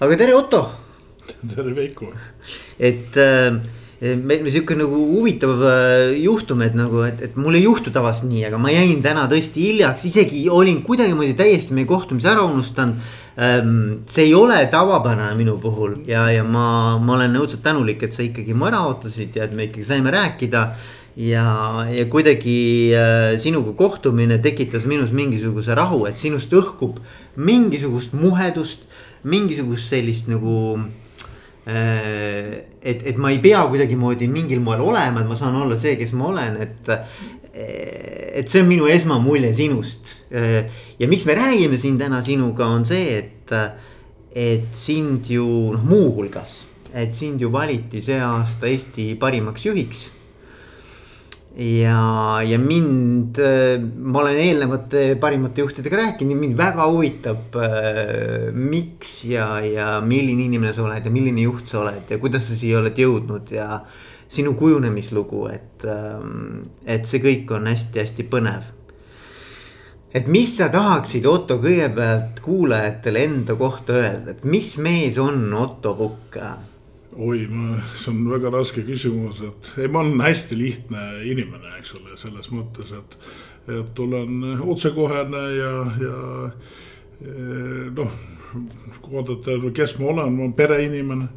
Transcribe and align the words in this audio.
aga 0.00 0.16
tere, 0.16 0.34
Otto. 0.34 0.62
tere, 1.54 1.74
Veiko. 1.76 2.08
et 2.80 3.16
äh, 3.20 3.52
meil 4.16 4.46
sihuke 4.48 4.74
nagu 4.78 4.96
huvitav 4.96 5.60
äh, 5.68 6.14
juhtum, 6.22 6.62
et 6.64 6.76
nagu, 6.76 7.02
et, 7.04 7.20
et 7.26 7.36
mul 7.36 7.58
ei 7.58 7.66
juhtu 7.66 7.92
tavaliselt 7.92 8.30
nii, 8.30 8.46
aga 8.48 8.60
ma 8.60 8.72
jäin 8.72 9.02
täna 9.04 9.26
tõesti 9.28 9.66
hiljaks, 9.68 10.06
isegi 10.08 10.46
olin 10.48 10.80
kuidagimoodi 10.86 11.36
täiesti 11.36 11.76
meie 11.76 11.88
kohtumise 11.90 12.32
ära 12.32 12.46
unustanud 12.48 12.96
ähm,. 13.36 14.00
see 14.08 14.30
ei 14.30 14.34
ole 14.34 14.62
tavapärane 14.72 15.36
minu 15.36 15.58
puhul 15.60 15.98
ja, 16.08 16.24
ja 16.32 16.46
ma, 16.48 16.96
ma 16.96 17.18
olen 17.18 17.36
õudselt 17.42 17.62
tänulik, 17.66 18.00
et 18.02 18.16
sa 18.16 18.24
ikkagi 18.24 18.56
mu 18.56 18.70
ära 18.72 18.80
ootasid 18.88 19.36
ja 19.36 19.44
et 19.44 19.52
me 19.52 19.68
ikkagi 19.68 19.84
saime 19.92 20.16
rääkida 20.16 20.64
ja, 21.20 21.46
ja 21.92 22.08
kuidagi 22.08 22.58
äh, 22.96 23.36
sinuga 23.42 23.76
kohtumine 23.76 24.40
tekitas 24.40 24.88
minus 24.88 25.12
mingisuguse 25.12 25.76
rahu, 25.76 26.06
et 26.08 26.16
sinust 26.16 26.56
õhkub 26.56 27.02
mingisugust 27.36 28.16
muhedust, 28.16 28.88
mingisugust 29.24 29.92
sellist 29.92 30.28
nagu 30.30 30.78
Äh, 31.66 32.64
et, 32.82 33.02
et 33.06 33.18
ma 33.20 33.30
ei 33.30 33.38
pea 33.42 33.60
kuidagimoodi 33.68 34.26
mingil 34.32 34.62
moel 34.64 34.80
olema, 34.80 35.20
et 35.20 35.28
ma 35.28 35.36
saan 35.36 35.58
olla 35.60 35.76
see, 35.78 35.98
kes 36.00 36.14
ma 36.16 36.30
olen, 36.32 36.56
et. 36.64 36.94
et 37.50 38.46
see 38.48 38.62
on 38.62 38.68
minu 38.70 38.86
esmamulje 38.88 39.50
sinust. 39.58 40.12
ja 40.30 41.08
miks 41.10 41.24
me 41.26 41.34
räägime 41.34 41.78
siin 41.82 41.98
täna 41.98 42.20
sinuga, 42.22 42.68
on 42.70 42.86
see, 42.86 43.18
et, 43.18 43.52
et 44.32 44.70
sind 44.78 45.26
ju 45.28 45.44
noh, 45.74 45.82
muuhulgas, 45.84 46.60
et 46.94 47.12
sind 47.14 47.42
ju 47.42 47.50
valiti 47.52 48.00
see 48.00 48.20
aasta 48.22 48.70
Eesti 48.70 49.10
parimaks 49.20 49.66
juhiks 49.66 50.06
ja, 51.56 52.42
ja 52.46 52.58
mind, 52.58 53.38
ma 53.98 54.22
olen 54.22 54.38
eelnevate 54.38 55.16
parimate 55.20 55.64
juhtidega 55.64 55.98
rääkinud, 55.98 56.38
mind 56.38 56.56
väga 56.58 56.86
huvitab 56.86 57.58
äh,. 57.58 58.52
miks 58.54 59.24
ja, 59.26 59.58
ja 59.64 59.88
milline 60.04 60.46
inimene 60.46 60.72
sa 60.76 60.84
oled 60.86 61.04
ja 61.04 61.12
milline 61.12 61.42
juht 61.42 61.66
sa 61.70 61.82
oled 61.82 62.10
ja 62.10 62.20
kuidas 62.22 62.46
sa 62.46 62.58
siia 62.58 62.78
oled 62.78 62.98
jõudnud 62.98 63.50
ja. 63.54 63.80
sinu 64.30 64.54
kujunemislugu, 64.54 65.46
et 65.50 65.86
äh,, 65.90 66.20
et 66.86 67.06
see 67.10 67.22
kõik 67.24 67.50
on 67.56 67.66
hästi-hästi 67.66 68.28
põnev. 68.30 68.70
et 70.14 70.26
mis 70.30 70.56
sa 70.56 70.70
tahaksid, 70.70 71.26
Otto, 71.26 71.58
kõigepealt 71.58 72.38
kuulajatele 72.46 73.26
enda 73.26 73.58
kohta 73.58 73.98
öelda, 73.98 74.36
et 74.38 74.44
mis 74.44 74.76
mees 74.78 75.18
on 75.18 75.48
Otto 75.54 75.98
Pukk? 75.98 76.38
Oi, 77.16 77.46
see 77.98 78.12
on 78.12 78.24
väga 78.30 78.50
raske 78.54 78.84
küsimus, 78.86 79.42
et 79.46 79.70
ei, 79.78 79.88
ma 79.88 80.04
olen 80.04 80.20
hästi 80.22 80.58
lihtne 80.58 81.06
inimene, 81.26 81.76
eks 81.80 81.94
ole, 81.98 82.16
selles 82.20 82.50
mõttes, 82.54 82.92
et. 82.96 83.16
et 83.70 83.98
olen 84.02 84.60
otsekohene 84.60 85.42
ja, 85.56 85.72
ja 86.00 86.20
eh, 87.22 87.90
noh, 87.96 88.14
kui 89.00 89.16
vaadata, 89.16 89.58
kes 89.74 89.98
ma 89.98 90.12
olen, 90.14 90.32
ma 90.36 90.46
olen 90.46 90.54
pereinimene. 90.58 91.28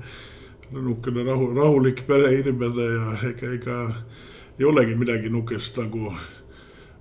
nihukene 0.74 1.24
rahu, 1.24 1.52
rahulik 1.54 2.06
pereinimene 2.08 2.86
ja 2.90 3.18
ega, 3.30 3.52
ega 3.54 3.76
ei 4.60 4.66
olegi 4.66 4.96
midagi 4.96 5.30
nihukest 5.30 5.78
nagu 5.78 6.08
väga, 6.08 6.18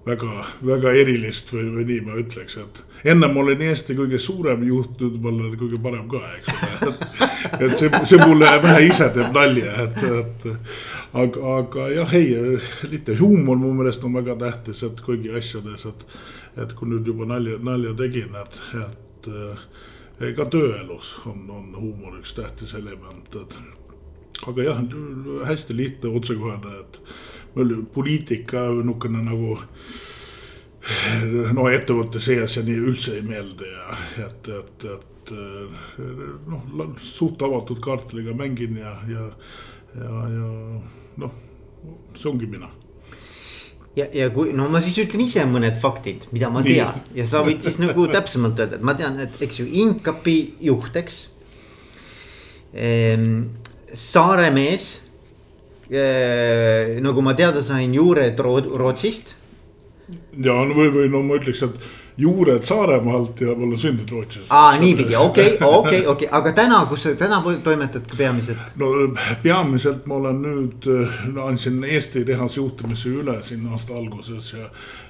väga 0.07 0.95
erilist 0.99 1.53
või, 1.55 1.69
või 1.77 1.85
nii 1.91 2.01
ma 2.07 2.17
ütleks, 2.19 2.57
et 2.59 2.83
ennem 3.13 3.37
olin 3.37 3.63
Eesti 3.69 3.95
kõige 3.99 4.19
suurem 4.23 4.65
juht, 4.67 4.97
nüüd 5.01 5.21
ma 5.23 5.31
olen 5.31 5.55
kõige 5.61 5.79
parem 5.83 6.09
ka, 6.11 6.23
eks 6.39 6.51
ole, 6.53 6.91
et 6.91 7.31
et 7.61 7.77
see, 7.77 7.91
see 8.09 8.21
mulle 8.23 8.51
vähe 8.63 8.87
ise 8.89 9.09
teeb 9.15 9.35
nalja, 9.35 9.73
et, 9.87 10.03
et 10.21 10.47
aga, 11.23 11.57
aga 11.57 11.89
jah, 11.93 12.15
ei, 12.19 12.37
lihtne 12.91 13.17
huumor 13.21 13.61
mu 13.61 13.73
meelest 13.79 14.05
on 14.07 14.17
väga 14.19 14.37
tähtis, 14.41 14.83
et 14.87 15.03
kõigi 15.05 15.35
asjades, 15.39 15.87
et. 15.91 16.07
et 16.63 16.73
kui 16.77 16.89
nüüd 16.91 17.07
juba 17.09 17.25
nalja, 17.25 17.59
nalja 17.65 17.95
tegin, 17.97 18.35
et, 18.43 18.59
et 18.83 19.29
eh, 19.33 20.33
ka 20.37 20.45
tööelus 20.53 21.15
on, 21.27 21.47
on 21.49 21.71
huumor 21.79 22.19
üks 22.21 22.35
tähtis 22.37 22.75
element, 22.79 23.39
et. 23.41 23.59
aga 24.51 24.67
jah, 24.71 24.83
hästi 25.49 25.77
lihtne, 25.79 26.13
otsekohene, 26.19 26.81
et 26.83 27.01
poliitika 27.95 28.69
niisugune 28.73 29.23
nagu 29.27 29.57
no 31.57 31.69
ettevõtte 31.71 32.21
sees 32.23 32.57
ja 32.59 32.65
nii 32.67 32.79
üldse 32.91 33.17
ei 33.19 33.25
meeldi 33.27 33.69
ja 33.71 33.99
et, 34.27 34.49
et, 34.51 34.87
et 34.97 35.33
eh, 35.37 35.83
noh, 36.51 36.95
suht 36.99 37.43
avatud 37.43 37.79
kaartidega 37.85 38.35
mängin 38.39 38.81
ja, 38.81 38.97
ja, 39.11 39.29
ja, 39.95 40.23
ja 40.35 40.49
noh, 41.23 41.37
see 42.17 42.31
ongi 42.33 42.51
mina 42.51 42.73
ja, 43.97 44.09
ja 44.11 44.29
kui 44.35 44.55
no 44.57 44.69
ma 44.73 44.81
siis 44.83 44.99
ütlen 45.05 45.25
ise 45.27 45.45
mõned 45.49 45.79
faktid, 45.81 46.27
mida 46.35 46.51
ma 46.53 46.65
Nii. 46.65 46.75
tean 46.75 47.19
ja 47.19 47.29
sa 47.29 47.45
võid 47.47 47.63
siis 47.65 47.79
nagu 47.83 48.09
täpsemalt 48.11 48.59
öelda, 48.59 48.81
et 48.81 48.87
ma 48.87 48.97
tean, 48.99 49.21
et 49.23 49.39
eks 49.45 49.63
ju 49.63 49.69
Inkapi 49.85 50.39
juht, 50.69 50.97
eks 50.99 51.27
ehm,. 52.73 53.43
Saaremees 53.93 54.87
ehm,, 54.97 55.02
nagu 55.93 57.21
ma 57.25 57.35
teada 57.37 57.63
sain, 57.63 57.93
juured 57.93 58.39
Rootsist. 58.41 59.37
ja 60.39 60.55
no 60.65 60.77
või, 60.77 60.89
või 60.95 61.11
no 61.13 61.23
ma 61.27 61.37
ütleks, 61.41 61.63
et 61.67 62.02
juured 62.17 62.63
Saaremaalt 62.63 63.41
ja 63.41 63.55
ma 63.57 63.65
olen 63.65 63.79
sündinud 63.79 64.11
Rootsis. 64.11 64.47
aa, 64.51 64.79
niipidi, 64.79 65.17
okei, 65.17 65.57
okei, 65.61 66.07
okei, 66.07 66.29
aga 66.31 66.53
täna, 66.53 66.85
kus 66.87 67.03
sa 67.03 67.15
täna 67.19 67.43
toimetad 67.65 68.17
peamiselt? 68.17 68.77
no 68.77 68.91
peamiselt 69.43 70.07
ma 70.07 70.15
olen 70.15 70.43
nüüd, 70.43 70.89
andsin 71.45 71.85
Eesti 71.85 72.25
tehase 72.25 72.61
juhtimise 72.61 73.09
üle 73.09 73.39
siin 73.43 73.67
aasta 73.71 73.95
alguses 73.97 74.53
ja. 74.53 74.69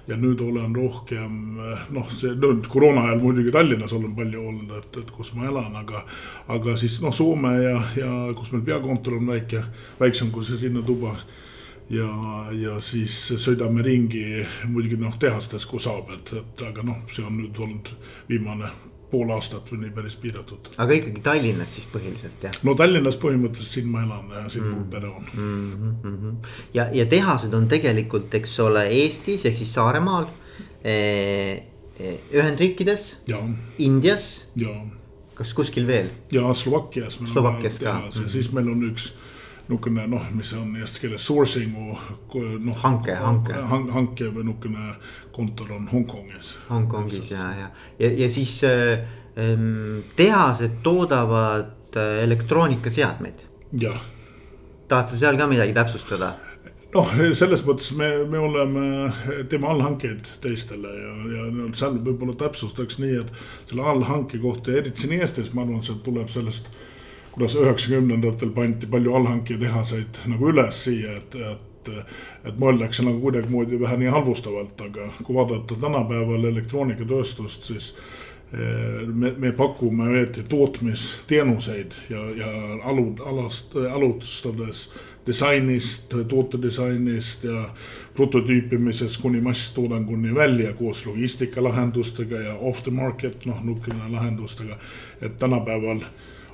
ja 0.08 0.16
nüüd 0.16 0.40
olen 0.40 0.74
rohkem 0.74 1.58
noh, 1.90 2.08
see 2.14 2.34
nüüd 2.38 2.66
koroona 2.70 3.08
ajal 3.08 3.22
muidugi 3.22 3.54
Tallinnas 3.54 3.92
olen 3.92 4.14
palju 4.16 4.48
olnud, 4.48 4.74
et, 4.78 5.02
et 5.02 5.10
kus 5.10 5.34
ma 5.34 5.46
elan, 5.50 5.76
aga. 5.76 6.06
aga 6.48 6.76
siis 6.76 7.00
noh, 7.02 7.14
Soome 7.14 7.56
ja, 7.62 7.78
ja 7.96 8.10
kus 8.38 8.52
meil 8.52 8.64
peakontor 8.66 9.18
on 9.18 9.30
väike, 9.34 9.64
väiksem 10.00 10.30
kui 10.30 10.46
see 10.46 10.58
sinna 10.66 10.82
tuba 10.86 11.16
ja, 11.92 12.12
ja 12.56 12.78
siis 12.80 13.16
sõidame 13.40 13.84
ringi 13.84 14.24
muidugi 14.70 14.98
noh, 15.00 15.18
tehastes, 15.20 15.66
kui 15.68 15.82
saab, 15.82 16.12
et, 16.16 16.32
et 16.40 16.64
aga 16.68 16.86
noh, 16.86 17.04
see 17.12 17.26
on 17.26 17.36
nüüd 17.40 17.60
olnud 17.62 17.92
viimane 18.30 18.70
pool 19.12 19.32
aastat 19.34 19.68
või 19.72 19.82
nii 19.84 19.92
päris 19.92 20.16
piiratud. 20.20 20.70
aga 20.80 20.96
ikkagi 20.96 21.22
Tallinnas 21.24 21.74
siis 21.76 21.88
põhiliselt 21.92 22.46
jah? 22.46 22.54
no 22.64 22.74
Tallinnas 22.78 23.18
põhimõtteliselt 23.20 23.76
siin 23.78 23.90
ma 23.92 24.04
elan 24.06 24.30
ja 24.32 24.44
siin 24.52 24.64
mm. 24.64 24.78
mul 24.78 24.86
pere 24.92 25.10
on 25.10 25.26
mm. 25.32 25.90
-hmm. 26.04 26.38
ja, 26.78 26.88
ja 26.96 27.06
tehased 27.06 27.52
on 27.54 27.68
tegelikult, 27.68 28.32
eks 28.40 28.56
ole, 28.64 28.86
Eestis 29.02 29.44
ehk 29.48 29.60
siis 29.60 29.74
Saaremaal 29.74 30.30
eh,. 30.84 31.68
Ühendriikides, 32.02 33.02
Indias. 33.78 34.46
kas 35.34 35.52
kuskil 35.54 35.86
veel? 35.86 36.08
ja 36.32 36.54
Slovakkias. 36.54 37.20
Slovakkias 37.32 37.78
ka. 37.78 37.84
ja 37.84 37.94
mm 37.94 38.08
-hmm. 38.08 38.28
siis 38.28 38.52
meil 38.52 38.68
on 38.72 38.82
üks 38.88 39.12
niisugune 39.68 40.06
noh, 40.10 40.24
mis 40.34 40.52
on 40.58 40.76
eesti 40.76 41.04
keeles 41.04 41.26
sourcing'u 41.26 41.96
noh. 42.60 42.78
hanke, 42.82 43.14
hanke 43.14 43.54
hank,. 43.70 43.90
hanke 43.94 44.30
või 44.34 44.46
niisugune 44.48 44.94
kontor 45.32 45.72
on 45.78 45.88
Hongkongis. 45.92 46.56
Hongkongis 46.68 47.30
ja, 47.30 47.50
ja, 47.60 47.68
ja, 47.98 48.12
ja 48.24 48.30
siis 48.30 48.58
äh, 48.68 49.04
tehased 50.16 50.80
toodavad 50.82 51.96
äh, 51.96 52.22
elektroonikaseadmeid. 52.24 53.48
jah. 53.80 54.00
tahad 54.88 55.08
sa 55.08 55.16
seal 55.16 55.36
ka 55.36 55.46
midagi 55.46 55.72
täpsustada? 55.72 56.34
noh, 56.92 57.12
selles 57.38 57.64
mõttes 57.64 57.90
me, 57.96 58.08
me 58.28 58.38
oleme, 58.38 58.86
teeme 59.48 59.68
allhankeid 59.72 60.28
teistele 60.44 60.92
ja, 60.92 61.12
ja 61.36 61.68
seal 61.78 61.96
võib-olla 62.04 62.36
täpsustaks 62.38 62.98
nii, 63.00 63.20
et 63.22 63.70
selle 63.70 63.86
allhanke 63.94 64.40
kohta, 64.42 64.74
eriti 64.76 65.06
siin 65.06 65.16
Eestis, 65.20 65.52
ma 65.56 65.64
arvan, 65.64 65.80
see 65.84 65.96
tuleb 66.04 66.28
sellest 66.32 66.68
kuidas 67.32 67.54
üheksakümnendatel 67.56 68.50
pandi 68.52 68.86
palju 68.86 69.14
allhanketehaseid 69.16 70.24
nagu 70.28 70.50
üles 70.52 70.82
siia, 70.84 71.16
et, 71.16 71.36
et, 71.52 71.92
et 72.44 72.58
mõeldakse 72.60 73.04
nagu 73.06 73.22
kuidagimoodi 73.24 73.80
vähe 73.80 74.00
nii 74.02 74.10
halvustavalt, 74.12 74.80
aga 74.84 75.08
kui 75.22 75.36
vaadata 75.36 75.78
tänapäeval 75.80 76.44
elektroonikatööstust, 76.50 77.70
siis 77.70 77.94
eh, 78.52 79.06
me, 79.08 79.32
me 79.38 79.54
pakume 79.56 80.10
õieti 80.12 80.44
tootmisteenuseid 80.48 81.96
ja, 82.12 82.26
ja 82.36 82.50
alu, 82.92 83.08
alast, 83.24 83.78
alustades 83.80 84.90
disainist, 85.26 86.12
tootedisainist 86.28 87.46
ja 87.46 87.62
prototüüpimisest 88.16 89.20
kuni 89.22 89.40
masstoodanguni 89.40 90.34
välja 90.34 90.74
koos 90.76 91.06
logistikalahendustega 91.06 92.40
ja 92.42 92.54
off 92.60 92.82
the 92.82 92.92
market, 92.92 93.46
noh, 93.46 93.62
niisugune 93.64 94.10
lahendustega. 94.12 94.76
et 95.22 95.38
tänapäeval 95.38 96.02
äh, 96.02 96.10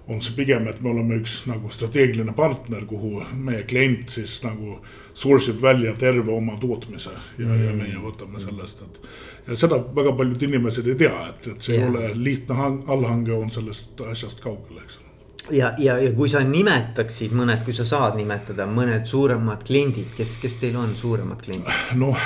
on 0.09 0.23
see 0.25 0.37
pigem, 0.37 0.69
et 0.71 0.81
me 0.81 0.91
oleme 0.91 1.19
üks 1.21 1.43
nagu 1.49 1.71
strateegiline 1.73 2.33
partner, 2.37 2.85
kuhu 2.89 3.25
meie 3.45 3.65
klient 3.69 4.15
siis 4.17 4.39
nagu 4.45 4.79
source 5.13 5.53
ib 5.53 5.61
välja 5.63 5.93
terve 6.01 6.33
oma 6.33 6.57
tootmise 6.61 7.13
ja 7.13 7.49
mm., 7.49 7.65
ja 7.67 7.75
meie 7.77 7.99
võtame 8.03 8.41
sellest, 8.41 8.87
et. 8.87 9.03
ja 9.49 9.59
seda 9.65 9.81
väga 10.01 10.15
paljud 10.17 10.47
inimesed 10.49 10.89
ei 10.89 10.97
tea, 11.05 11.19
et, 11.33 11.51
et 11.53 11.69
see 11.69 11.77
yeah. 11.77 11.85
ei 11.85 11.91
ole 11.91 12.25
lihtne 12.25 12.71
allhange, 12.87 13.37
on 13.37 13.53
sellest 13.53 14.01
asjast 14.09 14.41
kaugel, 14.45 14.81
eks 14.85 15.01
ja, 15.51 15.73
ja, 15.79 15.99
ja 15.99 16.13
kui 16.17 16.29
sa 16.31 16.41
nimetaksid 16.45 17.33
mõned, 17.37 17.63
kui 17.67 17.75
sa 17.77 17.85
saad 17.89 18.17
nimetada 18.19 18.67
mõned 18.71 19.07
suuremad 19.09 19.63
kliendid, 19.67 20.11
kes, 20.17 20.37
kes 20.43 20.59
teil 20.61 20.77
on 20.81 20.95
suuremad 20.99 21.43
kliendid? 21.43 21.71
noh, 22.01 22.19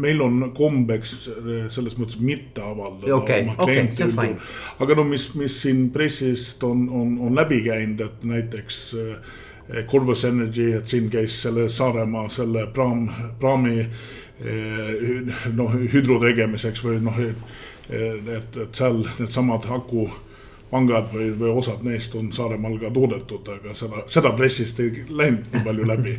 meil 0.00 0.22
on 0.24 0.48
kombeks 0.56 1.14
selles 1.72 1.98
mõttes 2.00 2.18
mitte 2.22 2.64
avaldada 2.64 3.16
okay, 3.16 3.46
oma 3.46 3.56
kliente 3.60 4.08
okay,. 4.08 4.34
aga 4.84 4.98
no 4.98 5.06
mis, 5.08 5.28
mis 5.38 5.60
siin 5.64 5.86
pressist 5.94 6.64
on, 6.68 6.88
on, 6.88 7.14
on 7.28 7.36
läbi 7.38 7.62
käinud, 7.66 8.02
et 8.06 8.26
näiteks 8.28 8.82
eh, 9.02 9.84
Corvus 9.88 10.24
Energy, 10.28 10.72
et 10.76 10.90
siin 10.90 11.08
käis 11.12 11.38
selle 11.44 11.68
Saaremaa 11.72 12.28
selle 12.32 12.66
praam, 12.74 13.06
praami 13.40 13.78
eh, 13.80 15.32
noh, 15.54 15.78
hüdro 15.94 16.20
tegemiseks 16.22 16.84
või 16.84 17.00
noh, 17.04 17.22
et, 17.22 17.48
et 18.36 18.60
seal 18.76 19.02
needsamad 19.18 19.66
aku 19.74 20.06
pangad 20.72 21.10
või, 21.12 21.30
või 21.36 21.52
osad 21.60 21.84
neist 21.84 22.14
on 22.16 22.32
Saaremaal 22.32 22.78
ka 22.80 22.90
toodetud, 22.94 23.48
aga 23.56 23.74
seda, 23.76 24.06
seda 24.10 24.32
pressist 24.36 24.80
ei 24.80 25.04
läinud 25.08 25.52
nii 25.52 25.64
palju 25.66 25.88
läbi. 25.88 26.16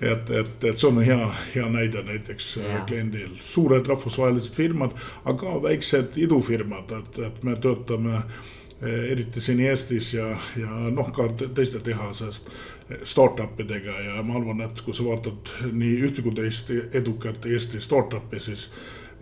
et, 0.00 0.30
et, 0.30 0.64
et 0.64 0.78
see 0.78 0.86
on 0.86 1.00
hea, 1.02 1.32
hea 1.54 1.66
näide 1.74 2.04
näiteks 2.06 2.52
äh, 2.60 2.68
ja. 2.74 2.84
kliendil, 2.86 3.32
suured 3.42 3.88
rahvusvahelised 3.90 4.54
firmad, 4.54 4.94
aga 5.26 5.56
väiksed 5.62 6.20
idufirmad, 6.22 6.94
et, 7.00 7.18
et 7.26 7.42
me 7.42 7.56
töötame 7.58 8.14
äh, 8.20 9.10
eriti 9.10 9.42
siin 9.42 9.64
Eestis 9.66 10.12
ja, 10.14 10.28
ja 10.56 10.84
noh, 10.94 11.10
ka 11.14 11.26
teiste 11.42 11.82
tehasest 11.82 12.52
äh, 12.52 13.02
startup 13.02 13.58
idega 13.60 13.98
ja 14.04 14.22
ma 14.22 14.38
arvan, 14.38 14.62
et 14.68 14.84
kui 14.86 14.94
sa 14.94 15.08
vaatad 15.08 15.50
nii 15.72 15.98
ühte 16.06 16.22
kui 16.22 16.38
teist 16.38 16.70
edukat 16.92 17.50
Eesti 17.50 17.82
startup'i, 17.82 18.38
siis 18.38 18.68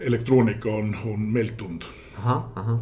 elektroonika 0.01 0.71
on, 0.71 0.97
on 1.07 1.21
meeltund 1.33 1.87
ahah, 2.19 2.43
ahah, 2.57 2.79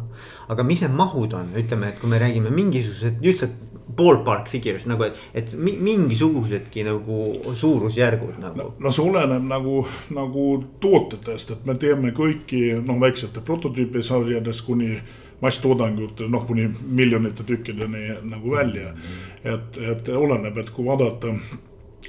aga 0.49 0.63
mis 0.63 0.81
need 0.83 0.95
mahud 0.95 1.33
on, 1.37 1.53
ütleme, 1.59 1.91
et 1.91 1.99
kui 1.99 2.09
me 2.11 2.19
räägime 2.21 2.51
mingisugused 2.55 3.23
lihtsalt 3.23 3.63
ballpark 3.95 4.49
figures 4.49 4.87
nagu, 4.89 5.05
et, 5.07 5.19
et 5.37 5.53
mingisugusedki 5.59 6.83
nagu 6.87 7.19
suurusjärgud 7.55 8.39
nagu. 8.41 8.57
no, 8.57 8.71
no 8.79 8.93
see 8.95 9.05
oleneb 9.05 9.45
nagu, 9.47 9.83
nagu 10.15 10.47
tootjatest, 10.83 11.53
et 11.55 11.69
me 11.69 11.77
teeme 11.79 12.11
kõiki 12.15 12.63
noh, 12.85 12.99
väiksete 13.01 13.43
prototüübisarjades 13.45 14.63
kuni 14.65 14.97
masstoodangut 15.43 16.25
noh, 16.31 16.47
kuni 16.47 16.67
miljonite 16.87 17.45
tükkideni 17.47 18.21
nagu 18.25 18.55
välja. 18.55 18.95
et, 19.43 19.77
et 19.77 20.09
oleneb, 20.09 20.57
et 20.57 20.73
kui 20.73 20.87
vaadata 20.87 21.35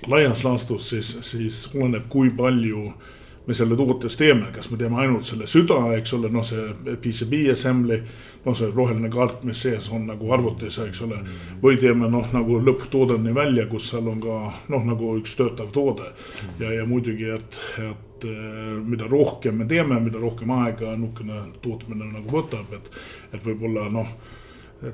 laias 0.08 0.44
laastus, 0.44 0.88
siis, 0.88 1.12
siis 1.26 1.66
oleneb, 1.74 2.08
kui 2.12 2.30
palju 2.34 2.88
äh, 2.88 3.12
me 3.46 3.54
selle 3.54 3.76
tootes 3.78 4.16
teeme, 4.18 4.48
kas 4.54 4.70
me 4.70 4.78
teeme 4.80 4.98
ainult 5.02 5.26
selle 5.28 5.46
süda, 5.50 5.78
eks 5.96 6.14
ole, 6.16 6.30
noh, 6.34 6.44
see 6.46 6.96
PCB 7.02 7.46
assembly. 7.52 8.00
noh, 8.46 8.54
see 8.54 8.68
roheline 8.70 9.08
kaart, 9.10 9.40
mis 9.42 9.58
sees 9.64 9.88
on 9.90 10.04
nagu 10.06 10.28
arvutis, 10.34 10.78
eks 10.78 11.00
ole. 11.02 11.18
või 11.62 11.78
teeme 11.82 12.10
noh, 12.10 12.26
nagu 12.32 12.60
lõpptoodeni 12.62 13.34
välja, 13.34 13.66
kus 13.66 13.90
seal 13.90 14.06
on 14.06 14.20
ka 14.22 14.40
noh, 14.72 14.84
nagu 14.86 15.16
üks 15.20 15.36
töötav 15.38 15.72
toode. 15.74 16.12
ja, 16.60 16.72
ja 16.72 16.86
muidugi, 16.86 17.30
et, 17.38 17.60
et 17.82 18.26
eh, 18.30 18.78
mida 18.86 19.10
rohkem 19.10 19.58
me 19.62 19.66
teeme, 19.66 20.00
mida 20.00 20.22
rohkem 20.22 20.50
aega 20.50 20.96
niisugune 20.96 21.42
tootmine 21.62 22.10
nagu 22.12 22.30
võtab, 22.32 22.72
et, 22.74 22.90
et 23.32 23.46
võib-olla 23.46 23.90
noh 23.90 24.14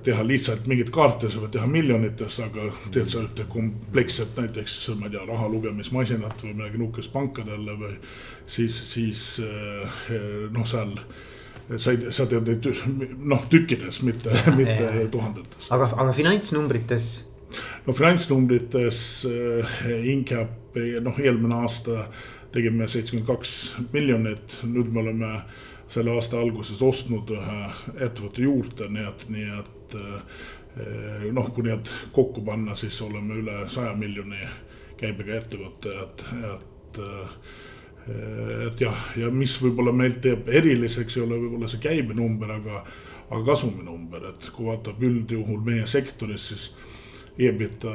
teha 0.05 0.23
lihtsalt 0.27 0.69
mingeid 0.71 0.93
kaarte, 0.95 1.31
sa 1.31 1.41
võid 1.43 1.57
teha 1.57 1.67
miljonites, 1.71 2.39
aga 2.45 2.69
teed 2.95 3.11
sa 3.11 3.25
ühte 3.25 3.47
kompleksset 3.51 4.37
näiteks, 4.39 4.77
ma 4.99 5.09
ei 5.09 5.17
tea, 5.17 5.25
raha 5.27 5.49
lugemismasinat 5.51 6.45
või 6.45 6.55
midagi 6.55 6.79
nihukest 6.79 7.13
pankadele 7.15 7.75
või 7.81 7.97
siis, 8.47 8.77
siis 8.93 9.25
eh, 9.43 10.15
noh, 10.55 10.67
seal 10.69 10.95
sa 11.83 11.95
ei, 11.95 12.13
sa 12.15 12.29
teed 12.31 12.47
neid 12.47 12.69
noh, 13.19 13.43
tükkides, 13.51 14.03
mitte, 14.07 14.35
mitte 14.59 15.09
tuhandetes. 15.11 15.73
aga, 15.75 15.91
aga 15.97 16.15
finantsnumbrites? 16.15 17.11
no 17.87 17.97
finantsnumbrites 17.97 19.03
äh, 19.29 19.83
Incap, 20.15 20.79
noh, 20.79 21.19
eelmine 21.19 21.59
aasta 21.65 22.07
tegime 22.55 22.87
seitsekümmend 22.87 23.27
kaks 23.27 23.53
miljonit, 23.93 24.61
nüüd 24.69 24.95
me 24.95 25.03
oleme 25.03 25.35
äh, 25.41 25.61
selle 25.93 26.15
aasta 26.17 26.41
alguses 26.41 26.81
ostnud 26.83 27.31
ühe 27.37 27.59
ettevõtte 28.07 28.45
juurde, 28.45 28.89
nii 28.93 29.09
et, 29.09 29.25
nii 29.33 29.49
et 29.59 29.97
eh, 30.01 31.27
noh, 31.37 31.51
kui 31.53 31.67
need 31.67 31.91
kokku 32.17 32.45
panna, 32.47 32.77
siis 32.79 33.01
oleme 33.05 33.37
üle 33.43 33.59
saja 33.73 33.93
miljoni 33.99 34.41
käibega 35.01 35.37
ettevõte, 35.43 35.93
et, 36.07 36.25
et 36.53 37.03
eh, 37.09 37.37
et 38.03 38.81
jah, 38.83 39.03
ja 39.15 39.29
mis 39.31 39.53
võib-olla 39.63 39.93
meilt 39.95 40.17
teeb 40.25 40.49
eriliseks, 40.51 41.17
ei 41.17 41.23
ole 41.23 41.37
võib-olla 41.39 41.69
see 41.71 41.79
käibenumber, 41.85 42.51
aga, 42.57 42.81
aga 43.29 43.43
kasuminumber, 43.47 44.25
et 44.33 44.49
kui 44.57 44.67
vaatab 44.67 45.05
üldjuhul 45.07 45.61
meie 45.63 45.85
sektoris, 45.87 46.49
siis 46.51 46.65
EBITDA 47.39 47.93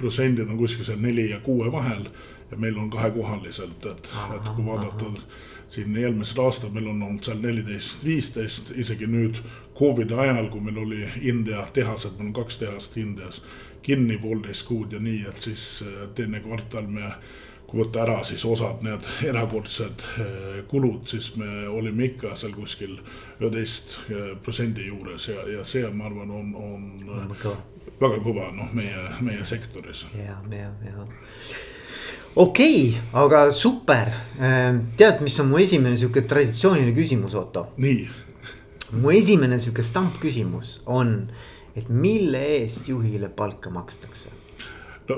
protsendid 0.00 0.48
on 0.48 0.56
kuskil 0.58 0.86
seal 0.88 1.02
neli 1.02 1.28
ja 1.28 1.42
kuue 1.44 1.68
vahel 1.72 2.06
ja 2.50 2.56
meil 2.56 2.78
on 2.80 2.88
kahekohaliselt, 2.90 3.84
et, 3.92 4.08
et 4.38 4.48
kui 4.54 4.64
vaadata 4.64 5.12
aha 5.12 5.49
siin 5.70 5.96
eelmisel 5.96 6.44
aastal 6.44 6.72
meil 6.74 6.88
on 6.90 7.02
olnud 7.02 7.24
seal 7.24 7.38
neliteist, 7.42 8.04
viisteist, 8.04 8.72
isegi 8.76 9.06
nüüd 9.06 9.38
Covidi 9.78 10.14
ajal, 10.14 10.48
kui 10.52 10.60
meil 10.60 10.78
oli 10.82 11.04
India 11.22 11.62
tehased, 11.72 12.16
meil 12.18 12.30
on 12.30 12.38
kaks 12.42 12.58
tehast 12.60 12.96
Indias 13.00 13.42
kinni 13.82 14.18
poolteist 14.18 14.66
kuud 14.68 14.92
ja 14.92 15.00
nii, 15.00 15.22
et 15.28 15.40
siis 15.40 15.84
äh, 15.86 16.08
teine 16.14 16.42
kvartal 16.44 16.90
me 16.90 17.14
kui 17.70 17.84
võtta 17.84 18.02
ära 18.02 18.18
siis 18.26 18.42
osad 18.44 18.82
need 18.82 19.06
erakordsed 19.30 20.02
äh, 20.02 20.60
kulud, 20.68 21.06
siis 21.08 21.30
me 21.38 21.68
olime 21.68 22.10
ikka 22.10 22.34
seal 22.36 22.54
kuskil 22.56 22.98
üheteist 23.38 23.96
äh, 24.10 24.32
protsendi 24.42 24.88
juures 24.90 25.28
ja, 25.30 25.46
ja 25.54 25.64
see, 25.64 25.86
ma 25.94 26.10
arvan, 26.10 26.34
on, 26.34 26.54
on 26.58 26.86
väga 28.00 28.22
kõva 28.24 28.50
noh, 28.56 28.74
meie, 28.74 29.06
meie 29.22 29.46
sektoris. 29.46 30.08
ja, 30.18 30.40
ja, 30.50 30.72
ja 30.84 31.06
okei 32.36 32.88
okay,, 32.88 33.00
aga 33.12 33.52
super. 33.52 34.12
Ehm, 34.40 34.82
tead, 34.96 35.22
mis 35.24 35.38
on 35.40 35.50
mu 35.50 35.60
esimene 35.62 35.98
sihuke 35.98 36.22
traditsiooniline 36.28 36.94
küsimus, 36.96 37.34
Otto? 37.34 37.68
nii. 37.76 38.08
mu 39.00 39.10
esimene 39.14 39.60
sihuke 39.60 39.82
stampküsimus 39.86 40.80
on, 40.86 41.14
et 41.76 41.88
mille 41.88 42.42
eest 42.60 42.88
juhile 42.88 43.28
palka 43.28 43.70
makstakse? 43.70 44.30
no 45.08 45.16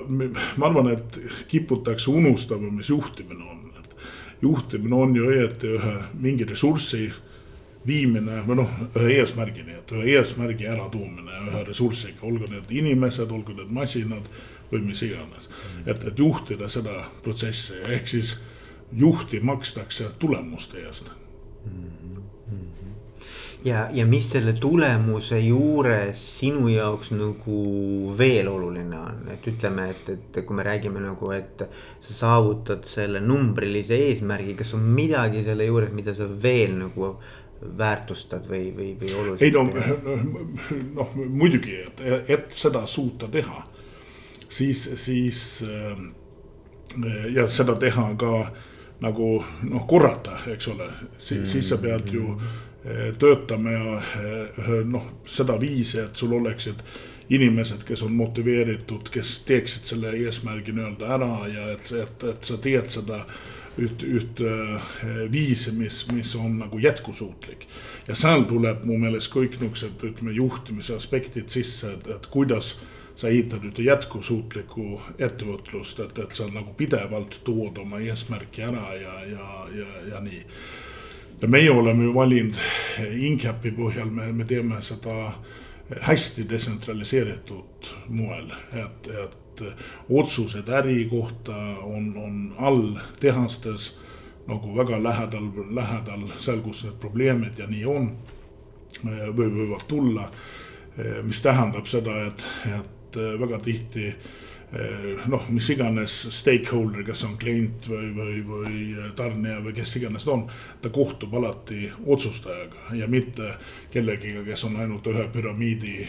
ma 0.56 0.68
arvan, 0.70 0.92
et 0.94 1.18
kiputakse 1.48 2.10
unustama, 2.10 2.70
mis 2.72 2.88
juhtimine 2.88 3.44
on, 3.44 3.66
et 3.80 3.96
juhtimine 4.42 4.96
on 4.96 5.16
ju 5.16 5.28
õieti 5.28 5.74
ühe 5.76 5.98
mingi 6.20 6.48
ressursi 6.48 7.10
viimine 7.86 8.40
või 8.46 8.62
noh, 8.62 8.72
ühe 8.96 9.18
eesmärgini, 9.20 9.76
et 9.82 9.92
ühe 9.92 10.16
eesmärgi 10.16 10.68
äratoomine 10.70 11.44
ühe 11.50 11.64
ressursiga, 11.68 12.22
olgu 12.24 12.48
need 12.50 12.70
inimesed, 12.72 13.30
olgu 13.30 13.56
need 13.58 13.72
masinad 13.74 14.28
või 14.72 14.86
mis 14.88 15.02
iganes. 15.06 15.48
et, 15.86 16.04
et 16.04 16.18
juhtida 16.18 16.68
seda 16.68 17.04
protsessi, 17.22 17.80
ehk 17.88 18.08
siis 18.08 18.36
juhti 18.92 19.40
makstakse 19.40 20.10
tulemuste 20.18 20.82
eest 20.86 21.12
ja, 23.64 23.88
ja 23.92 24.06
mis 24.06 24.26
selle 24.32 24.54
tulemuse 24.60 25.38
juures 25.42 26.22
sinu 26.38 26.68
jaoks 26.72 27.12
nagu 27.14 27.58
veel 28.18 28.48
oluline 28.50 28.98
on, 28.98 29.20
et 29.34 29.46
ütleme, 29.48 29.88
et, 29.92 30.10
et 30.14 30.40
kui 30.46 30.56
me 30.56 30.66
räägime 30.66 31.02
nagu, 31.02 31.30
et. 31.34 31.64
sa 32.02 32.16
saavutad 32.16 32.84
selle 32.88 33.20
numbrilise 33.22 33.96
eesmärgi, 34.08 34.56
kas 34.58 34.74
on 34.74 34.86
midagi 34.96 35.44
selle 35.46 35.68
juures, 35.68 35.92
mida 35.94 36.14
sa 36.14 36.26
veel 36.26 36.74
nagu 36.80 37.14
väärtustad 37.78 38.48
või, 38.50 38.72
või, 38.74 38.88
või 38.98 39.12
oluliselt? 39.14 39.42
ei 39.46 39.52
no, 39.54 39.62
noh 40.98 41.14
muidugi, 41.22 41.78
et, 41.86 42.02
et 42.26 42.50
seda 42.56 42.82
suuta 42.90 43.30
teha 43.30 43.62
siis, 44.52 44.90
siis 44.94 45.64
äh, 45.68 45.98
ja 47.34 47.48
seda 47.48 47.74
teha 47.80 48.10
ka 48.20 48.32
nagu 49.02 49.28
noh, 49.66 49.86
korrata, 49.88 50.42
eks 50.52 50.68
ole, 50.70 50.90
siis, 51.18 51.46
siis 51.52 51.72
sa 51.72 51.78
pead 51.82 52.12
ju 52.12 52.34
äh, 52.36 53.08
töötama 53.18 53.72
ja 53.72 53.96
äh, 53.96 54.76
noh, 54.84 55.08
seda 55.26 55.56
viisi, 55.60 56.02
et 56.04 56.16
sul 56.16 56.36
oleksid 56.38 56.84
inimesed, 57.32 57.86
kes 57.88 58.04
on 58.04 58.12
motiveeritud, 58.12 59.08
kes 59.12 59.38
teeksid 59.48 59.88
selle 59.88 60.12
eesmärgi 60.20 60.74
nii-öelda 60.76 61.10
ära 61.16 61.32
ja 61.48 61.66
et, 61.72 61.92
et, 61.96 62.28
et 62.34 62.44
sa 62.44 62.60
teed 62.60 62.92
seda 62.92 63.22
üht, 63.80 64.02
üht 64.04 64.42
viisi, 65.32 65.72
mis, 65.72 66.02
mis 66.12 66.34
on 66.36 66.58
nagu 66.60 66.78
jätkusuutlik. 66.82 67.64
ja 68.08 68.14
seal 68.18 68.44
tuleb 68.50 68.84
mu 68.84 68.98
meelest 69.00 69.32
kõik 69.32 69.56
niisugused, 69.62 70.02
ütleme, 70.10 70.34
juhtimise 70.36 70.98
aspektid 70.98 71.48
sisse, 71.48 71.94
et, 71.94 72.10
et 72.18 72.28
kuidas 72.28 72.74
sa 73.22 73.28
ehitad 73.30 73.62
ühte 73.62 73.84
jätkusuutlikku 73.86 74.84
ettevõtlust, 75.22 76.00
et, 76.02 76.16
et 76.18 76.32
sa 76.34 76.48
nagu 76.50 76.72
pidevalt 76.74 77.36
tood 77.46 77.76
oma 77.78 78.00
eesmärki 78.02 78.64
ära 78.66 78.94
ja, 78.98 79.12
ja, 79.30 79.48
ja, 79.76 79.90
ja 80.10 80.20
nii. 80.24 80.40
ja 81.42 81.48
meie 81.48 81.70
oleme 81.70 82.08
ju 82.08 82.14
valinud 82.16 82.58
Incapi 83.28 83.70
põhjal, 83.76 84.10
me, 84.10 84.26
me 84.34 84.44
teeme 84.44 84.80
seda 84.82 85.36
hästi 86.08 86.48
detsentraliseeritud 86.50 87.90
moel, 88.08 88.48
et, 88.72 89.06
et 89.06 89.62
otsused 90.10 90.72
äri 90.80 91.04
kohta 91.10 91.58
on, 91.86 92.08
on 92.18 92.40
all 92.58 92.96
tehastes 93.20 93.92
nagu 94.48 94.72
väga 94.74 94.98
lähedal, 95.02 95.46
lähedal 95.70 96.26
seal, 96.38 96.58
kus 96.64 96.82
need 96.88 96.98
probleemid 96.98 97.62
ja 97.62 97.70
nii 97.70 97.84
on 97.86 98.10
või 99.06 99.46
võivad 99.46 99.86
tulla 99.86 100.26
mis 101.22 101.40
tähendab 101.40 101.86
seda, 101.88 102.16
et, 102.26 102.42
et 102.66 103.01
väga 103.16 103.58
tihti 103.64 104.12
noh, 105.28 105.42
mis 105.52 105.66
iganes 105.74 106.14
stakeholder, 106.32 107.02
kas 107.04 107.24
on 107.26 107.34
klient 107.40 107.88
või, 107.92 108.06
või, 108.16 108.36
või 108.46 109.08
tarnija 109.16 109.58
või 109.60 109.74
kes 109.76 109.96
iganes 110.00 110.24
ta 110.24 110.32
on, 110.32 110.46
ta 110.80 110.88
kohtub 110.88 111.34
alati 111.36 111.90
otsustajaga 112.06 112.96
ja 112.96 113.08
mitte 113.10 113.50
kellegiga, 113.92 114.46
kes 114.46 114.64
on 114.64 114.78
ainult 114.80 115.06
ühe 115.12 115.26
püramiidi 115.34 116.06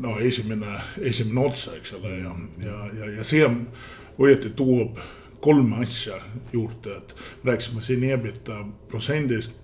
no 0.00 0.16
esimene, 0.24 0.78
esimene 1.04 1.44
ots, 1.44 1.66
eks 1.76 1.92
ole, 1.98 2.14
ja, 2.22 2.32
ja, 2.64 2.78
ja, 2.96 3.10
ja 3.18 3.26
see 3.28 3.44
õieti 4.22 4.54
toob 4.56 4.96
kolme 5.42 5.82
asja 5.82 6.16
juurde, 6.52 6.96
et 6.96 7.14
rääkisime 7.44 7.82
siin 7.82 8.04
EBITDA 8.08 8.62
protsendist 8.88 9.58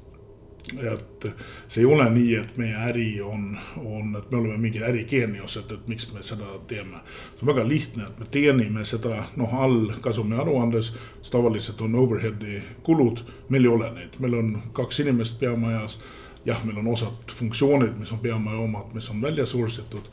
et 0.77 1.27
see 1.67 1.81
ei 1.81 1.87
ole 1.87 2.11
nii, 2.11 2.35
et 2.37 2.57
meie 2.61 2.77
äri 2.89 3.21
on, 3.25 3.59
on, 3.77 4.17
et 4.19 4.31
me 4.31 4.39
oleme 4.39 4.57
mingi 4.61 4.83
ärigeeniused, 4.85 5.73
et 5.73 5.89
miks 5.89 6.11
me 6.13 6.23
seda 6.23 6.59
teeme. 6.69 7.01
see 7.37 7.47
on 7.47 7.55
väga 7.55 7.69
lihtne, 7.69 8.05
et 8.05 8.19
me 8.19 8.27
teenime 8.31 8.85
seda 8.85 9.25
noh, 9.37 9.55
all 9.55 9.93
kasumi 10.01 10.37
aruandes, 10.37 10.93
siis 11.21 11.31
tavaliselt 11.31 11.81
on 11.81 11.95
overhead'i 11.95 12.63
kulud, 12.83 13.25
meil 13.49 13.65
ei 13.65 13.73
ole 13.77 13.93
neid, 13.95 14.19
meil 14.19 14.35
on 14.35 14.53
kaks 14.73 15.01
inimest 15.01 15.39
peamajas. 15.41 16.01
jah, 16.45 16.65
meil 16.65 16.79
on 16.79 16.93
osad 16.93 17.33
funktsioonid, 17.35 17.97
mis 17.99 18.13
on 18.13 18.19
peamaja 18.19 18.59
omad, 18.59 18.93
mis 18.95 19.11
on 19.11 19.23
välja 19.23 19.47
source 19.47 19.83
itud, 19.83 20.07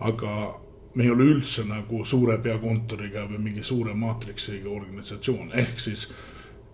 aga 0.00 0.60
me 0.94 1.04
ei 1.04 1.10
ole 1.10 1.26
üldse 1.34 1.64
nagu 1.68 2.04
suure 2.04 2.38
peakontoriga 2.38 3.26
või 3.28 3.38
mingi 3.50 3.62
suure 3.62 3.94
maatriksiga 3.94 4.70
organisatsioon, 4.70 5.52
ehk 5.54 5.80
siis 5.80 6.08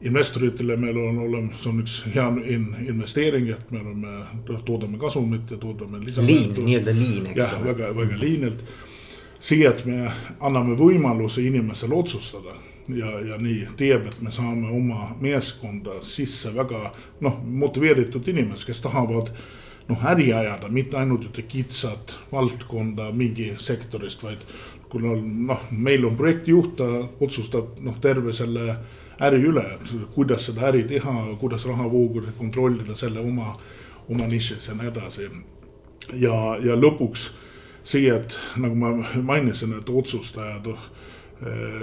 investoritele 0.03 0.77
meil 0.77 0.99
on 0.99 1.19
olemas, 1.19 1.67
on 1.67 1.79
üks 1.83 2.01
hea 2.15 2.27
in, 2.51 2.67
investeering, 2.89 3.51
et 3.55 3.71
me 3.71 3.83
oleme, 3.83 4.17
toodame 4.67 4.99
kasumit 4.99 5.51
ja 5.55 5.59
toodame 5.63 6.01
liin, 6.03 6.55
nii-öelda 6.59 6.95
liin, 6.97 7.29
eks 7.31 7.37
ole. 7.37 7.45
jah, 7.45 7.55
väga, 7.65 7.93
väga 7.97 8.19
liinilt. 8.19 8.65
siia, 9.39 9.71
et 9.71 9.85
me 9.87 10.11
anname 10.41 10.75
võimaluse 10.79 11.43
inimesele 11.43 11.95
otsustada 11.95 12.55
ja, 12.89 13.15
ja 13.21 13.39
nii 13.39 13.67
teeb, 13.79 14.07
et 14.11 14.21
me 14.23 14.33
saame 14.35 14.71
oma 14.71 15.13
meeskonda 15.21 16.01
sisse 16.03 16.55
väga 16.55 16.93
noh, 17.21 17.39
motiveeritud 17.43 18.29
inimesed, 18.29 18.67
kes 18.67 18.83
tahavad 18.83 19.33
noh, 19.89 20.07
äri 20.11 20.33
ajada, 20.35 20.71
mitte 20.71 20.99
ainult 20.99 21.29
ühte 21.31 21.45
kitsat 21.47 22.17
valdkonda 22.33 23.11
mingi 23.15 23.53
sektorist, 23.59 24.23
vaid 24.27 24.43
kuna 24.93 25.15
noh, 25.23 25.63
meil 25.71 26.05
on 26.07 26.19
projektijuht, 26.19 26.75
ta 26.79 27.07
otsustab 27.23 27.79
noh, 27.85 27.99
terve 28.03 28.35
selle 28.37 28.77
äri 29.23 29.43
üle, 29.47 29.65
kuidas 30.15 30.47
seda 30.49 30.69
äri 30.71 30.83
teha, 30.89 31.15
kuidas 31.41 31.67
rahavoogusid 31.69 32.35
kontrollida 32.39 32.97
selle 32.99 33.21
oma, 33.21 33.55
oma 34.09 34.27
nišis 34.27 34.69
ja 34.69 34.75
nii 34.79 34.91
edasi. 34.91 35.29
ja, 36.19 36.35
ja 36.63 36.77
lõpuks 36.77 37.29
see, 37.85 38.09
et 38.11 38.37
nagu 38.57 38.75
ma 38.79 38.95
mainisin, 39.23 39.77
et 39.79 39.89
otsustajad 39.89 40.67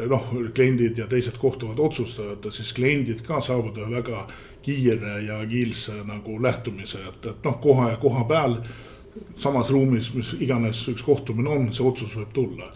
noh, 0.10 0.28
kliendid 0.56 0.98
ja 0.98 1.08
teised 1.08 1.38
kohtuvad 1.38 1.80
otsustajad, 1.80 2.46
siis 2.52 2.72
kliendid 2.74 3.24
ka 3.28 3.42
saavad 3.44 3.78
ühe 3.78 3.90
väga 3.92 4.26
kiire 4.64 5.20
ja 5.26 5.40
agiilse 5.44 6.02
nagu 6.08 6.38
lähtumise, 6.44 7.02
et, 7.10 7.26
et 7.26 7.44
noh, 7.44 7.60
koha 7.62 7.90
ja 7.94 7.98
koha 8.00 8.24
peal 8.28 8.60
samas 9.40 9.72
ruumis, 9.74 10.12
mis 10.14 10.32
iganes 10.44 10.82
üks 10.92 11.04
kohtumine 11.06 11.50
on, 11.50 11.68
see 11.74 11.86
otsus 11.88 12.14
võib 12.16 12.32
tulla. 12.36 12.70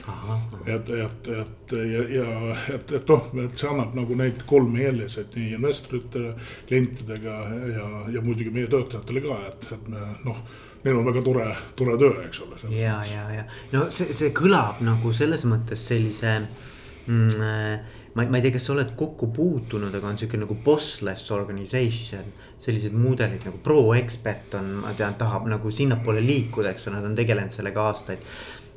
et, 0.65 0.89
et, 0.89 1.29
et 1.43 1.73
ja, 1.77 2.03
ja 2.17 2.27
et, 2.73 2.91
et 2.99 3.13
noh, 3.13 3.29
et 3.45 3.57
see 3.59 3.69
annab 3.69 3.95
nagu 3.97 4.17
neid 4.17 4.45
kolme 4.49 4.85
eeliseid 4.87 5.35
nii 5.37 5.55
investoritele, 5.59 6.35
klientidega 6.69 7.39
ja, 7.75 7.87
ja 8.17 8.25
muidugi 8.25 8.53
meie 8.53 8.69
töötajatele 8.71 9.25
ka, 9.27 9.39
et, 9.51 9.73
et 9.77 9.89
me 9.91 10.05
noh 10.27 10.45
neil 10.83 10.99
on 10.99 11.07
väga 11.07 11.21
tore, 11.23 11.47
tore 11.79 11.97
töö, 11.99 12.13
eks 12.27 12.41
ole. 12.43 12.59
ja, 12.75 12.97
ja, 13.07 13.23
ja 13.31 13.43
no 13.71 13.85
see, 13.93 14.11
see 14.15 14.33
kõlab 14.35 14.81
nagu 14.83 15.13
selles 15.15 15.45
mõttes 15.47 15.85
sellise 15.87 16.39
mm, 16.41 17.29
äh, 17.39 17.92
ma, 18.13 18.25
ma 18.25 18.39
ei 18.39 18.45
tea, 18.45 18.55
kas 18.55 18.67
sa 18.67 18.73
oled 18.75 18.95
kokku 18.99 19.29
puutunud, 19.35 19.93
aga 19.93 20.09
on 20.09 20.19
sihuke 20.19 20.39
nagu 20.41 20.57
bossless 20.65 21.31
organization. 21.35 22.33
sellised 22.63 22.93
mudelid 22.95 23.43
nagu 23.43 23.57
ProExpert 23.59 24.53
on, 24.55 24.67
ma 24.85 24.93
tean, 24.95 25.17
tahab 25.19 25.49
nagu 25.51 25.71
sinnapoole 25.71 26.21
liikuda, 26.23 26.71
eks 26.71 26.87
ole, 26.87 26.95
nad 26.95 27.09
on 27.09 27.15
tegelenud 27.17 27.51
sellega 27.51 27.89
aastaid 27.89 28.21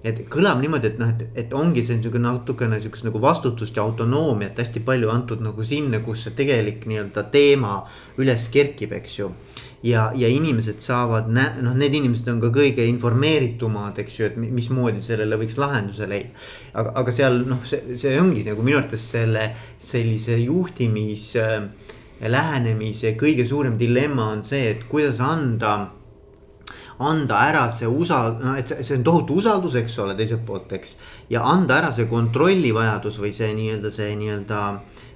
et 0.07 0.19
kõlab 0.31 0.61
niimoodi, 0.62 0.90
et 0.93 0.99
noh, 1.00 1.11
et, 1.11 1.23
et 1.43 1.55
ongi 1.57 1.83
see 1.85 1.97
niisugune 1.99 2.26
natukene 2.26 2.78
sihukest 2.83 3.07
nagu 3.09 3.21
vastutust 3.23 3.76
ja 3.78 3.85
autonoomiat 3.87 4.59
hästi 4.61 4.83
palju 4.87 5.11
antud 5.11 5.43
nagu 5.43 5.64
sinna, 5.66 6.00
kus 6.05 6.26
see 6.26 6.37
tegelik 6.38 6.85
nii-öelda 6.87 7.26
teema 7.33 7.78
üles 8.23 8.47
kerkib, 8.52 8.95
eks 9.00 9.19
ju 9.19 9.31
ja, 9.87 10.07
ja 10.14 10.28
inimesed 10.33 10.81
saavad, 10.85 11.28
noh, 11.33 11.75
need 11.78 11.95
inimesed 11.99 12.28
on 12.33 12.40
ka 12.43 12.50
kõige 12.55 12.87
informeeritumad, 12.90 13.99
eks 14.02 14.19
ju, 14.19 14.31
et 14.31 14.38
mismoodi 14.40 15.02
sellele 15.05 15.38
võiks 15.40 15.59
lahenduse 15.61 16.09
leida. 16.11 16.33
aga, 16.75 16.95
aga 17.02 17.14
seal 17.14 17.43
noh, 17.49 17.62
see, 17.66 17.99
see 17.99 18.16
ongi 18.21 18.45
nagu 18.47 18.64
minu 18.66 18.81
arvates 18.81 19.05
selle 19.16 19.50
sellise 19.78 20.38
juhtimis 20.43 21.28
äh, 21.40 21.69
lähenemise 22.25 23.14
kõige 23.21 23.47
suurem 23.49 23.76
dilemma 23.78 24.31
on 24.33 24.43
see, 24.45 24.71
et 24.73 24.88
kuidas 24.90 25.21
anda 25.21 25.76
anda 26.99 27.40
ära 27.45 27.66
see 27.71 27.88
usal-, 27.88 28.38
no 28.40 28.55
et 28.57 28.71
see, 28.73 28.97
on 28.97 29.05
tohutu 29.05 29.37
usaldus, 29.43 29.76
eks 29.76 29.99
ole, 30.00 30.14
teiselt 30.16 30.47
poolt, 30.49 30.73
eks. 30.78 30.97
ja 31.31 31.45
anda 31.45 31.76
ära 31.83 31.93
see 31.93 32.09
kontrollivajadus 32.09 33.21
või 33.21 33.35
see 33.37 33.52
nii-öelda 33.59 33.93
see 33.93 34.14
nii-öelda 34.16 34.62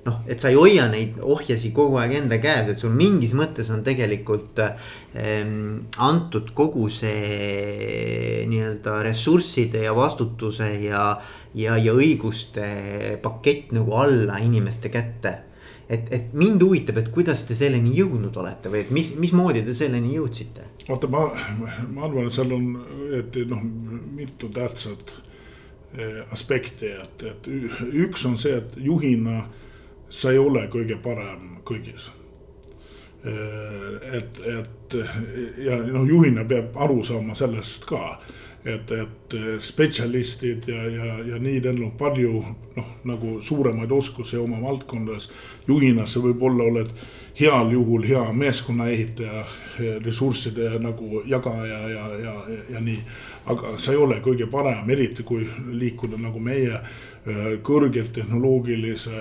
noh, 0.07 0.21
et 0.31 0.41
sa 0.41 0.51
ei 0.51 0.59
hoia 0.59 0.87
neid 0.91 1.19
ohjasi 1.23 1.73
kogu 1.77 1.99
aeg 2.01 2.17
enda 2.23 2.41
käes, 2.43 2.73
et 2.73 2.81
sul 2.83 2.95
mingis 2.97 3.35
mõttes 3.37 3.69
on 3.75 3.85
tegelikult 3.87 4.63
ähm, 4.65 5.85
antud 5.99 6.55
kogu 6.57 6.89
see 6.93 8.47
nii-öelda 8.51 9.01
ressursside 9.07 9.85
ja 9.85 9.95
vastutuse 9.97 10.73
ja, 10.87 11.05
ja, 11.55 11.77
ja 11.77 11.95
õiguste 11.95 13.19
pakett 13.23 13.75
nagu 13.77 13.95
alla 14.01 14.41
inimeste 14.43 14.93
kätte 14.93 15.37
et, 15.91 16.13
et 16.15 16.35
mind 16.39 16.63
huvitab, 16.63 17.01
et 17.01 17.09
kuidas 17.15 17.43
te 17.49 17.57
selleni 17.59 17.93
jõudnud 17.97 18.37
olete 18.41 18.71
või 18.71 18.85
et 18.85 18.93
mis, 18.95 19.11
mismoodi 19.19 19.65
te 19.67 19.75
selleni 19.77 20.15
jõudsite? 20.17 20.69
vaata, 20.89 21.11
ma, 21.11 21.27
ma 21.91 22.07
arvan, 22.07 22.29
et 22.29 22.35
seal 22.35 22.55
on, 22.55 22.69
et 23.19 23.41
noh, 23.51 23.63
mitu 24.17 24.51
tähtsat 24.55 25.13
eh, 25.99 26.21
aspekti, 26.35 26.93
et, 26.95 27.25
et 27.33 27.51
üks 28.07 28.25
on 28.31 28.39
see, 28.41 28.57
et 28.63 28.79
juhina 28.81 29.45
sa 30.11 30.33
ei 30.33 30.39
ole 30.39 30.67
kõige 30.73 30.99
parem 31.03 31.61
kõigis. 31.65 32.11
et, 34.17 34.39
et 34.49 34.95
ja 35.61 35.77
noh, 35.85 36.07
juhina 36.09 36.45
peab 36.49 36.77
aru 36.81 37.03
saama 37.05 37.35
sellest 37.37 37.85
ka, 37.85 38.17
et, 38.65 38.91
et 38.93 39.37
spetsialistid 39.65 40.69
ja, 40.69 40.83
ja, 40.89 41.19
ja 41.33 41.39
neil 41.41 41.67
on 41.71 41.95
palju 41.99 42.43
noh, 42.77 42.91
nagu 43.09 43.39
suuremaid 43.41 43.93
oskusi 43.93 44.37
oma 44.37 44.61
valdkondades. 44.63 45.31
juhina 45.69 46.07
sa 46.07 46.21
võib-olla 46.21 46.65
oled 46.65 46.93
heal 47.41 47.71
juhul 47.73 48.05
hea 48.05 48.25
meeskonnaehitaja, 48.33 49.45
ressursside 50.05 50.79
nagu 50.83 51.23
jagaja 51.27 51.65
ja, 51.65 51.89
ja, 51.89 52.09
ja, 52.25 52.35
ja 52.71 52.81
nii. 52.81 52.99
aga 53.47 53.79
sa 53.79 53.93
ei 53.93 53.99
ole 53.99 54.21
kõige 54.21 54.47
parem, 54.51 54.91
eriti 54.91 55.23
kui 55.23 55.47
liikuda 55.73 56.19
nagu 56.21 56.41
meie 56.41 56.83
Äh, 57.29 57.59
kõrgelt 57.61 58.15
tehnoloogilise 58.17 59.19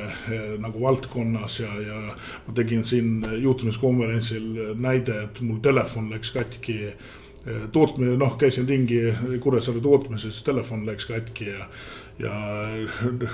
nagu 0.64 0.80
valdkonnas 0.80 1.58
ja, 1.60 1.72
ja 1.84 1.98
ma 2.46 2.54
tegin 2.56 2.86
siin 2.88 3.26
juhtimiskonverentsil 3.44 4.78
näide, 4.80 5.18
et 5.26 5.42
mul 5.44 5.58
telefon 5.60 6.08
läks 6.14 6.32
katki 6.32 6.78
tootmine, 7.72 8.18
noh, 8.18 8.38
käisin 8.38 8.68
ringi 8.70 9.02
Kuressaare 9.42 9.82
tootmises, 9.82 10.44
telefon 10.44 10.86
läks 10.88 11.10
katki 11.10 11.50
ja. 11.50 11.68
ja 12.20 12.34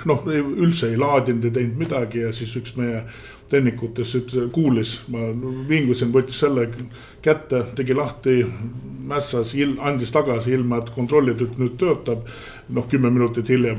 noh, 0.08 0.26
üldse 0.26 0.92
ei 0.92 1.00
laadinud, 1.00 1.48
ei 1.48 1.56
teinud 1.60 1.80
midagi 1.84 2.24
ja 2.24 2.32
siis 2.36 2.54
üks 2.60 2.76
meie 2.78 3.04
tehnikutest 3.50 4.34
kuulis, 4.52 4.96
ma 5.12 5.28
vingusin, 5.68 6.10
võttis 6.14 6.40
selle 6.42 6.66
kätte, 7.22 7.62
tegi 7.78 7.94
lahti, 7.94 8.40
mässas, 9.06 9.54
andis 9.78 10.10
tagasi 10.14 10.56
ilma, 10.56 10.80
et 10.82 10.90
kontrollida, 10.94 11.46
et 11.46 11.60
nüüd 11.60 11.78
töötab. 11.78 12.26
noh, 12.68 12.88
kümme 12.90 13.10
minutit 13.10 13.48
hiljem 13.48 13.78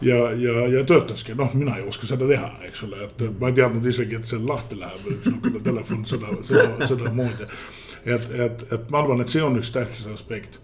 ja, 0.00 0.32
ja, 0.32 0.68
ja 0.68 0.84
töötaski, 0.84 1.34
noh, 1.34 1.54
mina 1.54 1.76
ei 1.76 1.86
oska 1.88 2.06
seda 2.06 2.28
teha, 2.28 2.52
eks 2.68 2.82
ole, 2.86 3.02
et 3.08 3.24
ma 3.40 3.50
ei 3.50 3.58
teadnud 3.58 3.86
isegi, 3.86 4.18
et 4.18 4.30
see 4.30 4.38
lahti 4.38 4.78
läheb, 4.78 5.08
niisugune 5.08 5.62
telefon 5.64 6.04
seda, 6.06 6.34
seda, 6.46 6.86
sedamoodi. 6.86 7.48
Et, 8.06 8.30
et, 8.30 8.64
et 8.72 8.90
ma 8.90 9.02
arvan, 9.02 9.20
et 9.20 9.28
see 9.28 9.42
on 9.44 9.58
üks 9.60 9.72
tähtis 9.74 10.06
aspekt. 10.12 10.60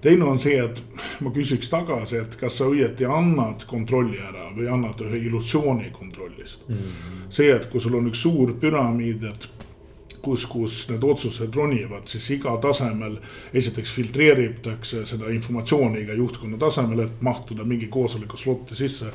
teine 0.00 0.24
on 0.24 0.38
see, 0.38 0.58
et 0.62 0.82
ma 1.20 1.30
küsiks 1.34 1.70
tagasi, 1.70 2.16
et 2.22 2.36
kas 2.38 2.60
sa 2.60 2.68
õieti 2.70 3.04
annad 3.04 3.64
kontrolli 3.66 4.20
ära 4.22 4.50
või 4.56 4.68
annad 4.70 5.00
ühe 5.02 5.18
illusiooni 5.26 5.90
kontrollist 5.92 6.68
mm. 6.68 6.76
-hmm. 6.76 7.30
see, 7.30 7.50
et 7.54 7.66
kui 7.66 7.80
sul 7.80 7.98
on 7.98 8.06
üks 8.06 8.22
suur 8.22 8.54
püramiid, 8.60 9.24
et 9.24 9.48
kus, 10.22 10.46
kus 10.46 10.88
need 10.90 11.04
otsused 11.04 11.54
ronivad, 11.54 12.06
siis 12.10 12.26
iga 12.36 12.56
tasemel 12.62 13.16
esiteks 13.54 13.92
filtreeritakse 13.94 15.04
seda 15.08 15.30
informatsiooni 15.34 16.02
iga 16.04 16.16
juhtkonna 16.18 16.58
tasemel, 16.60 17.04
et 17.06 17.22
mahtuda 17.24 17.64
mingi 17.64 17.88
koosoleku 17.92 18.36
slot'i 18.36 18.78
sisse. 18.78 19.12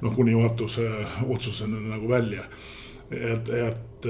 noh, 0.00 0.12
kuni 0.14 0.34
juhatuse 0.34 0.88
otsuseni 1.28 1.80
nagu 1.88 2.08
välja. 2.08 2.44
et, 3.10 3.48
et 3.48 4.08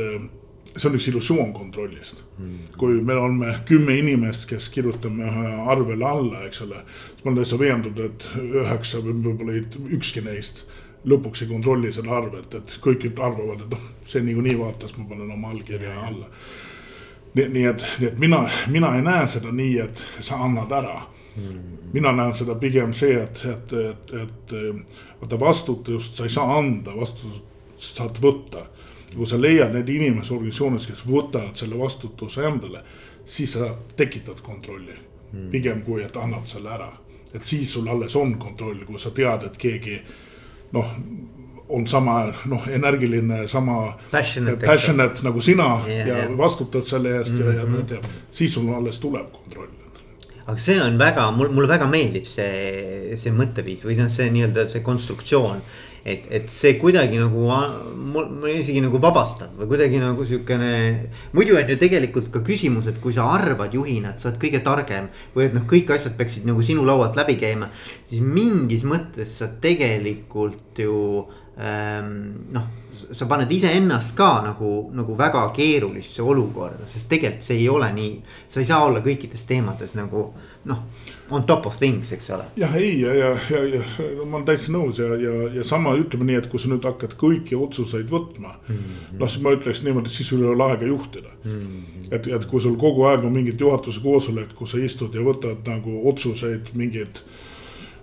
see 0.77 0.89
on 0.91 0.99
üks 0.99 1.09
illusioon 1.11 1.53
kontrollist 1.55 2.23
mm.. 2.39 2.77
kui 2.79 3.01
me 3.03 3.15
oleme 3.15 3.59
kümme 3.69 3.97
inimest, 3.99 4.49
kes 4.51 4.69
kirjutame 4.75 5.29
ühe 5.31 5.53
arvele 5.71 6.07
alla, 6.09 6.45
eks 6.49 6.63
ole. 6.67 6.83
siis 6.85 7.25
ma 7.25 7.31
olen 7.31 7.41
täitsa 7.41 7.59
veendunud, 7.61 8.01
et 8.09 8.29
üheksa 8.43 9.03
või 9.05 9.17
võib-olla 9.29 9.59
ükski 9.99 10.25
neist 10.25 10.65
lõpuks 11.09 11.45
ei 11.45 11.51
kontrolli 11.51 11.93
seda 11.93 12.15
arvet, 12.17 12.55
et 12.57 12.77
kõik 12.85 13.07
arvavad, 13.13 13.65
et 13.65 13.73
noh, 13.75 13.89
see 14.09 14.23
niikuinii 14.25 14.55
vaatas, 14.59 14.95
ma 14.97 15.05
panen 15.09 15.33
oma 15.35 15.51
allkirja 15.53 15.95
alla. 16.09 16.31
nii, 17.35 17.49
nii 17.49 17.65
et, 17.71 17.89
nii 18.01 18.09
et 18.09 18.19
mina, 18.19 18.45
mina 18.73 18.95
ei 18.97 19.03
näe 19.05 19.27
seda 19.31 19.53
nii, 19.53 19.79
et 19.85 20.05
sa 20.21 20.41
annad 20.45 20.73
ära 20.73 21.01
mm.. 21.37 21.91
mina 21.93 22.13
näen 22.13 22.35
seda 22.35 22.55
pigem 22.55 22.95
see, 22.97 23.19
et, 23.23 23.45
et, 23.51 23.75
et, 23.83 24.15
et 24.23 24.55
vaata 25.21 25.41
vastutust 25.41 26.15
sa 26.15 26.25
ei 26.25 26.33
saa 26.33 26.59
anda, 26.59 26.97
vastutust 26.97 27.53
saad 27.95 28.21
võtta 28.23 28.67
kui 29.15 29.27
sa 29.27 29.39
leiad 29.41 29.75
need 29.75 29.89
inimesed 29.89 30.35
organisatsioonis, 30.35 30.89
kes 30.91 31.05
võtavad 31.09 31.59
selle 31.59 31.79
vastutuse 31.79 32.45
endale, 32.47 32.83
siis 33.25 33.57
sa 33.57 33.71
tekitad 33.97 34.41
kontrolli 34.43 34.97
hmm.. 34.97 35.51
pigem 35.53 35.83
kui, 35.87 36.03
et 36.05 36.17
annad 36.17 36.47
selle 36.49 36.73
ära, 36.75 36.91
et 37.35 37.45
siis 37.45 37.73
sul 37.77 37.89
alles 37.89 38.17
on 38.17 38.37
kontroll, 38.39 38.85
kui 38.87 38.99
sa 38.99 39.15
tead, 39.15 39.49
et 39.49 39.57
keegi 39.61 40.01
noh, 40.75 40.91
on 41.75 41.87
sama 41.89 42.19
noh, 42.51 42.67
energiline, 42.69 43.47
sama 43.49 43.95
passionate, 44.11 44.67
passionate 44.67 45.25
nagu 45.25 45.41
sina 45.41 45.79
yeah, 45.89 46.09
ja 46.09 46.19
yeah. 46.25 46.37
vastutad 46.39 46.85
selle 46.85 47.17
eest 47.19 47.33
mm 47.33 47.39
-hmm. 47.39 47.55
ja, 47.55 47.61
ja 47.61 47.67
mhm. 47.67 47.87
tead, 47.87 48.05
siis 48.31 48.55
sul 48.55 48.75
alles 48.75 48.99
tuleb 48.99 49.33
kontroll 49.33 49.73
aga 50.47 50.61
see 50.61 50.77
on 50.83 50.99
väga, 51.01 51.31
mul, 51.31 51.49
mulle 51.57 51.69
väga 51.69 51.87
meeldib 51.89 52.29
see, 52.29 53.17
see 53.17 53.33
mõtteviis 53.33 53.85
või 53.87 53.97
noh, 54.01 54.11
see 54.13 54.29
nii-öelda 54.33 54.67
see 54.73 54.85
konstruktsioon 54.85 55.63
et, 56.05 56.27
et 56.29 56.51
see 56.53 56.75
kuidagi 56.81 57.17
nagu 57.17 57.47
mul, 57.49 58.29
mul 58.29 58.51
isegi 58.53 58.83
nagu 58.85 59.01
vabastab 59.01 59.57
või 59.57 59.71
kuidagi 59.73 60.01
nagu 60.03 60.27
siukene. 60.29 60.73
muidu 61.33 61.57
on 61.57 61.71
ju 61.73 61.79
tegelikult 61.81 62.29
ka 62.35 62.43
küsimus, 62.45 62.89
et 62.91 63.01
kui 63.01 63.17
sa 63.17 63.31
arvad 63.33 63.73
juhina, 63.75 64.13
et 64.13 64.21
sa 64.21 64.29
oled 64.29 64.41
kõige 64.43 64.61
targem 64.65 65.09
või 65.35 65.49
et 65.49 65.57
noh, 65.57 65.65
kõik 65.71 65.95
asjad 65.97 66.17
peaksid 66.19 66.45
nagu 66.49 66.63
sinu 66.63 66.85
laualt 66.85 67.17
läbi 67.17 67.39
käima. 67.41 67.71
siis 68.05 68.21
mingis 68.21 68.85
mõttes 68.85 69.39
sa 69.41 69.49
tegelikult 69.49 70.85
ju 70.85 71.25
ähm, 71.57 72.15
noh, 72.53 72.69
sa 73.11 73.27
paned 73.31 73.51
iseennast 73.51 74.13
ka 74.19 74.43
nagu, 74.45 74.91
nagu 74.95 75.17
väga 75.19 75.49
keerulisse 75.57 76.23
olukorda, 76.23 76.87
sest 76.87 77.09
tegelikult 77.09 77.49
see 77.49 77.63
ei 77.65 77.69
ole 77.69 77.91
nii. 77.97 78.15
sa 78.49 78.61
ei 78.61 78.69
saa 78.69 78.85
olla 78.85 79.01
kõikides 79.01 79.49
teemades 79.49 79.97
nagu 79.97 80.33
noh 80.69 80.89
on 81.31 81.45
top 81.47 81.67
of 81.67 81.77
things, 81.77 82.13
eks 82.13 82.31
ole. 82.31 82.45
jah, 82.57 82.75
ei 82.77 83.01
ja, 83.01 83.15
ja, 83.15 83.31
ja, 83.51 83.63
ja 83.75 83.83
no, 84.17 84.25
ma 84.25 84.39
olen 84.39 84.47
täitsa 84.49 84.73
nõus 84.75 84.99
ja, 85.01 85.09
ja, 85.21 85.33
ja 85.55 85.65
sama 85.65 85.95
ütleme 85.97 86.29
nii, 86.29 86.41
et 86.43 86.49
kui 86.53 86.61
sa 86.61 86.69
nüüd 86.73 86.85
hakkad 86.85 87.17
kõiki 87.21 87.57
otsuseid 87.57 88.11
võtma 88.13 88.57
mm 88.59 88.75
-hmm.. 88.75 89.17
noh, 89.21 89.31
siis 89.31 89.45
ma 89.45 89.55
ütleks 89.57 89.85
niimoodi, 89.87 90.13
siis 90.13 90.29
sul 90.29 90.45
ei 90.45 90.51
ole 90.53 90.69
aega 90.69 90.91
juhtida 90.91 91.33
mm. 91.45 91.63
-hmm. 91.63 92.11
et, 92.11 92.29
et 92.39 92.47
kui 92.51 92.61
sul 92.61 92.77
kogu 92.81 93.09
aeg 93.09 93.25
on 93.25 93.33
mingid 93.33 93.61
juhatuse 93.61 94.01
koosolek, 94.05 94.53
kus 94.55 94.77
sa 94.77 94.79
istud 94.79 95.15
ja 95.15 95.25
võtad 95.25 95.65
nagu 95.67 96.01
otsuseid 96.11 96.75
mingeid 96.75 97.25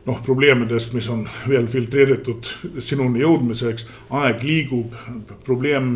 noh, 0.06 0.22
probleemidest, 0.26 0.94
mis 0.94 1.10
on 1.10 1.28
veel 1.48 1.68
filtreeritud 1.68 2.48
sinuni 2.80 3.22
jõudmiseks, 3.22 3.86
aeg 4.10 4.44
liigub, 4.44 4.96
probleem 5.46 5.94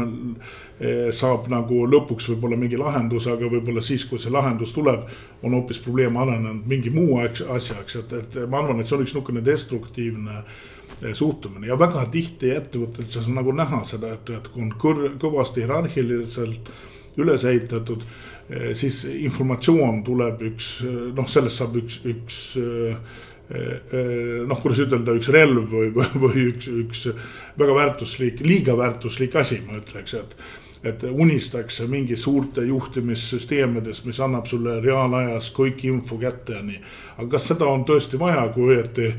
saab 1.16 1.46
nagu 1.48 1.86
lõpuks 1.88 2.26
võib-olla 2.34 2.58
mingi 2.60 2.76
lahenduse, 2.76 3.32
aga 3.32 3.48
võib-olla 3.48 3.80
siis, 3.86 4.04
kui 4.10 4.20
see 4.20 4.34
lahendus 4.34 4.74
tuleb, 4.76 5.06
on 5.46 5.56
hoopis 5.56 5.80
probleem 5.80 6.18
arenenud 6.20 6.68
mingi 6.68 6.92
muu 6.92 7.22
asjaks, 7.22 7.96
et, 8.02 8.16
et 8.20 8.40
ma 8.52 8.60
arvan, 8.60 8.82
et 8.82 8.90
see 8.90 8.98
on 8.98 9.06
üks 9.06 9.14
niisugune 9.14 9.44
destruktiivne 9.46 10.42
eh, 10.42 11.14
suhtumine. 11.16 11.70
Ja 11.70 11.80
väga 11.80 12.04
tihti 12.12 12.52
ettevõtetes 12.58 13.30
on 13.30 13.40
nagu 13.40 13.56
näha 13.56 13.84
seda, 13.88 14.18
et, 14.18 14.34
et 14.36 14.50
kui 14.52 14.66
on 14.66 14.74
kõr-, 14.82 15.14
kõvasti 15.22 15.64
hierarhiliselt 15.64 16.74
üles 17.24 17.48
ehitatud, 17.48 18.04
eh, 18.50 18.74
siis 18.76 19.06
informatsioon 19.14 20.04
tuleb 20.04 20.44
üks, 20.52 20.74
noh, 21.16 21.32
sellest 21.32 21.64
saab 21.64 21.80
üks, 21.80 22.02
üks 22.04 22.42
noh, 23.46 24.58
kuidas 24.58 24.80
ütelda, 24.82 25.14
üks 25.14 25.28
relv 25.30 25.70
või, 25.70 25.92
või 25.94 26.48
üks, 26.50 26.68
üks 26.68 27.04
väga 27.56 27.76
väärtuslik, 27.78 28.42
liiga 28.42 28.74
väärtuslik 28.76 29.38
asi, 29.38 29.60
ma 29.68 29.78
ütleks, 29.78 30.16
et 30.18 30.34
et 30.86 31.04
unistakse 31.10 31.88
mingi 31.90 32.18
suurte 32.18 32.62
juhtimissüsteemidest, 32.66 34.06
mis 34.06 34.20
annab 34.22 34.46
sulle 34.46 34.78
reaalajas 34.84 35.50
kõik 35.56 35.82
info 35.90 36.20
kätte 36.22 36.60
ja 36.60 36.62
nii. 36.62 36.80
aga 37.18 37.30
kas 37.32 37.48
seda 37.52 37.66
on 37.66 37.86
tõesti 37.86 38.20
vaja, 38.22 38.48
kui 38.54 38.76
õieti 38.76 39.10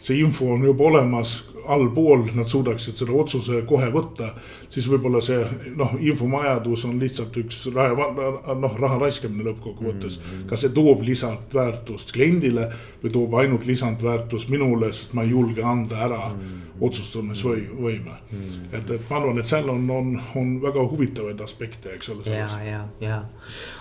see 0.00 0.20
info 0.22 0.52
on 0.54 0.62
juba 0.64 0.84
olemas 0.92 1.42
allpool, 1.68 2.28
nad 2.34 2.48
suudaksid 2.48 2.96
selle 2.96 3.16
otsuse 3.18 3.62
kohe 3.68 3.90
võtta 3.92 4.32
siis 4.68 4.86
võib-olla 4.88 5.20
see 5.24 5.40
noh, 5.76 5.94
infomajadus 6.00 6.84
on 6.88 6.98
lihtsalt 7.00 7.36
üks 7.40 7.64
raha, 7.74 8.08
noh, 8.58 8.76
raha 8.80 9.00
raiskamine 9.00 9.46
lõppkokkuvõttes 9.48 10.18
mm. 10.18 10.24
-hmm. 10.30 10.46
kas 10.50 10.64
see 10.64 10.74
toob 10.76 11.04
lisandväärtust 11.08 12.12
kliendile 12.12 12.68
või 13.02 13.12
toob 13.14 13.34
ainult 13.40 13.66
lisandväärtust 13.66 14.50
minule, 14.52 14.92
sest 14.92 15.14
ma 15.16 15.24
ei 15.24 15.30
julge 15.30 15.62
anda 15.62 16.02
ära 16.04 16.20
mm 16.28 16.40
-hmm. 16.40 16.82
otsustamisvõime 16.88 18.16
mm. 18.30 18.42
-hmm. 18.42 18.76
et, 18.78 18.90
et 18.90 19.10
ma 19.10 19.16
arvan, 19.16 19.38
et 19.38 19.46
seal 19.46 19.68
on, 19.68 19.90
on, 19.90 20.20
on 20.34 20.62
väga 20.62 20.84
huvitavaid 20.90 21.40
aspekte, 21.40 21.94
eks 21.94 22.08
ole. 22.08 22.22
ja, 22.26 22.48
ja, 22.64 22.84
ja 23.00 23.22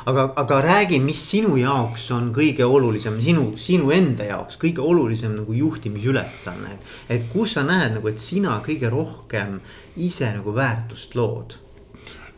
aga, 0.05 0.33
aga 0.35 0.61
räägi, 0.61 0.99
mis 0.99 1.29
sinu 1.31 1.57
jaoks 1.57 2.11
on 2.11 2.31
kõige 2.35 2.65
olulisem, 2.65 3.21
sinu, 3.21 3.51
sinu 3.55 3.91
enda 3.91 4.23
jaoks 4.23 4.59
kõige 4.61 4.79
olulisem 4.79 5.35
nagu 5.35 5.53
juhtimisülesanne. 5.53 6.77
et 7.09 7.27
kus 7.33 7.53
sa 7.53 7.63
näed 7.63 7.93
nagu, 7.93 8.07
et 8.07 8.19
sina 8.19 8.61
kõige 8.67 8.89
rohkem 8.89 9.59
ise 9.97 10.29
nagu 10.33 10.53
väärtust 10.77 11.15
lood? 11.15 11.57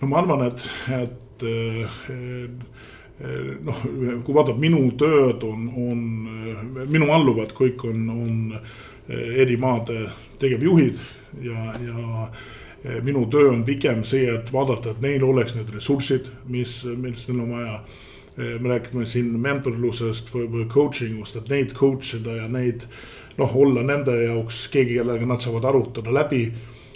no 0.02 0.08
ma 0.08 0.22
arvan, 0.22 0.46
et, 0.48 0.70
et 0.96 1.44
eh, 1.44 1.90
noh, 3.60 3.82
kui 4.24 4.36
vaadata 4.36 4.56
minu 4.60 4.86
tööd, 5.00 5.44
on, 5.44 5.66
on 5.76 6.86
minu 6.88 7.10
alluvad 7.12 7.52
kõik 7.58 7.84
on, 7.90 8.06
on 8.14 8.54
eri 9.10 9.58
maade 9.60 10.06
tegevjuhid 10.40 11.02
ja, 11.44 11.74
ja 11.84 13.02
minu 13.04 13.26
töö 13.28 13.50
on 13.52 13.66
pigem 13.68 14.06
see, 14.08 14.30
et 14.32 14.54
vaadata, 14.56 14.94
et 14.94 15.04
neil 15.04 15.26
oleks 15.28 15.58
need 15.58 15.74
ressursid, 15.76 16.30
mis, 16.48 16.80
millest 16.96 17.28
neil 17.32 17.44
on 17.44 17.52
vaja. 17.58 17.82
me 18.40 18.70
räägime 18.70 19.06
siin 19.06 19.34
mentorlusest 19.36 20.30
või, 20.32 20.46
või 20.48 20.66
coaching 20.72 21.20
ust, 21.20 21.36
et 21.36 21.50
neid 21.52 21.74
coach 21.76 22.16
ida 22.16 22.38
ja 22.38 22.48
neid 22.48 22.86
noh, 23.36 23.56
olla 23.56 23.84
nende 23.84 24.16
jaoks 24.24 24.70
keegi, 24.72 24.96
kellega 24.96 25.28
nad 25.28 25.44
saavad 25.44 25.66
arutada 25.66 26.14
läbi 26.14 26.46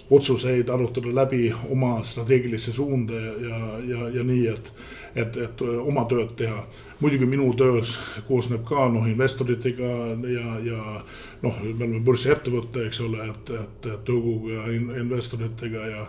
otsuseid, 0.09 0.69
arutada 0.69 1.15
läbi 1.15 1.53
oma 1.69 2.03
strateegilisse 2.03 2.73
suunda 2.73 3.13
ja, 3.13 3.59
ja, 3.87 4.09
ja, 4.09 4.23
nii, 4.23 4.47
et, 4.47 4.73
et, 5.15 5.37
et 5.37 5.61
oma 5.61 6.05
tööd 6.09 6.35
teha. 6.37 6.65
muidugi 6.99 7.25
minu 7.25 7.53
töös 7.59 7.97
koosneb 8.27 8.63
ka 8.65 8.87
noh, 8.89 9.07
investoritega 9.07 9.89
ja, 10.33 10.59
ja 10.63 11.01
noh, 11.41 11.57
me 11.63 11.85
oleme 11.85 11.99
börsiettevõte, 11.99 12.85
eks 12.87 13.01
ole, 13.01 13.25
et, 13.29 13.49
et, 13.59 13.89
et 13.95 14.11
nõukogu 14.13 14.53
ja 14.53 14.67
investoritega 15.01 15.87
ja 15.87 16.05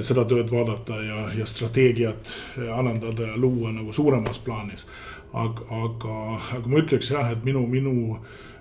seda 0.00 0.24
tööd 0.24 0.48
vaadata 0.52 1.00
ja, 1.02 1.26
ja 1.38 1.46
strateegiat 1.46 2.32
arendada 2.76 3.28
ja 3.32 3.36
luua 3.36 3.72
nagu 3.72 3.92
suuremas 3.92 4.38
plaanis. 4.38 4.86
aga, 5.32 5.64
aga, 5.82 6.16
aga 6.56 6.68
ma 6.70 6.78
ütleks 6.78 7.10
jah, 7.10 7.30
et 7.32 7.44
minu, 7.44 7.66
minu 7.66 8.18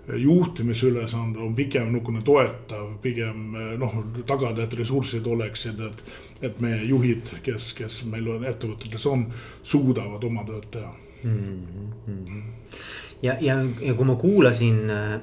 juhtimisülesande 0.07 1.39
on 1.39 1.53
pigem 1.55 1.91
niisugune 1.93 2.21
toetav, 2.27 2.97
pigem 3.01 3.53
noh, 3.79 3.93
tagada, 4.27 4.65
et 4.65 4.73
ressursid 4.79 5.27
oleksid, 5.27 5.79
et. 5.79 6.03
et 6.43 6.57
meie 6.59 6.81
juhid, 6.83 7.29
kes, 7.43 7.69
kes 7.77 8.01
meil 8.11 8.25
on 8.27 8.41
ettevõtetes 8.43 9.05
on, 9.07 9.21
suudavad 9.63 10.23
oma 10.27 10.43
tööd 10.43 10.65
teha 10.73 10.89
mm. 11.23 11.61
-hmm. 12.07 12.41
ja, 13.23 13.37
ja, 13.39 13.55
ja 13.79 13.93
kui 13.93 14.05
ma 14.05 14.15
kuulasin 14.19 14.89
äh, 14.89 15.21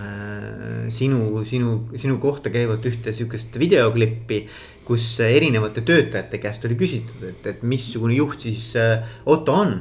sinu, 0.98 1.44
sinu, 1.44 1.74
sinu 1.96 2.16
kohta 2.18 2.50
käivat 2.50 2.86
ühte 2.86 3.12
sihukest 3.12 3.58
videoklippi 3.58 4.46
kus 4.86 5.20
erinevate 5.20 5.82
töötajate 5.82 6.38
käest 6.38 6.64
oli 6.64 6.78
küsitud, 6.78 7.22
et, 7.26 7.46
et 7.46 7.62
missugune 7.66 8.14
juht 8.14 8.46
siis 8.46 8.70
äh, 8.78 9.02
Otto 9.26 9.52
on 9.52 9.80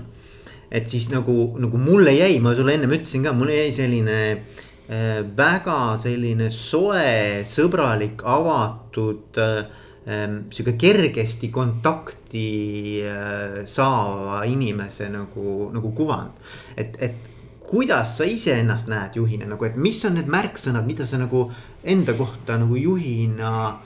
et 0.76 0.90
siis 0.92 1.08
nagu, 1.14 1.56
nagu 1.62 1.80
mulle 1.80 2.14
jäi, 2.18 2.40
ma 2.44 2.56
sulle 2.56 2.76
ennem 2.76 2.96
ütlesin 2.98 3.24
ka, 3.26 3.34
mulle 3.38 3.56
jäi 3.62 3.72
selline 3.76 4.18
äh, 4.32 5.22
väga 5.38 5.96
selline 6.02 6.50
soe, 6.54 7.46
sõbralik, 7.48 8.24
avatud 8.28 9.40
äh, 9.42 9.62
ähm, 10.10 10.42
sihuke 10.54 10.76
kergesti 10.82 11.52
kontakti 11.56 12.50
äh, 13.08 13.62
saava 13.70 14.44
inimese 14.50 15.08
nagu, 15.14 15.70
nagu 15.76 15.94
kuvand. 15.96 16.44
et, 16.76 17.00
et 17.00 17.32
kuidas 17.66 18.20
sa 18.20 18.28
iseennast 18.30 18.92
näed 18.92 19.16
juhina 19.18 19.48
nagu, 19.50 19.66
et 19.66 19.80
mis 19.80 19.98
on 20.06 20.20
need 20.20 20.30
märksõnad, 20.30 20.86
mida 20.86 21.08
sa 21.08 21.18
nagu 21.22 21.48
enda 21.84 22.14
kohta 22.14 22.60
nagu 22.62 22.76
juhina. 22.78 23.80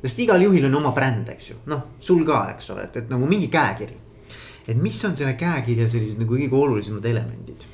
sest 0.00 0.18
igal 0.22 0.42
juhil 0.42 0.70
on 0.70 0.78
oma 0.78 0.94
bränd, 0.94 1.28
eks 1.34 1.50
ju, 1.50 1.60
noh, 1.66 1.96
sul 2.00 2.22
ka, 2.24 2.46
eks 2.54 2.70
ole, 2.70 2.86
et, 2.86 3.02
et 3.02 3.08
nagu 3.10 3.26
mingi 3.26 3.50
käekiri 3.50 4.05
et 4.66 4.76
mis 4.76 4.98
on 5.04 5.16
selle 5.16 5.36
käekirja 5.38 5.88
sellised 5.88 6.20
nagu 6.20 6.36
kõige 6.36 6.58
olulisemad 6.58 7.04
elemendid? 7.06 7.66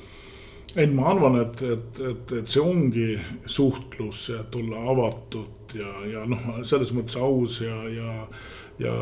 ei, 0.75 0.87
ma 0.89 1.11
arvan, 1.11 1.37
et, 1.41 1.61
et, 1.61 2.01
et, 2.09 2.31
et 2.39 2.49
see 2.49 2.61
ongi 2.61 3.11
suhtlus, 3.45 4.25
et 4.33 4.55
olla 4.57 4.81
avatud 4.93 5.75
ja, 5.77 5.91
ja 6.09 6.25
noh, 6.29 6.49
selles 6.65 6.93
mõttes 6.95 7.19
aus 7.21 7.59
ja, 7.61 7.75
ja, 7.93 8.15
ja 8.81 8.95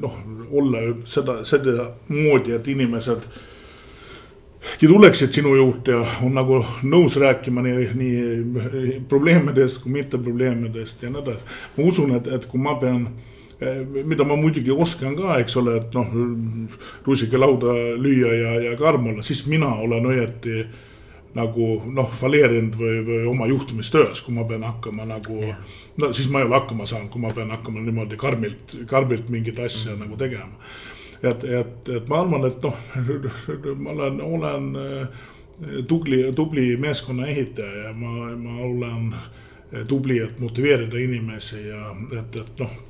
noh, 0.00 0.16
olla 0.48 0.86
seda, 1.08 1.42
seda 1.48 1.90
moodi, 2.08 2.56
et 2.56 2.72
inimesed 2.72 3.28
tuleksid 4.80 5.32
sinu 5.32 5.54
juurde 5.56 5.92
ja 5.92 6.04
on 6.24 6.34
nagu 6.34 6.62
nõus 6.82 7.16
rääkima 7.20 7.62
nii, 7.62 7.88
nii 7.98 9.00
probleemidest 9.08 9.82
kui 9.82 9.92
mitte 10.00 10.18
probleemidest 10.18 11.02
ja 11.02 11.12
nii 11.12 11.22
edasi. 11.22 11.58
ma 11.76 11.84
usun, 11.84 12.14
et, 12.16 12.26
et 12.26 12.46
kui 12.48 12.60
ma 12.60 12.74
pean, 12.80 13.10
mida 14.04 14.24
ma 14.24 14.36
muidugi 14.38 14.70
oskan 14.70 15.16
ka, 15.18 15.38
eks 15.42 15.56
ole, 15.58 15.78
et 15.80 15.96
noh, 15.96 16.12
rusikalauda 17.06 17.72
lüüa 17.98 18.34
ja, 18.34 18.52
ja 18.68 18.76
karm 18.78 19.08
olla, 19.10 19.24
siis 19.26 19.46
mina 19.50 19.72
olen 19.82 20.06
õieti 20.12 20.60
nagu 21.34 21.66
noh, 21.94 22.12
falleerinud 22.20 22.78
või, 22.78 23.00
või 23.06 23.24
oma 23.30 23.48
juhtimistöös, 23.50 24.22
kui 24.22 24.34
ma 24.34 24.46
pean 24.48 24.62
hakkama 24.66 25.04
nagu. 25.06 25.40
no 25.98 26.12
siis 26.12 26.30
ma 26.30 26.40
ei 26.40 26.46
ole 26.46 26.54
hakkama 26.60 26.86
saanud, 26.86 27.10
kui 27.10 27.22
ma 27.22 27.34
pean 27.34 27.50
hakkama 27.50 27.82
niimoodi 27.82 28.16
karmilt, 28.16 28.76
karmilt 28.86 29.28
mingit 29.28 29.58
asja 29.58 29.94
mm 29.94 30.06
nagu 30.06 30.16
tegema 30.16 30.70
et, 31.22 31.44
et, 31.44 31.88
et 31.88 32.08
ma 32.08 32.22
arvan, 32.22 32.46
et 32.46 32.62
noh, 32.62 32.76
ma 33.82 33.94
olen, 33.94 34.20
olen 34.22 34.68
eh, 34.82 35.24
tubli, 35.88 36.22
tubli 36.36 36.70
meeskonna 36.80 37.26
ehitaja 37.26 37.88
ja 37.88 37.94
ma, 37.96 38.30
ma 38.38 38.58
olen 38.66 39.08
eh, 39.14 39.84
tubli, 39.88 40.20
et 40.22 40.40
motiveerida 40.40 41.00
inimesi 41.02 41.64
ja 41.68 41.94
et, 42.20 42.36
et 42.44 42.62
noh. 42.62 42.84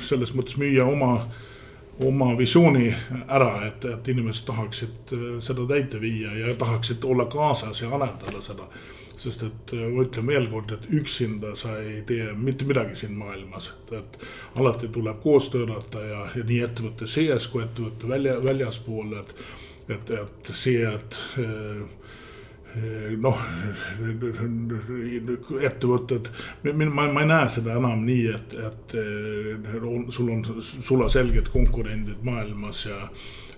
Selles 0.00 0.32
mõttes 0.36 0.58
müüa 0.60 0.84
oma, 0.88 1.12
oma 2.04 2.32
visiooni 2.38 2.90
ära, 3.28 3.66
et, 3.68 3.84
et 3.84 4.12
inimesed 4.12 4.46
tahaksid 4.48 5.16
eh, 5.16 5.24
seda 5.44 5.66
täite 5.68 6.00
viia 6.00 6.34
ja 6.36 6.54
tahaksid 6.58 7.04
olla 7.04 7.28
kaasas 7.32 7.82
ja 7.82 7.90
arendada 7.92 8.42
seda. 8.44 8.68
Sest 9.16 9.46
et 9.46 9.72
äh, 9.72 9.86
ma 9.88 10.04
ütlen 10.04 10.28
veel 10.28 10.48
kord, 10.52 10.74
et 10.76 10.88
üksinda 10.92 11.54
sa 11.56 11.78
ei 11.80 12.02
tee 12.08 12.34
mitte 12.36 12.66
midagi 12.68 12.98
siin 13.00 13.14
maailmas, 13.16 13.70
et, 13.72 13.94
et 14.02 14.18
alati 14.60 14.90
tuleb 14.92 15.22
koos 15.22 15.48
töötada 15.54 16.04
ja, 16.04 16.24
ja 16.36 16.44
nii 16.44 16.58
ettevõtte 16.66 17.08
sees 17.08 17.48
kui 17.48 17.64
ettevõtte 17.64 18.10
välja, 18.10 18.36
väljaspool, 18.44 19.16
et, 19.22 19.32
et, 19.88 20.12
et 20.20 20.52
see, 20.52 20.84
et 20.84 21.16
äh, 21.40 21.95
noh, 23.22 23.40
ettevõtted, 25.68 26.28
ma, 26.66 27.06
ma 27.08 27.24
ei 27.24 27.30
näe 27.30 27.48
seda 27.52 27.78
enam 27.80 28.04
nii, 28.04 28.26
et, 28.34 28.56
et 28.68 28.94
on, 29.80 30.06
sul 30.12 30.30
on 30.34 30.44
sulaselged 30.60 31.48
konkurendid 31.54 32.24
maailmas 32.26 32.86
ja 32.90 33.00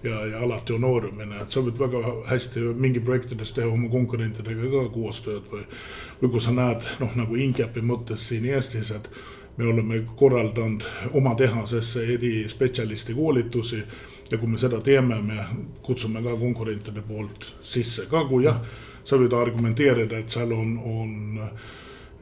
ja, 0.02 0.26
ja 0.26 0.40
alati 0.40 0.72
on 0.72 0.80
noorumine, 0.80 1.40
et 1.42 1.50
sa 1.50 1.62
võid 1.64 1.78
väga 1.80 2.02
hästi 2.28 2.62
mingi 2.78 3.00
projektides 3.04 3.52
teha 3.56 3.68
oma 3.70 3.90
konkurentidega 3.92 4.70
ka 4.70 4.84
koostööd 4.94 5.48
või. 5.50 5.64
või 6.20 6.30
kui 6.30 6.42
sa 6.42 6.54
näed 6.54 6.86
noh, 7.00 7.16
nagu 7.18 7.36
Incapi 7.36 7.82
mõttes 7.82 8.28
siin 8.28 8.46
Eestis, 8.46 8.92
et 8.94 9.10
me 9.58 9.66
oleme 9.72 10.04
korraldanud 10.16 10.86
oma 11.18 11.34
tehasesse 11.34 12.04
erispetsialisti 12.14 13.14
koolitusi. 13.14 13.82
ja 14.30 14.38
kui 14.38 14.48
me 14.48 14.58
seda 14.58 14.80
teeme, 14.80 15.22
me 15.22 15.44
kutsume 15.82 16.22
ka 16.22 16.36
konkurentide 16.36 17.02
poolt 17.02 17.54
sisse 17.62 18.06
ka, 18.06 18.24
kui 18.28 18.44
jah, 18.44 18.60
sa 19.08 19.16
võid 19.16 19.32
argumenteerida, 19.32 20.20
et 20.20 20.32
seal 20.32 20.52
on, 20.52 20.76
on 20.84 21.50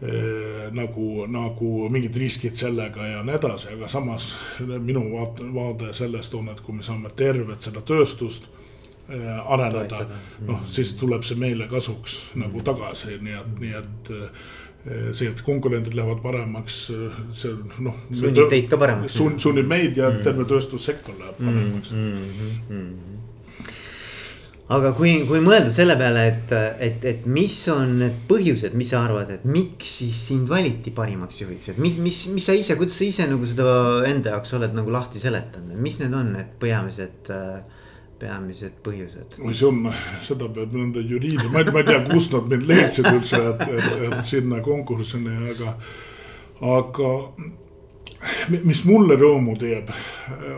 Eh, 0.02 0.72
nagu, 0.72 1.24
nagu 1.26 1.88
mingid 1.88 2.16
riskid 2.20 2.52
sellega 2.60 3.06
ja 3.08 3.22
nii 3.24 3.32
edasi, 3.38 3.70
aga 3.72 3.88
samas 3.88 4.26
minu 4.60 5.06
vaate, 5.14 5.46
vaade 5.54 5.94
sellest 5.96 6.34
on, 6.36 6.50
et 6.52 6.60
kui 6.60 6.76
me 6.76 6.84
saame 6.84 7.08
tervet 7.16 7.64
seda 7.64 7.80
tööstust 7.80 8.44
eh, 9.08 9.30
areneda, 9.40 10.02
noh, 10.44 10.66
siis 10.68 10.92
tuleb 11.00 11.24
see 11.24 11.40
meile 11.40 11.64
kasuks 11.70 12.18
nagu 12.36 12.60
tagasi, 12.60 13.16
nii 13.24 13.38
et, 13.40 13.56
nii 13.62 13.72
et 13.80 14.12
eh, 14.18 15.08
see, 15.16 15.30
et 15.30 15.40
konkurendid 15.48 15.96
lähevad 15.96 16.20
paremaks, 16.20 16.80
see 17.40 17.56
noh. 17.88 17.96
sunnib 18.12 18.52
teid 18.52 18.68
ka 18.68 18.76
paremaks. 18.84 19.16
sunnib 19.16 19.72
meid 19.72 19.96
ja 19.96 20.12
mm. 20.12 20.26
terve 20.28 20.44
tööstussektor 20.52 21.16
läheb 21.22 21.40
paremaks 21.40 21.96
mm. 21.96 22.20
-hmm. 22.68 23.15
Aga 24.66 24.90
kui, 24.98 25.12
kui 25.28 25.38
mõelda 25.44 25.70
selle 25.70 25.94
peale, 25.94 26.24
et, 26.26 26.52
et, 26.82 27.04
et 27.06 27.26
mis 27.30 27.54
on 27.70 27.92
need 28.00 28.16
põhjused, 28.26 28.72
mis 28.74 28.88
sa 28.90 29.04
arvad, 29.06 29.28
et 29.30 29.44
miks 29.46 29.92
siis 30.00 30.18
sind 30.32 30.48
valiti 30.50 30.90
parimaks 30.94 31.38
juhiks, 31.44 31.70
et 31.70 31.78
mis, 31.78 31.94
mis, 32.02 32.18
mis 32.34 32.42
sa 32.42 32.56
ise, 32.58 32.74
kuidas 32.78 32.98
sa 32.98 33.06
ise 33.06 33.28
nagu 33.30 33.46
seda 33.46 33.68
enda 34.08 34.34
jaoks 34.34 34.56
oled 34.58 34.74
nagu 34.74 34.90
lahti 34.90 35.22
seletanud, 35.22 35.78
mis 35.78 36.00
need 36.02 36.16
on 36.18 36.34
need 36.34 36.50
peamised 36.58 37.30
peamised 38.18 38.80
põhjused? 38.82 39.38
oi, 39.38 39.54
see 39.54 39.68
on, 39.68 39.86
seda 40.24 40.50
peab 40.58 40.74
nende 40.74 41.04
juriidi, 41.06 41.46
ma 41.52 41.62
ei, 41.62 41.70
ma 41.70 41.84
ei 41.84 41.88
tea, 41.92 42.02
kust 42.08 42.34
nad 42.34 42.50
mind 42.50 42.66
leidsid 42.66 43.06
üldse, 43.12 43.42
et, 43.52 43.64
et, 43.70 43.88
et 44.08 44.18
sinna 44.26 44.58
konkursini, 44.66 45.38
aga, 45.54 45.76
aga 46.74 47.14
mis 48.66 48.82
mulle 48.88 49.14
rõõmu 49.20 49.54
teeb, 49.62 49.94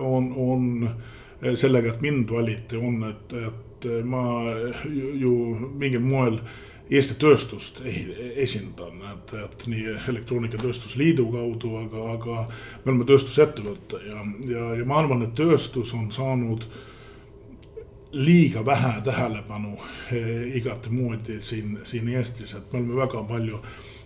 on, 0.01 0.33
on 0.49 1.57
sellega, 1.59 1.93
et 1.93 2.05
mind 2.09 2.31
valiti, 2.33 2.81
on, 2.81 3.03
et, 3.13 3.41
et 3.45 3.65
et 3.79 3.87
eh, 3.87 4.01
ma 4.05 4.55
ju, 4.85 5.13
ju 5.19 5.35
mingil 5.79 6.03
moel 6.03 6.41
Eesti 6.89 7.19
tööstust 7.21 7.83
esindan, 7.85 9.03
et, 9.11 9.33
et 9.37 9.65
nii 9.69 9.91
Elektroonikatööstuse 10.09 10.97
Liidu 10.97 11.27
kaudu, 11.29 11.75
aga, 11.83 12.05
aga 12.15 12.37
me 12.49 12.95
oleme 12.95 13.05
tööstusettevõte 13.11 14.01
ja, 14.07 14.23
ja, 14.49 14.63
ja 14.79 14.87
ma 14.89 14.97
arvan, 15.03 15.27
et 15.27 15.35
tööstus 15.37 15.93
on 15.93 16.07
saanud 16.15 16.65
liiga 18.17 18.63
vähe 18.65 18.95
tähelepanu 19.05 19.75
eh, 20.17 20.57
igatemoodi 20.57 21.43
siin, 21.45 21.77
siin 21.85 22.09
Eestis, 22.09 22.57
et 22.57 22.73
me 22.73 22.81
oleme 22.81 22.97
väga 23.03 23.21
palju 23.29 23.61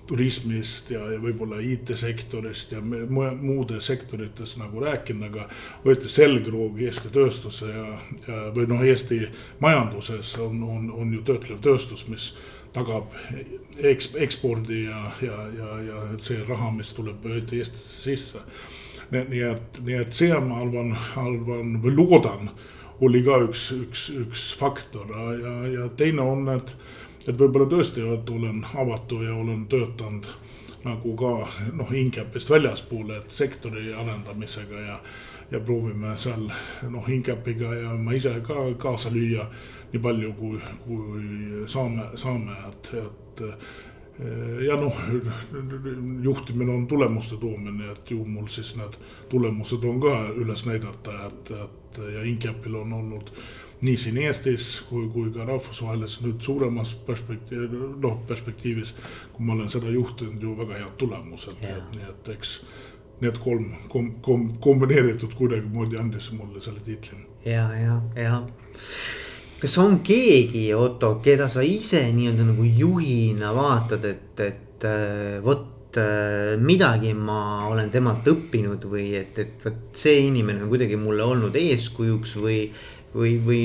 turismist 0.07 0.91
ja, 0.91 1.03
ja 1.13 1.19
võib-olla 1.23 1.61
IT-sektorist 1.63 2.73
ja 2.75 2.81
muude 2.83 3.81
sektorites 3.81 4.57
nagu 4.59 4.83
rääkinud, 4.83 5.29
aga 5.31 5.47
võeti 5.85 6.11
selgroog 6.11 6.81
Eesti 6.83 7.13
tööstuse 7.15 7.71
ja, 7.71 7.87
ja 8.27 8.41
või 8.57 8.67
noh, 8.71 8.83
Eesti 8.83 9.23
majanduses 9.63 10.35
on, 10.43 10.63
on, 10.67 10.91
on 10.91 11.15
ju 11.15 11.23
töötlev 11.29 11.63
tööstus, 11.63 12.07
mis 12.11 12.33
tagab 12.75 13.15
eks, 13.79 14.13
ekspordi 14.19 14.85
ja, 14.85 15.01
ja, 15.23 15.39
ja, 15.57 15.73
ja 15.87 16.05
see 16.23 16.43
raha, 16.49 16.73
mis 16.75 16.93
tuleb 16.97 17.27
Eestisse 17.33 18.03
sisse. 18.03 18.45
nii 19.13 19.43
et, 19.45 19.81
nii 19.85 19.99
et 20.01 20.15
see, 20.17 20.33
ma 20.41 20.63
arvan, 20.65 20.95
arvan 21.21 21.77
või 21.85 21.95
loodan, 21.99 22.51
oli 23.03 23.21
ka 23.27 23.43
üks, 23.47 23.69
üks, 23.77 24.07
üks 24.17 24.49
faktor 24.59 25.11
ja, 25.13 25.55
ja 25.69 25.89
teine 25.99 26.25
on, 26.25 26.49
et 26.55 26.75
et 27.29 27.39
võib-olla 27.39 27.69
tõesti, 27.71 28.03
olen 28.03 28.65
avatu 28.75 29.23
ja 29.23 29.35
olen 29.35 29.67
töötanud 29.71 30.27
nagu 30.85 31.15
ka 31.17 31.35
noh, 31.79 31.93
Incapist 31.95 32.51
väljaspool, 32.51 33.13
et 33.17 33.31
sektori 33.31 33.93
arendamisega 33.95 34.81
ja, 34.81 34.99
ja 35.51 35.61
proovime 35.61 36.17
seal 36.19 36.49
noh, 36.91 37.09
Incapiga 37.09 37.75
ja 37.75 37.95
ma 37.99 38.17
ise 38.19 38.35
ka 38.47 38.67
kaasa 38.79 39.13
lüüa 39.15 39.47
nii 39.93 40.03
palju, 40.03 40.33
kui, 40.39 40.59
kui 40.87 41.65
saame, 41.71 42.11
saame, 42.17 42.57
et, 42.71 42.93
et 43.05 43.43
ja 44.67 44.77
noh, 44.81 44.97
juhtimine 46.23 46.73
on 46.73 46.87
tulemuste 46.87 47.37
toomine, 47.41 47.93
et 47.93 48.11
ju 48.11 48.25
mul 48.25 48.49
siis 48.53 48.75
need 48.81 48.97
tulemused 49.31 49.85
on 49.89 50.01
ka 50.01 50.17
üles 50.37 50.67
näidata, 50.69 51.19
et, 51.29 51.53
et 51.65 52.01
ja 52.17 52.25
Incapil 52.29 52.81
on 52.83 52.93
olnud 52.93 53.33
nii 53.83 53.97
siin 53.99 54.19
Eestis 54.23 54.69
kui, 54.89 55.09
kui 55.11 55.33
ka 55.35 55.47
rahvusvahelises 55.49 56.23
nüüd 56.23 56.45
suuremas 56.45 56.95
perspektiiv, 57.07 57.73
noh 58.03 58.21
perspektiivis. 58.29 58.95
kui 59.33 59.47
ma 59.47 59.57
olen 59.57 59.69
seda 59.73 59.91
juhtinud 59.91 60.43
ju 60.43 60.55
väga 60.59 60.79
head 60.79 60.95
tulemused, 60.99 61.59
nii 61.63 62.07
et 62.09 62.33
eks 62.37 62.61
need 63.23 63.39
kolm 63.43 63.73
kom, 63.89 64.15
kom, 64.23 64.47
kombineeritud 64.61 65.35
kuidagimoodi 65.39 65.99
andis 65.99 66.33
mulle 66.33 66.61
selle 66.61 66.81
tiitli. 66.85 67.19
ja, 67.45 67.67
ja, 67.77 67.99
ja 68.17 68.41
kas 69.63 69.77
on 69.79 70.01
keegi, 70.03 70.65
Otto, 70.75 71.17
keda 71.23 71.47
sa 71.51 71.63
ise 71.63 72.01
nii-öelda 72.15 72.49
nagu 72.49 72.65
juhina 72.67 73.53
vaatad, 73.55 74.09
et, 74.09 74.41
et 74.43 74.87
äh, 74.89 75.37
vot 75.45 75.99
äh, 76.03 76.57
midagi 76.59 77.13
ma 77.15 77.69
olen 77.69 77.93
temalt 77.95 78.27
õppinud 78.27 78.89
või 78.91 79.13
et, 79.21 79.39
et 79.39 79.63
vot 79.63 79.85
see 79.95 80.25
inimene 80.27 80.65
on 80.65 80.73
kuidagi 80.73 80.99
mulle 80.99 81.23
olnud 81.23 81.59
eeskujuks 81.59 82.35
või 82.43 82.59
või, 83.15 83.37
või, 83.47 83.63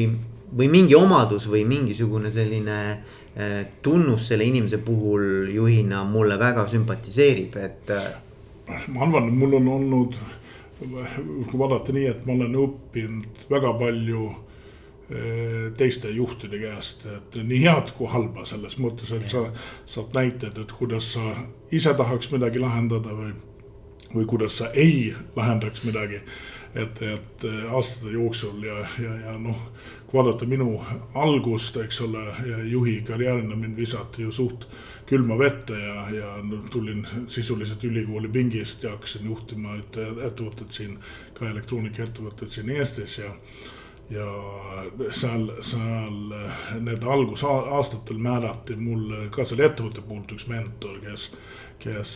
või 0.58 0.70
mingi 0.72 0.96
omadus 0.96 1.48
või 1.52 1.64
mingisugune 1.68 2.32
selline 2.32 2.80
äh, 2.92 3.68
tunnus 3.82 4.28
selle 4.32 4.48
inimese 4.48 4.80
puhul 4.84 5.52
juhina 5.54 6.04
mulle 6.08 6.40
väga 6.40 6.68
sümpatiseerib, 6.72 7.56
et. 7.62 7.94
Äh, 7.96 8.82
ma 8.88 9.06
arvan, 9.06 9.32
mul 9.36 9.60
on 9.62 9.72
olnud, 9.78 10.18
kui 10.80 11.60
vaadata 11.60 11.96
nii, 11.96 12.10
et 12.12 12.28
ma 12.28 12.36
olen 12.36 12.60
õppinud 12.64 13.48
väga 13.50 13.74
palju 13.80 14.28
äh, 14.32 14.38
teiste 15.80 16.12
juhtide 16.14 16.60
käest, 16.62 17.08
et 17.12 17.40
nii 17.42 17.64
head 17.64 17.94
kui 17.98 18.12
halba 18.12 18.46
selles 18.46 18.78
mõttes, 18.84 19.14
et 19.16 19.28
sa 19.32 19.48
saad 19.86 20.16
näited, 20.18 20.60
et 20.60 20.76
kuidas 20.76 21.14
sa 21.16 21.36
ise 21.72 21.96
tahaks 21.98 22.32
midagi 22.36 22.62
lahendada 22.64 23.16
või, 23.16 23.34
või 24.14 24.30
kuidas 24.30 24.62
sa 24.62 24.72
ei 24.76 25.14
lahendaks 25.36 25.84
midagi 25.88 26.22
et, 26.76 27.02
et 27.02 27.46
aastate 27.72 28.12
jooksul 28.12 28.64
ja, 28.64 28.82
ja, 29.02 29.14
ja 29.26 29.38
noh, 29.40 29.70
kui 30.08 30.20
vaadata 30.20 30.46
minu 30.50 30.70
algust, 31.14 31.78
eks 31.84 32.02
ole, 32.02 32.24
juhi 32.72 33.02
karjäärina 33.08 33.56
mind 33.56 33.78
visati 33.78 34.24
ju 34.26 34.32
suht 34.32 34.68
külma 35.08 35.38
vette 35.40 35.78
ja, 35.80 36.10
ja 36.12 36.34
tulin 36.72 37.06
sisuliselt 37.28 37.84
ülikooli 37.84 38.30
pingist 38.30 38.84
ja 38.84 38.92
hakkasin 38.96 39.26
juhtima 39.26 39.78
ühte 39.80 40.06
ettevõtet 40.28 40.76
siin, 40.76 40.98
ka 41.38 41.48
elektroonikaettevõtet 41.50 42.52
siin 42.52 42.72
Eestis 42.76 43.20
ja 43.24 43.34
ja 44.10 44.26
seal, 45.12 45.50
seal 45.62 46.20
need 46.80 47.04
algusaastatel 47.04 48.20
määrati 48.24 48.78
mulle 48.80 49.26
ka 49.36 49.44
selle 49.46 49.68
ettevõtte 49.68 50.04
poolt 50.08 50.32
üks 50.32 50.48
mentor, 50.48 51.02
kes, 51.04 51.26
kes 51.84 52.14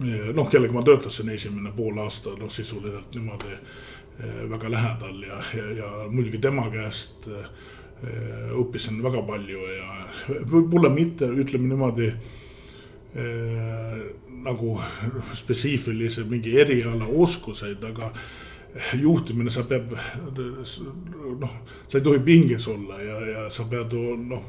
noh, 0.00 0.48
kellega 0.50 0.72
ma 0.72 0.82
töötasin 0.86 1.28
esimene 1.34 1.72
pool 1.76 1.98
aasta, 2.02 2.36
noh 2.38 2.50
sisuliselt 2.50 3.14
niimoodi 3.14 3.52
eh, 3.52 4.42
väga 4.50 4.70
lähedal 4.70 5.22
ja, 5.26 5.40
ja, 5.56 5.66
ja 5.76 5.90
muidugi 6.10 6.38
tema 6.42 6.68
käest 6.72 7.28
eh, 7.28 7.50
õppisin 8.58 9.02
väga 9.04 9.22
palju 9.26 9.66
ja 9.76 10.06
võib-olla 10.48 10.90
mitte, 10.92 11.28
ütleme 11.28 11.68
niimoodi 11.68 12.08
eh, 12.08 13.98
nagu 14.42 14.78
spetsiifilise 15.38 16.24
mingi 16.30 16.56
eriala 16.58 17.06
oskuseid, 17.06 17.84
aga 17.84 18.10
juhtimine, 18.94 19.50
sa 19.50 19.62
pead 19.68 19.90
noh, 21.40 21.54
sa 21.88 21.98
ei 21.98 22.04
tohi 22.04 22.20
pinges 22.24 22.68
olla 22.68 23.00
ja, 23.02 23.18
ja 23.26 23.44
sa 23.50 23.66
pead 23.68 23.92
noh, 24.28 24.48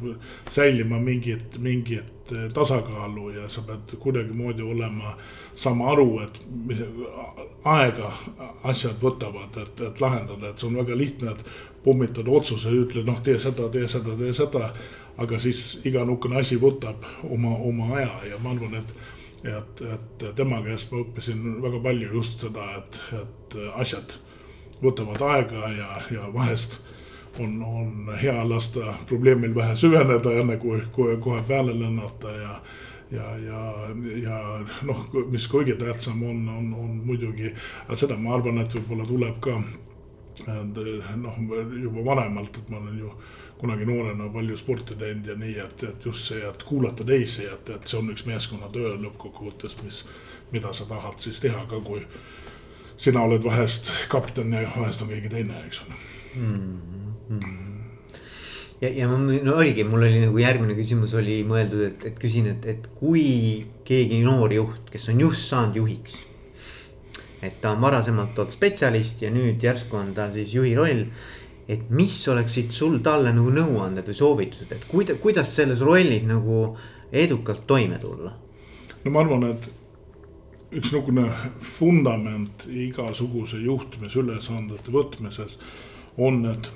säilima 0.49 0.99
mingit, 0.99 1.57
mingit 1.59 2.31
tasakaalu 2.53 3.29
ja 3.29 3.49
sa 3.49 3.61
pead 3.67 3.97
kuidagimoodi 3.99 4.63
olema, 4.63 5.17
saama 5.55 5.91
aru, 5.91 6.19
et 6.23 6.39
mis 6.65 6.79
aega 7.65 8.11
asjad 8.63 8.99
võtavad, 9.01 9.59
et, 9.59 9.81
et 9.89 10.01
lahendada, 10.01 10.49
et 10.49 10.59
see 10.59 10.69
on 10.71 10.79
väga 10.79 10.97
lihtne, 10.97 11.35
et 11.35 11.45
pommitad 11.83 12.27
otsuse, 12.27 12.71
ütle 12.71 13.03
noh, 13.03 13.19
tee 13.23 13.39
seda, 13.39 13.67
tee 13.69 13.87
seda, 13.87 14.15
tee 14.19 14.33
seda. 14.33 14.73
aga 15.17 15.37
siis 15.39 15.79
iga 15.85 16.01
niisugune 16.01 16.39
asi 16.39 16.55
võtab 16.57 17.03
oma, 17.29 17.51
oma 17.53 17.91
aja 17.99 18.31
ja 18.31 18.37
ma 18.41 18.49
arvan, 18.49 18.79
et 18.79 18.93
et, 19.43 19.81
et 19.93 20.25
tema 20.35 20.61
käest 20.63 20.91
ma 20.91 21.01
õppisin 21.03 21.61
väga 21.63 21.81
palju 21.83 22.13
just 22.13 22.45
seda, 22.45 22.69
et, 22.79 22.99
et 23.19 23.57
asjad 23.75 24.17
võtavad 24.83 25.21
aega 25.33 25.69
ja, 25.73 25.89
ja 26.11 26.29
vahest 26.33 26.79
on, 27.39 27.57
on 27.63 28.13
hea 28.21 28.35
lasta 28.49 28.93
probleemil 29.09 29.55
vähe 29.55 29.75
süveneda, 29.75 30.33
enne 30.39 30.57
kui, 30.61 30.81
kui 30.91 31.17
kohe 31.21 31.43
peale 31.47 31.75
lennata 31.79 32.35
ja 32.37 32.57
ja, 33.13 33.37
ja, 33.37 33.59
ja 34.23 34.37
noh, 34.87 35.05
mis 35.29 35.45
kõige 35.51 35.75
tähtsam 35.77 36.23
on, 36.25 36.47
on, 36.49 36.69
on 36.73 36.93
muidugi, 37.05 37.51
seda 37.93 38.17
ma 38.17 38.33
arvan, 38.33 38.57
et 38.63 38.73
võib-olla 38.73 39.05
tuleb 39.05 39.37
ka 39.43 39.59
noh, 41.21 41.37
juba 41.77 42.05
vanemalt, 42.07 42.57
et 42.57 42.71
ma 42.73 42.79
olen 42.81 42.97
ju 43.03 43.11
kunagi 43.63 43.85
noorena 43.87 44.27
palju 44.33 44.57
sporti 44.59 44.95
teinud 44.99 45.29
ja 45.31 45.35
nii, 45.39 45.53
et, 45.63 45.83
et 45.87 46.05
just 46.05 46.27
see, 46.27 46.41
et 46.43 46.63
kuulata 46.67 47.05
teisi, 47.07 47.45
et, 47.47 47.69
et 47.71 47.87
see 47.87 47.99
on 47.99 48.11
üks 48.11 48.25
meeskonnatöö 48.27 48.97
lõppkokkuvõttes, 49.05 49.77
mis, 49.85 50.01
mida 50.51 50.73
sa 50.75 50.87
tahad 50.89 51.21
siis 51.23 51.39
teha 51.43 51.63
ka, 51.71 51.79
kui 51.85 52.01
sina 52.99 53.23
oled 53.23 53.43
vahest 53.45 53.91
kapten 54.11 54.51
ja 54.53 54.65
vahest 54.75 55.05
on 55.05 55.13
keegi 55.13 55.31
teine, 55.31 55.61
eks 55.67 55.79
ole 55.85 55.95
mm. 55.95 56.81
-hmm. 57.29 57.45
ja, 58.81 58.89
ja 58.89 59.07
ma, 59.07 59.21
no 59.47 59.55
oligi, 59.55 59.87
mul 59.87 60.03
oli 60.09 60.19
nagu 60.25 60.43
järgmine 60.43 60.75
küsimus 60.75 61.15
oli 61.15 61.39
mõeldud, 61.47 61.85
et, 61.87 62.05
et 62.11 62.19
küsin, 62.19 62.49
et, 62.51 62.65
et 62.65 62.89
kui 62.99 63.65
keegi 63.87 64.19
noor 64.27 64.53
juht, 64.53 64.89
kes 64.91 65.07
on 65.09 65.23
just 65.23 65.47
saanud 65.47 65.79
juhiks. 65.79 66.25
et 67.41 67.61
ta 67.61 67.71
on 67.71 67.81
varasemalt 67.81 68.37
olnud 68.39 68.53
spetsialist 68.55 69.21
ja 69.21 69.31
nüüd 69.31 69.63
järsku 69.63 69.97
on 69.99 70.13
ta 70.15 70.29
siis 70.33 70.53
juhi 70.55 70.75
roll 70.75 71.07
et 71.67 71.89
mis 71.89 72.15
oleksid 72.27 72.73
sul 72.75 72.99
talle 73.03 73.31
nagu 73.35 73.51
nõuanded 73.53 74.07
või 74.09 74.17
soovitused, 74.17 74.71
et 74.71 74.87
kuida-, 74.89 75.15
kuidas 75.21 75.53
selles 75.55 75.83
rollis 75.85 76.25
nagu 76.27 76.73
edukalt 77.11 77.67
toime 77.67 77.99
tulla? 78.01 78.33
no 79.03 79.11
ma 79.11 79.23
arvan, 79.23 79.47
et 79.51 79.69
üks 80.73 80.91
niisugune 80.91 81.27
vundament 81.77 82.65
igasuguse 82.71 83.59
juhtimisülesandete 83.63 84.91
võtmises 84.91 85.59
on, 86.17 86.43
et 86.49 86.71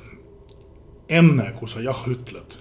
enne 1.09 1.51
kui 1.57 1.71
sa 1.71 1.81
jah 1.83 2.03
ütled, 2.09 2.57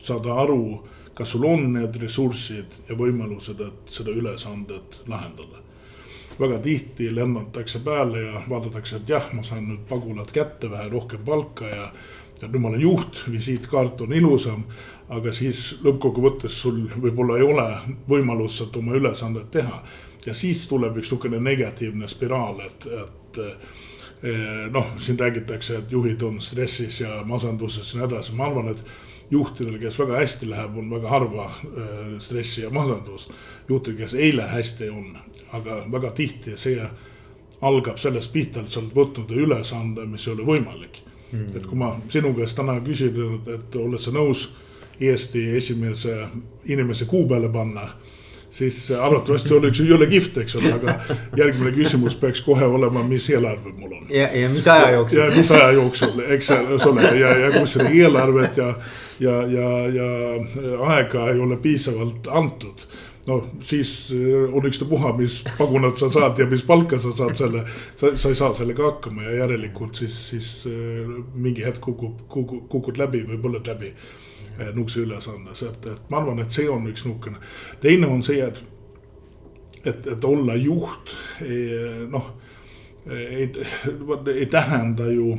saada 0.00 0.36
aru, 0.44 0.80
kas 1.16 1.34
sul 1.34 1.44
on 1.48 1.72
need 1.74 1.96
ressursid 2.00 2.76
ja 2.88 2.96
võimalused, 2.96 3.60
et 3.60 3.92
seda 3.92 4.14
ülesandet 4.14 5.00
lahendada 5.10 5.64
väga 6.40 6.58
tihti 6.58 7.14
lennatakse 7.14 7.80
peale 7.84 8.22
ja 8.22 8.42
vaadatakse, 8.48 8.96
et 8.96 9.08
jah, 9.08 9.28
ma 9.36 9.42
saan 9.44 9.66
nüüd 9.68 9.84
pagulad 9.88 10.32
kätte, 10.32 10.70
vähe 10.70 10.88
rohkem 10.92 11.24
palka 11.26 11.68
ja. 11.68 11.90
ja 12.40 12.48
nüüd 12.48 12.62
ma 12.62 12.70
olen 12.72 12.80
juht, 12.80 13.24
visiitkaart 13.30 14.00
on 14.00 14.16
ilusam. 14.16 14.64
aga 15.10 15.32
siis 15.34 15.80
lõppkokkuvõttes 15.82 16.60
sul 16.62 16.84
võib-olla 17.02 17.36
ei 17.40 17.42
ole 17.42 17.66
võimalust 18.08 18.76
oma 18.76 18.94
ülesandet 18.94 19.50
teha. 19.50 19.82
ja 20.26 20.34
siis 20.34 20.66
tuleb 20.68 20.96
üks 20.96 21.10
niisugune 21.10 21.40
negatiivne 21.40 22.08
spiraal, 22.08 22.60
et, 22.66 22.86
et 22.86 23.38
eh, 24.22 24.66
noh, 24.70 24.96
siin 24.98 25.18
räägitakse, 25.18 25.78
et 25.78 25.92
juhid 25.92 26.22
on 26.22 26.40
stressis 26.40 27.00
ja 27.00 27.22
masenduses 27.24 27.94
ja 27.94 28.00
nii 28.00 28.08
edasi, 28.08 28.34
ma 28.34 28.46
arvan, 28.46 28.68
et 28.68 28.84
juhtidel, 29.30 29.78
kes 29.78 29.98
väga 29.98 30.16
hästi 30.18 30.48
läheb, 30.50 30.76
on 30.78 30.90
väga 30.90 31.08
harva 31.08 31.46
äh, 31.46 32.18
stressi 32.18 32.62
ja 32.62 32.70
masendust. 32.70 33.30
juhtidel, 33.68 33.98
kes 33.98 34.14
ei 34.14 34.36
lähe 34.36 34.48
hästi, 34.48 34.90
on, 34.90 35.16
aga 35.52 35.84
väga 35.92 36.10
tihti 36.10 36.56
see 36.56 36.88
algab 37.60 37.98
sellest 37.98 38.32
pihta, 38.32 38.60
et 38.60 38.72
sa 38.72 38.80
oled 38.80 38.96
võtnud 38.96 39.30
ülesande, 39.36 40.06
mis 40.08 40.26
ei 40.26 40.32
ole 40.34 40.46
võimalik. 40.48 41.02
Mm.. 41.30 41.52
et 41.56 41.66
kui 41.66 41.78
ma 41.78 41.92
sinu 42.10 42.32
käest 42.34 42.56
täna 42.58 42.80
küsin, 42.82 43.14
et, 43.36 43.48
et 43.54 43.76
oled 43.78 44.02
sa 44.02 44.10
nõus 44.10 44.48
Eesti 45.00 45.56
esimese 45.56 46.14
inimese 46.68 47.06
kuu 47.08 47.22
peale 47.28 47.48
panna 47.48 47.86
siis 48.50 48.90
arvatavasti 48.90 49.54
oleks 49.54 49.80
ju 49.80 49.86
jõle 49.88 50.06
kihvt, 50.10 50.40
eks 50.42 50.56
ole, 50.58 50.72
aga 50.74 50.94
järgmine 51.38 51.72
küsimus 51.76 52.16
peaks 52.20 52.42
kohe 52.44 52.66
olema, 52.66 53.02
mis 53.06 53.28
eelarve 53.30 53.74
mul 53.76 53.92
on. 53.98 54.06
ja, 54.10 54.26
ja 54.34 54.48
mis 54.52 54.66
aja 54.68 54.90
jooksul. 54.96 55.18
ja 55.18 55.28
mis 55.36 55.52
aja 55.58 55.70
jooksul, 55.76 56.24
eks 56.36 56.50
ole, 56.90 57.12
ja, 57.20 57.36
ja 57.44 57.52
kui 57.54 57.68
seda 57.70 57.90
eelarvet 57.90 58.58
ja, 58.60 58.72
ja, 59.20 59.36
ja, 59.58 59.70
ja 59.94 60.10
aega 60.96 61.28
ei 61.30 61.38
ole 61.38 61.60
piisavalt 61.62 62.28
antud 62.30 62.86
noh, 63.28 63.44
siis 63.62 63.92
on 64.52 64.66
ükstapuha, 64.66 65.12
mis 65.18 65.42
pagunat 65.58 66.00
sa 66.00 66.08
saad 66.10 66.38
ja 66.40 66.46
mis 66.50 66.64
palka 66.66 66.98
sa 66.98 67.12
saad 67.14 67.36
selle, 67.38 67.62
sa, 68.00 68.14
sa 68.16 68.32
ei 68.32 68.38
saa 68.38 68.54
sellega 68.56 68.86
hakkama 68.88 69.28
ja 69.28 69.42
järelikult 69.44 70.00
siis, 70.02 70.16
siis 70.32 70.50
mingi 71.34 71.64
hetk 71.66 71.84
kukub, 71.84 72.24
kukub, 72.32 72.66
kukud 72.72 72.98
läbi 72.98 73.22
või 73.28 73.38
põled 73.44 73.70
läbi 73.70 73.92
Eh, 74.60 74.74
nihukese 74.74 75.00
ülesandes, 75.00 75.62
et, 75.62 75.86
et 75.86 76.10
ma 76.10 76.18
arvan, 76.20 76.40
et 76.42 76.52
see 76.52 76.68
on 76.68 76.84
üks 76.90 77.06
nihukene. 77.06 77.38
teine 77.80 78.08
on 78.12 78.20
see, 78.22 78.42
et, 78.44 78.58
et, 79.84 80.06
et 80.12 80.24
olla 80.24 80.56
juht 80.60 81.14
noh, 82.12 82.26
ei, 83.08 83.46
ei 84.34 84.46
tähenda 84.52 85.06
ju 85.08 85.32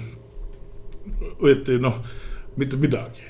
õieti 1.37 1.77
noh, 1.83 2.01
mitte 2.57 2.81
midagi. 2.81 3.29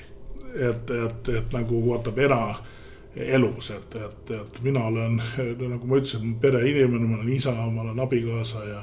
et, 0.54 0.90
et, 0.90 1.28
et 1.28 1.52
nagu 1.52 1.84
vaatab 1.90 2.18
eraelus, 2.24 3.70
et, 3.76 3.94
et, 3.96 4.34
et 4.40 4.60
mina 4.64 4.86
olen, 4.88 5.20
nagu 5.60 5.86
ma 5.88 6.00
ütlesin, 6.00 6.38
pereinimene, 6.40 7.04
ma 7.04 7.20
olen 7.20 7.32
isa, 7.36 7.52
ma 7.52 7.84
olen 7.84 8.00
abikaasa 8.00 8.64
ja, 8.68 8.82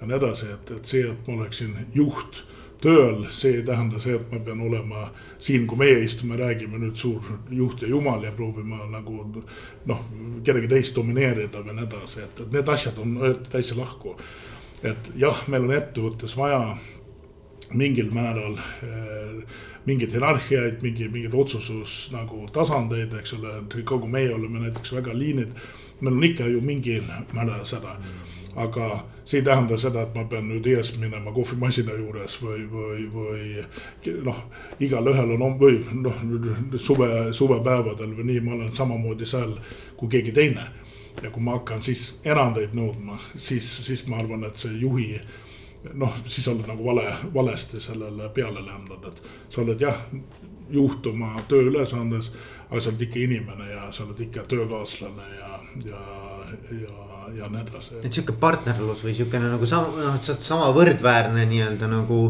ja 0.00 0.06
nii 0.06 0.22
edasi, 0.22 0.54
et, 0.54 0.76
et 0.78 0.90
see, 0.94 1.06
et 1.10 1.26
ma 1.26 1.40
oleksin 1.40 1.74
juht 1.94 2.44
tööl, 2.84 3.24
see 3.32 3.58
ei 3.58 3.64
tähenda 3.66 4.00
see, 4.02 4.16
et 4.18 4.32
ma 4.32 4.40
pean 4.44 4.60
olema 4.64 5.08
siin, 5.42 5.66
kui 5.68 5.80
meie 5.80 6.00
istume, 6.04 6.36
räägime 6.40 6.80
nüüd 6.80 6.96
suur 7.00 7.24
juht 7.50 7.84
ja 7.84 7.90
jumal 7.90 8.24
ja 8.24 8.32
proovime 8.36 8.84
nagu 8.92 9.24
noh, 9.88 10.02
kedagi 10.44 10.70
teist 10.70 10.96
domineerida 10.96 11.64
või 11.64 11.78
nii 11.78 11.86
edasi, 11.86 12.24
et, 12.24 12.42
et 12.44 12.58
need 12.58 12.74
asjad 12.76 12.98
on 13.02 13.14
täitsa 13.52 13.78
lahku. 13.78 14.16
et 14.84 15.10
jah, 15.16 15.46
meil 15.48 15.64
on 15.64 15.72
ettevõttes 15.72 16.36
vaja 16.36 16.76
mingil 17.72 18.10
määral 18.12 18.58
eh, 18.84 19.40
mingeid 19.84 20.12
hierarhiaid, 20.12 20.82
mingi, 20.82 21.08
mingeid 21.08 21.34
otsusus 21.34 22.10
nagu 22.12 22.44
tasandeid, 22.52 23.12
eks 23.20 23.34
ole, 23.38 23.56
kogu 23.84 24.08
meie 24.08 24.32
oleme 24.34 24.60
näiteks 24.66 24.92
väga 24.92 25.16
liinid. 25.16 25.56
meil 26.00 26.16
on 26.16 26.24
ikka 26.24 26.46
ju 26.52 26.60
mingil 26.60 27.04
määral 27.32 27.64
seda 27.64 27.96
mm 27.98 28.43
aga 28.56 29.04
see 29.24 29.38
ei 29.38 29.44
tähenda 29.44 29.76
seda, 29.78 30.02
et 30.02 30.14
ma 30.14 30.24
pean 30.30 30.46
nüüd 30.48 30.66
ees 30.68 30.92
minema 30.98 31.32
kohvimasina 31.32 31.96
juures 31.98 32.36
või, 32.42 32.64
või, 32.70 33.06
või 33.12 34.16
noh, 34.24 34.40
igalühel 34.80 35.34
on 35.36 35.58
või 35.60 35.80
noh, 36.04 36.20
suve, 36.76 37.08
suvepäevadel 37.32 38.14
või 38.16 38.28
nii, 38.30 38.40
ma 38.44 38.54
olen 38.58 38.72
samamoodi 38.72 39.26
seal 39.26 39.56
kui 39.96 40.08
keegi 40.08 40.32
teine. 40.32 40.66
ja 41.22 41.30
kui 41.30 41.42
ma 41.42 41.52
hakkan 41.54 41.82
siis 41.82 42.18
erandeid 42.24 42.72
nõudma, 42.74 43.18
siis, 43.36 43.68
siis 43.86 44.06
ma 44.06 44.18
arvan, 44.18 44.44
et 44.44 44.56
see 44.56 44.72
juhi 44.80 45.20
noh, 45.94 46.16
siis 46.26 46.48
oled 46.48 46.66
nagu 46.66 46.84
vale, 46.84 47.06
valesti 47.34 47.80
sellele 47.80 48.28
peale 48.34 48.64
läinud, 48.64 49.06
et 49.06 49.22
sa 49.48 49.62
oled 49.62 49.80
jah, 49.80 50.00
juht 50.70 51.06
oma 51.06 51.36
tööülesandes, 51.48 52.32
aga 52.70 52.80
sa 52.80 52.90
oled 52.90 53.06
ikka 53.06 53.20
inimene 53.20 53.70
ja 53.70 53.88
sa 53.92 54.04
oled 54.04 54.20
ikka 54.26 54.46
töökaaslane 54.48 55.28
ja, 55.38 55.58
ja 55.86 56.02
ja, 56.70 57.13
ja 57.36 57.48
nii 57.50 57.62
edasi. 57.62 58.00
et 58.02 58.12
sihuke 58.12 58.34
partnerlus 58.40 59.04
või 59.04 59.14
siukene 59.16 59.48
nagu 59.52 59.68
sama, 59.68 59.92
noh, 59.96 60.18
et 60.18 60.26
sa 60.26 60.34
oled 60.34 60.46
sama 60.46 60.68
võrdväärne 60.76 61.46
nii-öelda 61.50 61.88
nagu 61.90 62.20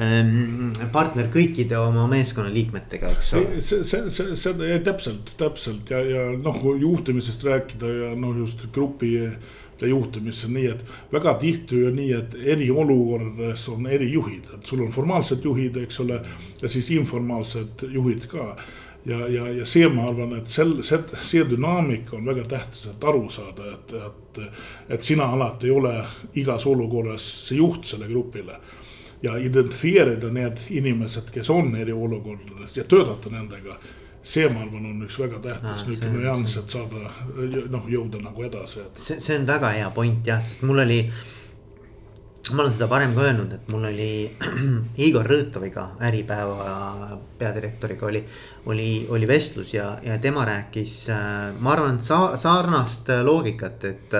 ähm, 0.00 0.72
partner 0.92 1.30
kõikide 1.32 1.78
oma 1.80 2.06
meeskonna 2.10 2.52
liikmetega, 2.54 3.14
eks 3.16 3.32
ole. 3.38 3.62
see, 3.62 3.84
see, 3.86 4.10
see, 4.10 4.36
see 4.40 4.82
täpselt, 4.86 5.32
täpselt 5.40 5.94
ja, 5.94 6.02
ja 6.04 6.26
noh, 6.36 6.60
kui 6.62 6.82
juhtimisest 6.82 7.46
rääkida 7.46 7.94
ja 7.96 8.12
noh, 8.18 8.36
just 8.42 8.68
grupi 8.74 9.16
juhtimisse, 9.88 10.48
nii 10.52 10.66
et 10.74 10.82
väga 11.12 11.34
tihti 11.40 11.78
on 11.88 11.96
nii, 11.96 12.10
et 12.12 12.36
eriolukordades 12.54 13.64
on 13.72 13.86
erijuhid, 13.88 14.50
et 14.56 14.68
sul 14.68 14.82
on 14.84 14.92
formaalsed 14.92 15.44
juhid, 15.44 15.78
eks 15.84 16.02
ole, 16.04 16.20
ja 16.60 16.68
siis 16.68 16.90
informaalsed 16.96 17.86
juhid 17.88 18.26
ka 18.30 18.52
ja, 19.04 19.28
ja, 19.28 19.48
ja 19.48 19.66
see, 19.66 19.88
ma 19.88 20.08
arvan, 20.08 20.34
et 20.38 20.48
sel, 20.48 20.82
see, 20.86 21.00
see 21.22 21.44
dünaamika 21.48 22.16
on 22.16 22.26
väga 22.26 22.44
tähtis, 22.48 22.86
et 22.90 23.04
aru 23.04 23.28
saada, 23.32 23.72
et, 23.74 23.94
et, 23.96 24.42
et 24.96 25.02
sina 25.02 25.30
alati 25.34 25.70
ei 25.70 25.74
ole 25.74 25.94
igas 26.40 26.66
olukorras 26.66 27.24
see 27.46 27.60
juht 27.60 27.88
selle 27.92 28.08
grupile. 28.10 28.60
ja 29.22 29.36
identifieerida 29.36 30.30
need 30.32 30.60
inimesed, 30.70 31.26
kes 31.30 31.50
on 31.50 31.74
eriolukordades 31.76 32.76
ja 32.76 32.84
töötada 32.84 33.30
nendega. 33.30 33.76
see, 34.22 34.48
ma 34.48 34.60
arvan, 34.60 34.86
on 34.86 35.02
üks 35.04 35.18
väga 35.18 35.38
tähtis 35.40 35.86
niisugune 35.86 36.20
nüanss, 36.20 36.56
et 36.56 36.68
saada 36.68 37.10
noh, 37.72 37.86
jõuda 37.88 38.20
nagu 38.20 38.42
edasi, 38.44 38.80
et. 38.80 38.98
see, 39.00 39.20
see 39.20 39.38
on 39.38 39.46
väga 39.46 39.70
hea 39.76 39.90
point 39.90 40.26
jah, 40.26 40.42
sest 40.44 40.62
mul 40.62 40.84
oli 40.84 41.06
ma 42.54 42.64
olen 42.64 42.74
seda 42.74 42.88
varem 42.90 43.14
ka 43.16 43.24
öelnud, 43.26 43.52
et 43.56 43.68
mul 43.72 43.86
oli 43.88 44.12
Igor 45.06 45.28
Rõõtoviga, 45.28 45.86
Äripäeva 46.06 47.18
peadirektoriga 47.38 48.06
oli, 48.06 48.22
oli, 48.72 48.88
oli 49.10 49.28
vestlus 49.28 49.74
ja, 49.74 49.92
ja 50.04 50.18
tema 50.22 50.44
rääkis, 50.48 50.94
äh, 51.14 51.50
ma 51.58 51.74
arvan, 51.74 52.00
et 52.00 52.06
sa, 52.06 52.22
sarnast 52.40 53.10
loogikat, 53.26 53.86
et, 53.90 54.18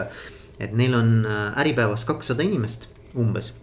et 0.60 0.76
neil 0.76 0.94
on 0.98 1.16
äh, 1.24 1.60
Äripäevas 1.64 2.06
kakssada 2.08 2.46
inimest 2.46 2.88
umbes. 3.18 3.54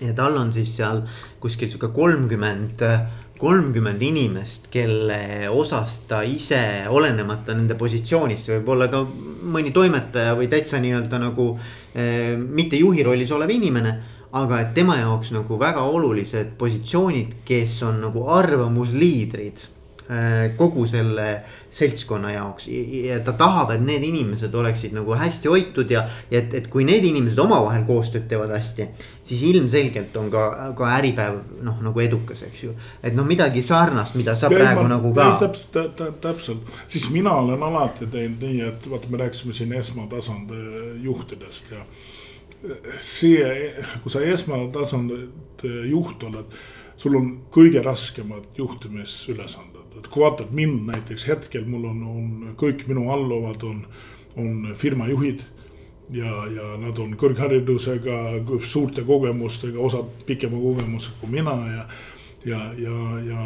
ja 0.00 0.12
tal 0.14 0.36
on 0.38 0.52
siis 0.54 0.76
seal 0.76 1.02
kuskil 1.42 1.70
sihuke 1.70 1.88
kolmkümmend 1.94 2.84
kolmkümmend 3.38 4.02
inimest, 4.02 4.66
kelle 4.72 5.48
osas 5.50 6.00
ta 6.10 6.22
ise, 6.26 6.86
olenemata 6.90 7.54
nende 7.54 7.76
positsioonist, 7.78 8.48
see 8.48 8.58
võib 8.58 8.74
olla 8.74 8.88
ka 8.92 9.04
mõni 9.54 9.72
toimetaja 9.74 10.34
või 10.38 10.50
täitsa 10.50 10.80
nii-öelda 10.82 11.20
nagu 11.22 11.48
eh, 11.94 12.34
mitte 12.36 12.80
juhi 12.80 13.06
rollis 13.06 13.32
olev 13.34 13.54
inimene. 13.54 13.98
aga 14.28 14.58
et 14.60 14.74
tema 14.76 14.98
jaoks 14.98 15.30
nagu 15.32 15.56
väga 15.58 15.80
olulised 15.88 16.50
positsioonid, 16.58 17.38
kes 17.48 17.82
on 17.82 18.02
nagu 18.02 18.26
arvamusliidrid 18.28 19.62
kogu 20.56 20.86
selle 20.88 21.24
seltskonna 21.70 22.30
jaoks 22.32 22.68
ja 22.68 23.18
ta 23.20 23.34
tahab, 23.36 23.74
et 23.74 23.82
need 23.84 24.06
inimesed 24.06 24.54
oleksid 24.56 24.94
nagu 24.96 25.12
hästi 25.20 25.50
hoitud 25.52 25.90
ja, 25.92 26.06
ja 26.30 26.40
et, 26.40 26.54
et 26.56 26.68
kui 26.72 26.86
need 26.88 27.04
inimesed 27.04 27.38
omavahel 27.42 27.84
koostööd 27.88 28.24
teevad 28.30 28.54
hästi, 28.56 28.86
siis 29.28 29.42
ilmselgelt 29.50 30.16
on 30.16 30.30
ka, 30.32 30.44
ka 30.78 30.88
Äripäev 30.96 31.42
noh, 31.64 31.76
nagu 31.84 32.00
edukas, 32.00 32.40
eks 32.48 32.62
ju. 32.64 32.72
et 33.04 33.16
noh, 33.16 33.26
midagi 33.28 33.60
sarnast, 33.62 34.16
mida 34.16 34.32
sa 34.32 34.48
ja 34.48 34.56
praegu 34.56 34.86
ma, 34.86 34.94
nagu 34.94 35.12
ka. 35.16 35.28
täpselt, 35.44 36.00
täpselt, 36.24 36.72
siis 36.88 37.10
mina 37.12 37.36
olen 37.42 37.62
alati 37.68 38.08
teinud 38.08 38.46
nii, 38.48 38.62
et 38.70 38.88
vaata, 38.88 39.12
me 39.12 39.20
rääkisime 39.20 39.56
siin 39.56 39.76
esmatasandi 39.76 40.62
juhtidest 41.04 41.74
ja 41.76 41.84
see, 42.98 43.74
kui 44.02 44.12
sa 44.12 44.24
esmatasandi 44.24 45.20
juht 45.90 46.24
oled, 46.30 46.56
sul 46.98 47.20
on 47.20 47.34
kõige 47.54 47.84
raskemad 47.84 48.56
juhtimisülesanded 48.58 49.77
et 49.98 50.08
kui 50.08 50.22
vaatad 50.22 50.52
mind 50.54 50.86
näiteks 50.90 51.26
hetkel 51.28 51.66
mul 51.68 51.88
on, 51.90 52.02
on 52.06 52.56
kõik 52.60 52.86
minu 52.88 53.08
alluvad 53.12 53.64
on, 53.66 53.84
on 54.36 54.74
firmajuhid. 54.74 55.44
ja, 56.10 56.46
ja 56.54 56.76
nad 56.80 56.98
on 56.98 57.12
kõrgharidusega, 57.20 58.18
suurte 58.64 59.02
kogemustega, 59.04 59.78
osad 59.78 60.08
pikema 60.26 60.56
kogemusega 60.56 61.20
kui 61.20 61.30
mina 61.36 61.56
ja, 61.68 61.84
ja, 62.46 62.60
ja, 62.80 62.98
ja 63.26 63.42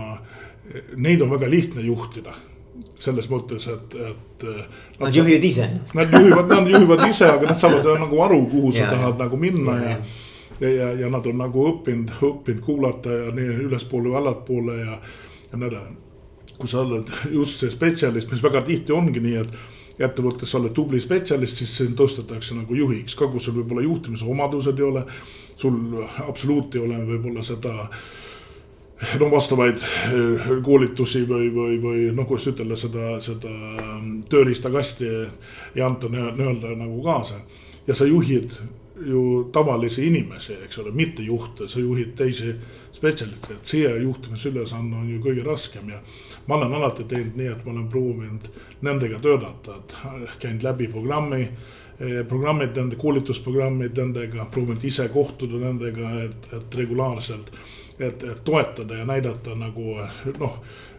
neid 0.96 1.22
on 1.22 1.31
väga 1.31 1.50
lihtne 1.50 1.83
juhtida 1.83 2.35
selles 3.02 3.26
mõttes, 3.28 3.66
et, 3.68 3.94
et. 3.98 4.44
Nad, 4.46 5.00
nad 5.02 5.16
juhivad 5.16 5.44
ise. 5.44 5.66
Nad 5.94 6.12
juhivad, 6.14 6.46
nad 6.48 6.68
juhivad 6.70 7.02
ise, 7.09 7.26
aga 7.28 7.50
nad 7.50 7.59
saavad 7.59 7.98
nagu 8.00 8.22
aru, 8.24 8.38
kuhu 8.50 8.70
sa 8.72 8.87
ja, 8.87 8.92
tahad 8.94 9.18
nagu 9.20 9.37
minna 9.37 9.74
ja, 9.81 9.90
ja 9.96 9.98
ja, 10.62 10.68
ja, 10.68 10.92
ja 10.92 11.11
nad 11.11 11.26
on 11.26 11.38
nagu 11.38 11.66
õppinud, 11.72 12.14
õppinud 12.22 12.62
kuulata 12.64 13.12
ja 13.12 13.35
nii 13.35 13.59
ülespoole 13.66 14.12
või 14.12 14.18
allapoole 14.20 14.78
ja, 14.78 14.96
ja 15.50 15.59
nii 15.59 15.70
edasi 15.70 16.01
kui 16.62 16.70
sa 16.70 16.83
oled 16.85 17.11
just 17.35 17.62
see 17.62 17.70
spetsialist, 17.75 18.31
mis 18.31 18.42
väga 18.44 18.62
tihti 18.66 18.94
ongi 18.94 19.22
nii, 19.22 19.38
et 19.42 20.03
ettevõttes 20.03 20.51
sa 20.51 20.61
oled 20.61 20.72
tubli 20.77 21.01
spetsialist, 21.03 21.59
siis 21.61 21.77
sind 21.83 21.96
tõstetakse 21.98 22.57
nagu 22.57 22.77
juhiks, 22.77 23.16
ka 23.18 23.29
kui 23.31 23.42
sul 23.42 23.59
võib-olla 23.59 23.85
juhtimise 23.85 24.27
omadused 24.29 24.79
ei 24.79 24.88
ole. 24.88 25.07
sul 25.57 25.75
absoluut 26.27 26.75
ei 26.75 26.81
ole 26.81 26.96
võib-olla 27.07 27.42
seda 27.44 27.88
no 29.20 29.31
vastavaid 29.31 29.83
eh, 29.83 30.48
koolitusi 30.64 31.25
või, 31.29 31.51
või, 31.55 31.77
või 31.83 32.05
noh, 32.14 32.27
kuidas 32.27 32.48
ütelda 32.51 32.77
seda, 32.77 33.16
seda 33.20 33.51
mm, 33.51 34.22
tööriistakasti 34.31 35.11
ei 35.75 35.83
anta 35.83 36.09
nii-öelda 36.09 36.75
nagu 36.79 37.03
kaasa. 37.05 37.42
ja 37.87 37.94
sa 37.94 38.07
juhid 38.07 38.55
ju 39.06 39.50
tavalisi 39.52 40.06
inimesi, 40.06 40.56
eks 40.64 40.78
ole, 40.78 40.90
mitte 40.90 41.22
juhte, 41.22 41.68
sa 41.68 41.80
juhid 41.80 42.14
teisi 42.16 42.54
spetsialiste, 42.92 43.56
et 43.56 43.64
see 43.64 43.88
juhtimisülesanne 44.02 44.96
on 44.96 45.10
ju 45.10 45.20
kõige 45.24 45.44
raskem 45.46 45.90
ja 45.90 46.00
ma 46.46 46.58
olen 46.58 46.74
alati 46.78 47.06
teinud 47.08 47.38
nii, 47.38 47.50
et 47.52 47.64
ma 47.64 47.72
olen 47.72 47.88
proovinud 47.88 48.48
nendega 48.82 49.20
töötada, 49.22 49.78
et 49.78 50.38
käinud 50.42 50.66
läbi 50.66 50.88
programmi 50.92 51.42
eh, 51.42 52.22
programmid, 52.28 52.76
nende 52.76 52.98
koolitusprogrammid 53.00 53.98
nendega, 53.98 54.46
proovinud 54.50 54.84
ise 54.84 55.08
kohtuda 55.12 55.60
nendega, 55.66 56.14
et, 56.28 56.48
et 56.58 56.78
regulaarselt. 56.82 57.52
et, 57.98 58.22
et 58.24 58.44
toetada 58.44 58.96
ja 58.96 59.04
näidata 59.06 59.54
nagu 59.54 59.98
noh, 60.40 60.56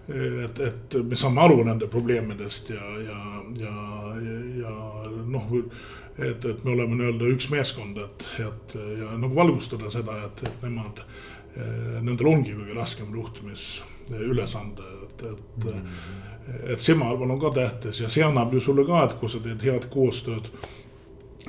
et, 0.07 0.59
et 0.59 0.95
me 1.03 1.15
saame 1.15 1.41
aru 1.41 1.63
nende 1.63 1.87
probleemidest 1.87 2.69
ja, 2.69 2.85
ja, 3.07 3.19
ja, 3.59 3.75
ja 4.61 4.77
noh. 5.25 5.51
Et, 6.17 6.45
et 6.45 6.63
me 6.63 6.71
oleme 6.75 6.97
nii-öelda 6.99 7.29
üks 7.33 7.49
meeskond, 7.49 7.97
et, 7.97 8.27
et 8.43 8.75
ja 8.99 9.15
nagu 9.17 9.35
valgustada 9.35 9.89
seda, 9.93 10.17
et, 10.27 10.43
et 10.47 10.67
nemad, 10.67 11.01
eh, 11.55 11.97
nendel 12.01 12.29
ongi 12.29 12.53
kõige 12.57 12.77
raskem 12.77 13.15
juhtimisülesande 13.15 14.93
et, 15.03 15.23
et 15.31 15.65
mm. 15.65 15.71
-hmm. 15.71 16.71
et 16.73 16.79
see, 16.79 16.95
ma 16.95 17.09
arvan, 17.09 17.31
on 17.31 17.39
ka 17.39 17.49
tähtis 17.49 18.01
ja 18.01 18.09
see 18.09 18.23
annab 18.23 18.53
ju 18.53 18.61
sulle 18.61 18.85
ka, 18.85 19.03
et 19.03 19.13
kui 19.13 19.29
sa 19.29 19.39
teed 19.39 19.63
head 19.63 19.89
koostööd 19.89 20.49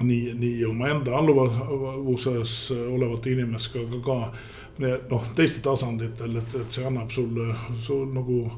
nii, 0.00 0.34
nii 0.34 0.64
omaenda 0.64 1.16
alluvuses 1.16 2.72
olevate 2.90 3.30
inimestega, 3.30 3.84
aga 3.86 4.00
ka, 4.00 4.32
ka 4.78 4.98
noh, 5.10 5.26
teistel 5.34 5.62
tasanditel, 5.62 6.36
et, 6.36 6.54
et 6.60 6.70
see 6.70 6.86
annab 6.86 7.10
sulle, 7.10 7.54
sul 7.80 8.06
nagu 8.14 8.50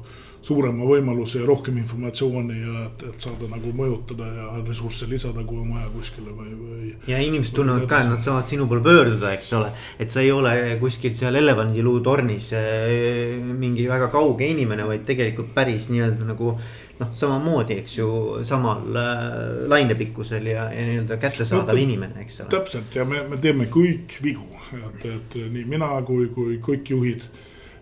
suurema 0.45 0.85
võimaluse 0.87 1.41
ja 1.41 1.47
rohkem 1.47 1.77
informatsiooni 1.81 2.57
ja 2.61 2.85
et, 2.85 3.03
et 3.09 3.27
saada 3.27 3.49
nagu 3.51 3.73
mõjutada 3.75 4.27
ja 4.31 4.47
ressursse 4.61 5.09
lisada, 5.09 5.43
kui 5.47 5.59
on 5.59 5.73
vaja 5.75 5.89
kuskile 5.91 6.31
või, 6.31 6.53
või. 6.55 6.91
ja 7.09 7.19
inimesed 7.23 7.55
tunnevad 7.57 7.87
ka, 7.89 8.01
et 8.03 8.11
nad 8.13 8.23
saavad 8.23 8.49
sinu 8.49 8.67
poole 8.69 8.83
pöörduda, 8.85 9.33
eks 9.35 9.51
ole. 9.57 9.71
et 9.99 10.13
sa 10.13 10.23
ei 10.23 10.31
ole 10.31 10.53
kuskil 10.81 11.15
seal 11.17 11.35
elevandiluutornis 11.41 12.51
eh, 12.57 13.37
mingi 13.37 13.87
väga 13.89 14.11
kauge 14.13 14.47
inimene, 14.47 14.87
vaid 14.87 15.07
tegelikult 15.07 15.53
päris 15.57 15.89
nii-öelda 15.91 16.29
nagu 16.31 16.53
noh, 16.99 17.11
samamoodi, 17.17 17.81
eks 17.83 17.97
ju, 17.99 18.07
samal 18.47 18.97
äh, 18.97 19.25
lainepikkusel 19.69 20.47
ja, 20.49 20.67
ja 20.73 20.85
nii-öelda 20.87 21.19
kättesaadav 21.21 21.75
no, 21.75 21.81
inimene, 21.81 22.23
eks 22.23 22.41
ole. 22.43 22.53
täpselt 22.53 22.95
ja 22.97 23.05
me, 23.05 23.23
me 23.29 23.41
teeme 23.41 23.67
kõik 23.73 24.17
vigu, 24.23 24.47
et, 24.77 25.05
et 25.11 25.37
nii 25.43 25.67
mina 25.69 25.91
kui, 26.07 26.29
kui 26.33 26.57
kõik 26.63 26.93
juhid 26.95 27.27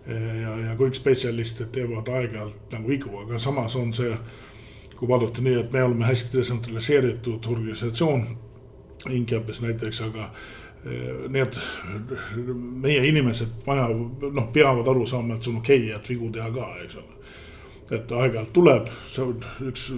ja, 0.07 0.55
ja 0.69 0.73
kõik 0.79 0.97
spetsialistid 0.97 1.71
teevad 1.73 2.09
aeg-ajalt 2.13 2.75
nagu 2.75 2.89
vigu, 2.89 3.13
aga 3.23 3.39
samas 3.41 3.75
on 3.79 3.93
see, 3.95 4.11
kui 4.95 5.09
vaadata 5.09 5.43
nii, 5.43 5.59
et 5.63 5.73
me 5.73 5.83
oleme 5.83 6.05
hästi 6.05 6.37
detsentraliseeritud 6.37 7.47
organisatsioon, 7.51 8.27
Inkiapis 9.05 9.59
näiteks, 9.61 9.99
aga 10.01 10.31
eh, 10.85 11.25
need 11.29 11.57
meie 12.81 13.03
inimesed 13.05 13.59
vajavad, 13.67 14.23
noh, 14.33 14.47
peavad 14.53 14.87
aru 14.89 15.05
saama, 15.09 15.35
et 15.35 15.45
see 15.45 15.53
on 15.53 15.59
okei 15.59 15.83
okay,, 15.83 15.99
et 15.99 16.09
vigu 16.09 16.31
teha 16.33 16.47
ka, 16.55 16.69
eks 16.85 16.97
ole. 17.01 17.19
Et 17.91 18.11
aeg-ajalt 18.11 18.53
tuleb, 18.53 18.91
see 19.11 19.23
on 19.25 19.47
üks 19.69 19.89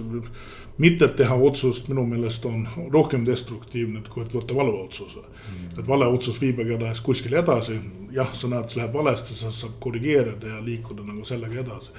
mitte 0.78 1.08
teha 1.18 1.34
otsust 1.34 1.88
minu 1.90 2.04
meelest 2.06 2.44
on 2.46 2.66
rohkem 2.92 3.24
destruktiivne, 3.26 4.02
kui 4.08 4.22
et 4.22 4.34
võtta 4.34 4.54
vale 4.54 4.74
otsuse 4.78 5.22
mm.. 5.24 5.78
et 5.78 5.88
vale 5.88 6.06
otsus 6.06 6.38
viib 6.40 6.60
igatahes 6.62 7.00
kuskile 7.02 7.40
edasi, 7.42 7.78
jah, 8.14 8.30
sa 8.34 8.50
näed, 8.52 8.76
läheb 8.78 8.94
valesti, 8.94 9.34
sa 9.34 9.50
saad 9.54 9.78
korrigeerida 9.82 10.54
ja 10.54 10.62
liikuda 10.64 11.06
nagu 11.06 11.24
sellega 11.26 11.60
edasi. 11.64 11.92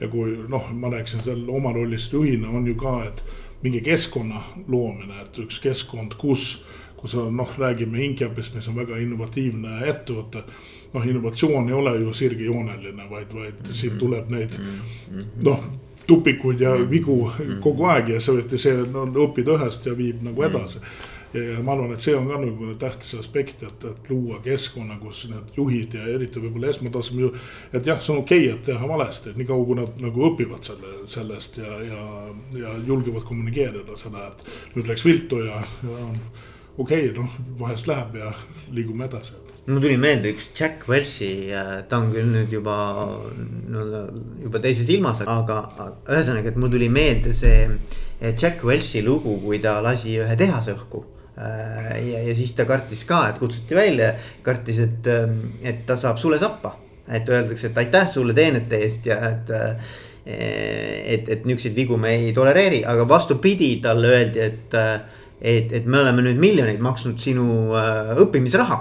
ja 0.00 0.08
kui 0.12 0.36
noh, 0.48 0.70
ma 0.72 0.92
rääkisin 0.92 1.24
seal 1.24 1.44
oma 1.48 1.72
rollist 1.72 2.12
juhina 2.12 2.52
on 2.52 2.66
ju 2.66 2.76
ka, 2.80 2.98
et 3.08 3.24
mingi 3.62 3.80
keskkonna 3.80 4.42
loomine, 4.68 5.22
et 5.22 5.38
üks 5.46 5.60
keskkond, 5.62 6.18
kus 6.20 6.64
kus 6.96 7.14
noh, 7.14 7.50
räägime 7.58 8.00
Inkiapist, 8.04 8.54
mis 8.56 8.68
on 8.68 8.76
väga 8.78 8.96
innovatiivne 8.98 9.82
ettevõte. 9.90 10.42
Noh, 10.96 11.08
innovatsioon 11.08 11.68
ei 11.68 11.76
ole 11.76 11.96
ju 12.00 12.14
sirgjooneline, 12.16 13.10
vaid, 13.10 13.34
vaid 13.34 13.52
mm 13.52 13.66
-hmm. 13.66 13.80
siit 13.82 13.98
tuleb 13.98 14.30
neid 14.32 14.56
mm 14.58 14.64
-hmm. 14.64 15.26
noh 15.48 15.68
tupikuid 16.06 16.60
ja 16.60 16.76
vigu 16.90 17.32
kogu 17.60 17.84
aeg 17.84 18.08
ja 18.08 18.20
see, 18.20 18.58
see 18.58 18.76
no, 18.92 19.06
õpid 19.26 19.48
ühest 19.56 19.86
ja 19.86 19.96
viib 19.96 20.22
nagu 20.22 20.42
edasi 20.42 20.78
mm 20.78 21.14
ja 21.36 21.62
ma 21.62 21.72
arvan, 21.72 21.92
et 21.92 22.02
see 22.02 22.14
on 22.16 22.28
ka 22.28 22.38
nagu 22.40 22.68
tähtis 22.80 23.14
aspekt, 23.18 23.62
et, 23.66 23.84
et 23.90 24.10
luua 24.10 24.38
keskkonna, 24.44 24.98
kus 25.00 25.24
need 25.30 25.56
juhid 25.58 25.96
ja 25.98 26.04
eriti 26.10 26.42
võib-olla 26.42 26.70
esmataseme. 26.72 27.30
et 27.72 27.86
jah, 27.86 28.00
see 28.00 28.14
on 28.14 28.22
okei 28.22 28.44
okay,, 28.46 28.54
et 28.54 28.64
teha 28.70 28.88
valesti, 28.88 29.32
et 29.32 29.40
niikaua 29.40 29.66
kui 29.66 29.78
nad 29.78 30.02
nagu 30.02 30.26
õpivad 30.30 30.66
selle, 30.66 30.92
sellest 31.10 31.58
ja, 31.62 31.80
ja, 31.86 32.04
ja 32.60 32.76
julgevad 32.86 33.26
kommunikeerida 33.28 33.98
seda, 33.98 34.28
et 34.30 34.76
nüüd 34.76 34.92
läks 34.92 35.04
viltu 35.06 35.42
ja, 35.44 35.62
ja 35.82 36.06
okei 36.78 37.10
okay,, 37.10 37.12
noh 37.16 37.40
vahest 37.60 37.90
läheb 37.90 38.20
ja 38.22 38.32
liigume 38.72 39.10
edasi 39.10 39.45
mul 39.66 39.82
tuli 39.82 39.96
meelde 39.98 40.30
üks 40.34 40.50
Jack 40.54 40.86
Welch'i, 40.90 41.50
ta 41.88 41.98
on 41.98 42.12
küll 42.14 42.30
nüüd 42.30 42.52
juba 42.54 42.76
nii-öelda 43.34 44.04
juba 44.44 44.62
teises 44.62 44.92
ilmas, 44.94 45.24
aga 45.26 45.58
ühesõnaga, 46.06 46.52
et 46.52 46.60
mul 46.60 46.70
tuli 46.72 46.88
meelde 46.92 47.34
see 47.34 47.66
Jack 48.22 48.64
Welch'i 48.64 49.02
lugu, 49.04 49.40
kui 49.42 49.58
ta 49.62 49.80
lasi 49.84 50.18
ühe 50.22 50.38
tehase 50.38 50.76
õhku 50.76 51.04
Äh, 51.36 52.12
ja, 52.12 52.22
ja 52.24 52.34
siis 52.34 52.54
ta 52.56 52.64
kartis 52.64 53.02
ka, 53.04 53.26
et 53.28 53.36
kutsuti 53.36 53.76
välja, 53.76 54.14
kartis, 54.44 54.78
et, 54.80 55.08
ähm, 55.12 55.34
et 55.60 55.82
ta 55.86 55.96
saab 55.96 56.18
sule 56.18 56.40
sappa. 56.40 56.78
et 57.06 57.28
öeldakse, 57.28 57.68
et 57.68 57.76
aitäh 57.78 58.08
sulle 58.10 58.34
teenete 58.34 58.80
eest 58.82 59.04
ja 59.06 59.14
et, 59.28 59.50
äh, 59.54 59.92
et, 60.26 61.28
et 61.28 61.44
niisuguseid 61.46 61.76
vigu 61.76 61.94
me 62.02 62.16
ei 62.16 62.32
tolereeri, 62.34 62.80
aga 62.82 63.04
vastupidi, 63.06 63.68
talle 63.78 64.08
öeldi, 64.10 64.40
et, 64.42 64.74
äh, 64.74 65.20
et, 65.38 65.70
et 65.70 65.86
me 65.86 66.00
oleme 66.00 66.24
nüüd 66.26 66.40
miljoneid 66.42 66.82
maksnud 66.82 67.22
sinu 67.22 67.46
õppimisraha 68.24 68.80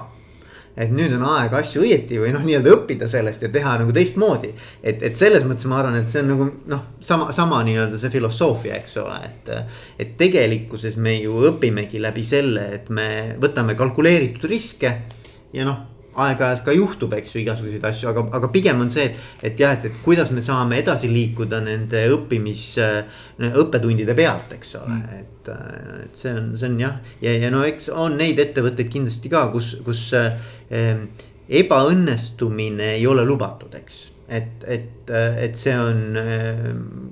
et 0.78 0.91
nüüd 0.91 1.13
on 1.17 1.23
aeg 1.32 1.53
asju 1.55 1.86
õieti 1.86 2.19
või 2.19 2.34
noh, 2.36 2.43
nii-öelda 2.45 2.73
õppida 2.76 3.07
sellest 3.11 3.45
ja 3.45 3.49
teha 3.53 3.78
nagu 3.82 3.95
teistmoodi. 3.95 4.51
et, 4.84 5.01
et 5.03 5.17
selles 5.17 5.47
mõttes 5.47 5.67
ma 5.71 5.80
arvan, 5.80 5.97
et 6.01 6.11
see 6.11 6.23
on 6.23 6.32
nagu 6.34 6.49
noh, 6.71 6.86
sama, 6.99 7.32
sama 7.36 7.63
nii-öelda 7.67 7.99
see 8.01 8.13
filosoofia, 8.13 8.80
eks 8.82 8.97
ole, 9.03 9.19
et. 9.30 9.51
et 9.99 10.15
tegelikkuses 10.19 10.97
me 11.01 11.17
ju 11.17 11.39
õpimegi 11.49 12.01
läbi 12.01 12.23
selle, 12.28 12.69
et 12.80 12.89
me 12.89 13.09
võtame 13.41 13.76
kalkuleeritud 13.80 14.49
riske 14.51 14.95
ja 15.55 15.67
noh 15.67 15.94
aeg-ajalt 16.16 16.63
ka 16.66 16.74
juhtub, 16.76 17.13
eks 17.18 17.36
ju, 17.36 17.41
igasuguseid 17.41 17.84
asju, 17.89 18.09
aga, 18.11 18.26
aga 18.39 18.49
pigem 18.53 18.82
on 18.86 18.91
see, 18.93 19.09
et, 19.09 19.20
et 19.49 19.59
jah, 19.59 19.76
et, 19.76 19.89
et 19.89 19.99
kuidas 20.05 20.32
me 20.36 20.43
saame 20.45 20.80
edasi 20.80 21.09
liikuda 21.11 21.59
nende 21.66 22.05
õppimis, 22.16 22.66
õppetundide 23.51 24.16
pealt, 24.18 24.55
eks 24.55 24.76
ole 24.82 24.97
mm., 24.97 25.22
et, 25.22 25.53
et 26.07 26.18
see 26.18 26.34
on, 26.34 26.49
see 26.57 26.72
on 26.72 26.80
jah. 26.82 26.97
ja, 27.22 27.36
ja 27.38 27.51
no 27.53 27.61
eks 27.68 27.91
on 27.93 28.18
neid 28.18 28.39
ettevõtteid 28.41 28.89
kindlasti 28.91 29.32
ka, 29.32 29.45
kus, 29.53 29.76
kus 29.86 30.07
äh, 30.18 30.39
ebaõnnestumine 31.45 32.95
ei 32.95 33.07
ole 33.07 33.28
lubatud, 33.28 33.76
eks 33.78 34.05
et, 34.26 34.63
et, 34.66 35.11
et 35.13 35.57
see 35.59 35.76
on 35.78 36.16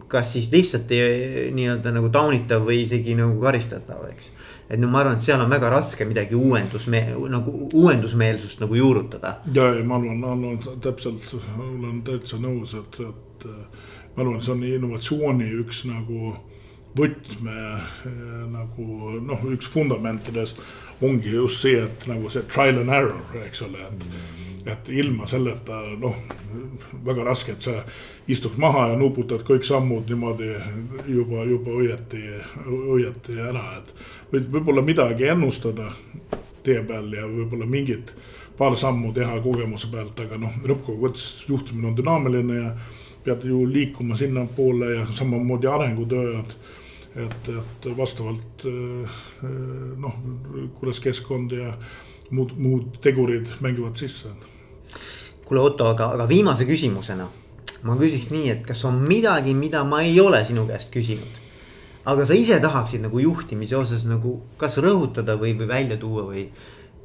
kas 0.09 0.31
siis 0.33 0.47
lihtsalt 0.49 0.89
nii-öelda 0.89 1.91
nagu 1.93 2.09
taunitav 2.13 2.65
või 2.65 2.79
isegi 2.87 3.13
nagu 3.19 3.37
karistatav, 3.43 4.07
eks 4.09 4.31
et 4.69 4.79
no 4.79 4.87
ma 4.87 5.01
arvan, 5.01 5.17
et 5.17 5.25
seal 5.25 5.41
on 5.41 5.51
väga 5.51 5.69
raske 5.73 6.05
midagi 6.07 6.35
uuendusme-, 6.35 7.05
nagu 7.29 7.53
uuendusmeelsust 7.73 8.63
nagu 8.63 8.75
juurutada. 8.79 9.37
ja, 9.53 9.69
ja 9.77 9.83
ma 9.83 9.99
arvan, 9.99 10.23
arvan 10.23 10.79
täpselt, 10.81 11.35
olen 11.57 12.01
täitsa 12.07 12.39
nõus, 12.41 12.75
et, 12.79 12.99
et 13.03 13.47
ma 14.15 14.25
arvan, 14.25 14.41
see 14.41 14.55
on 14.55 14.63
innovatsiooni 14.69 15.51
üks 15.63 15.83
nagu 15.89 16.35
võtme 16.97 17.57
nagu 18.53 19.17
noh, 19.25 19.45
üks 19.49 19.69
fundamentidest 19.73 20.61
ongi 21.03 21.33
just 21.33 21.65
see, 21.65 21.81
et 21.81 22.07
nagu 22.07 22.29
see 22.29 22.45
trial 22.47 22.79
and 22.83 22.93
error, 22.93 23.43
eks 23.43 23.65
ole, 23.65 23.81
et 23.89 24.07
mm 24.07 24.43
et 24.65 24.89
ilma 24.89 25.27
selleta 25.27 25.81
noh, 25.99 26.15
väga 27.05 27.25
raske, 27.27 27.55
et 27.55 27.65
sa 27.65 27.75
istuks 28.31 28.57
maha 28.61 28.89
ja 28.93 28.99
nuputad 28.99 29.43
kõik 29.47 29.65
sammud 29.67 30.07
niimoodi 30.09 30.51
juba, 31.11 31.43
juba 31.49 31.77
õieti, 31.81 32.23
õieti 32.95 33.39
ära, 33.43 33.65
et 33.81 33.93
võid 34.33 34.49
võib-olla 34.51 34.81
midagi 34.85 35.29
ennustada 35.29 35.91
tee 36.63 36.81
peal 36.87 37.11
ja 37.13 37.25
võib-olla 37.27 37.67
mingit 37.69 38.15
paar 38.57 38.75
sammu 38.77 39.11
teha 39.13 39.39
kogemuse 39.41 39.89
pealt, 39.91 40.19
aga 40.19 40.37
noh, 40.41 40.53
lõppkokkuvõttes 40.67 41.45
juhtimine 41.49 41.89
on 41.89 41.97
dünaamiline 41.97 42.59
ja 42.59 42.71
pead 43.23 43.45
ju 43.47 43.63
liikuma 43.69 44.17
sinnapoole 44.19 44.91
ja 44.95 45.05
samamoodi 45.11 45.69
arengutöö, 45.69 46.39
et 46.39 46.57
et, 47.13 47.49
et 47.49 47.85
vastavalt 47.97 48.63
eh, 48.65 49.17
noh, 50.01 50.15
kuidas 50.79 50.97
keskkond 50.99 51.51
ja 51.53 51.75
muud, 52.33 52.55
muud 52.57 52.97
tegurid 53.05 53.51
mängivad 53.61 53.99
sisse. 54.01 54.31
kuule, 55.45 55.61
Otto, 55.61 55.85
aga, 55.93 56.09
aga 56.17 56.27
viimase 56.27 56.65
küsimusena 56.65 57.29
ma 57.83 57.99
küsiks 57.99 58.31
nii, 58.33 58.49
et 58.49 58.65
kas 58.65 58.81
on 58.89 58.97
midagi, 59.05 59.53
mida 59.53 59.83
ma 59.83 60.01
ei 60.01 60.19
ole 60.19 60.41
sinu 60.45 60.65
käest 60.65 60.89
küsinud 60.89 61.42
aga 62.05 62.25
sa 62.27 62.35
ise 62.35 62.59
tahaksid 62.59 63.03
nagu 63.05 63.19
juhtimise 63.19 63.77
osas 63.79 64.05
nagu 64.09 64.37
kas 64.59 64.77
rõhutada 64.83 65.37
või, 65.39 65.53
või 65.59 65.67
välja 65.69 65.97
tuua 65.97 66.25
või, 66.27 66.47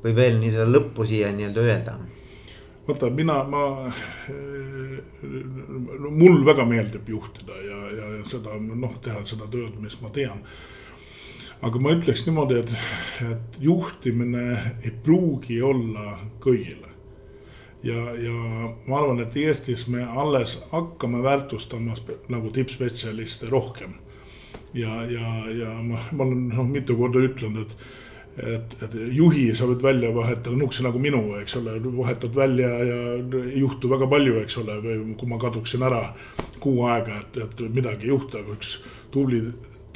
või 0.03 0.15
veel 0.15 0.41
nii 0.41 0.55
seda 0.55 0.67
lõppu 0.71 1.07
siia 1.07 1.31
nii-öelda 1.35 1.67
öelda? 1.67 1.99
vaata, 2.89 3.11
mina, 3.13 3.43
ma, 3.45 3.93
mul 6.09 6.41
väga 6.47 6.65
meeldib 6.65 7.09
juhtida 7.13 7.61
ja, 7.61 7.79
ja, 7.93 8.11
ja 8.17 8.25
seda 8.27 8.57
noh, 8.59 8.97
teha 9.05 9.21
seda 9.29 9.49
tööd, 9.53 9.77
mis 9.83 9.99
ma 10.01 10.11
tean. 10.15 10.41
aga 11.63 11.83
ma 11.83 11.93
ütleks 11.93 12.25
niimoodi, 12.27 12.63
et, 12.63 12.73
et 13.29 13.61
juhtimine 13.61 14.45
ei 14.83 14.93
pruugi 15.05 15.61
olla 15.63 16.17
kõigile 16.41 16.89
ja, 17.85 18.09
ja 18.19 18.35
ma 18.89 19.03
arvan, 19.03 19.23
et 19.23 19.37
Eestis 19.37 19.87
me 19.93 20.03
alles 20.03 20.59
hakkame 20.73 21.23
väärtustama 21.23 21.95
nagu 22.33 22.51
tippspetsialiste 22.51 23.53
rohkem 23.53 23.99
ja, 24.75 25.03
ja, 25.09 25.33
ja 25.53 25.73
ma, 25.83 26.03
ma 26.13 26.27
olen 26.27 26.49
noh, 26.53 26.69
mitu 26.69 26.97
korda 26.99 27.23
ütlenud, 27.25 27.65
et 27.67 27.97
et, 28.39 28.75
et 28.87 28.93
juhi 29.17 29.49
sa 29.57 29.67
võid 29.67 29.83
välja 29.83 30.13
vahetada 30.15 30.57
nukse 30.57 30.85
nagu 30.85 31.01
minu, 31.03 31.23
eks 31.41 31.57
ole, 31.59 31.79
vahetad 31.97 32.37
välja 32.39 32.69
ja 32.87 32.99
ei 33.19 33.63
juhtu 33.63 33.91
väga 33.91 34.07
palju, 34.11 34.37
eks 34.45 34.61
ole, 34.63 34.77
või 34.85 34.99
kui 35.19 35.31
ma 35.31 35.41
kaduksin 35.43 35.83
ära 35.83 36.03
kuu 36.63 36.85
aega, 36.87 37.19
et, 37.25 37.41
et 37.43 37.65
midagi 37.75 38.07
ei 38.07 38.13
juhtu, 38.13 38.39
aga 38.39 38.55
üks 38.55 38.77
tubli 39.15 39.43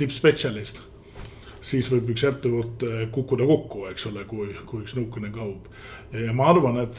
tippspetsialist. 0.00 0.82
Siis 1.62 1.88
võib 1.92 2.10
üks 2.14 2.24
ettevõte 2.26 3.06
kukkuda 3.14 3.46
kokku, 3.46 3.86
eks 3.92 4.08
ole, 4.10 4.24
kui, 4.28 4.50
kui 4.66 4.82
üks 4.82 4.96
nõukene 4.98 5.30
kaob. 5.34 5.68
ja 6.12 6.32
ma 6.36 6.50
arvan, 6.50 6.80
et 6.82 6.98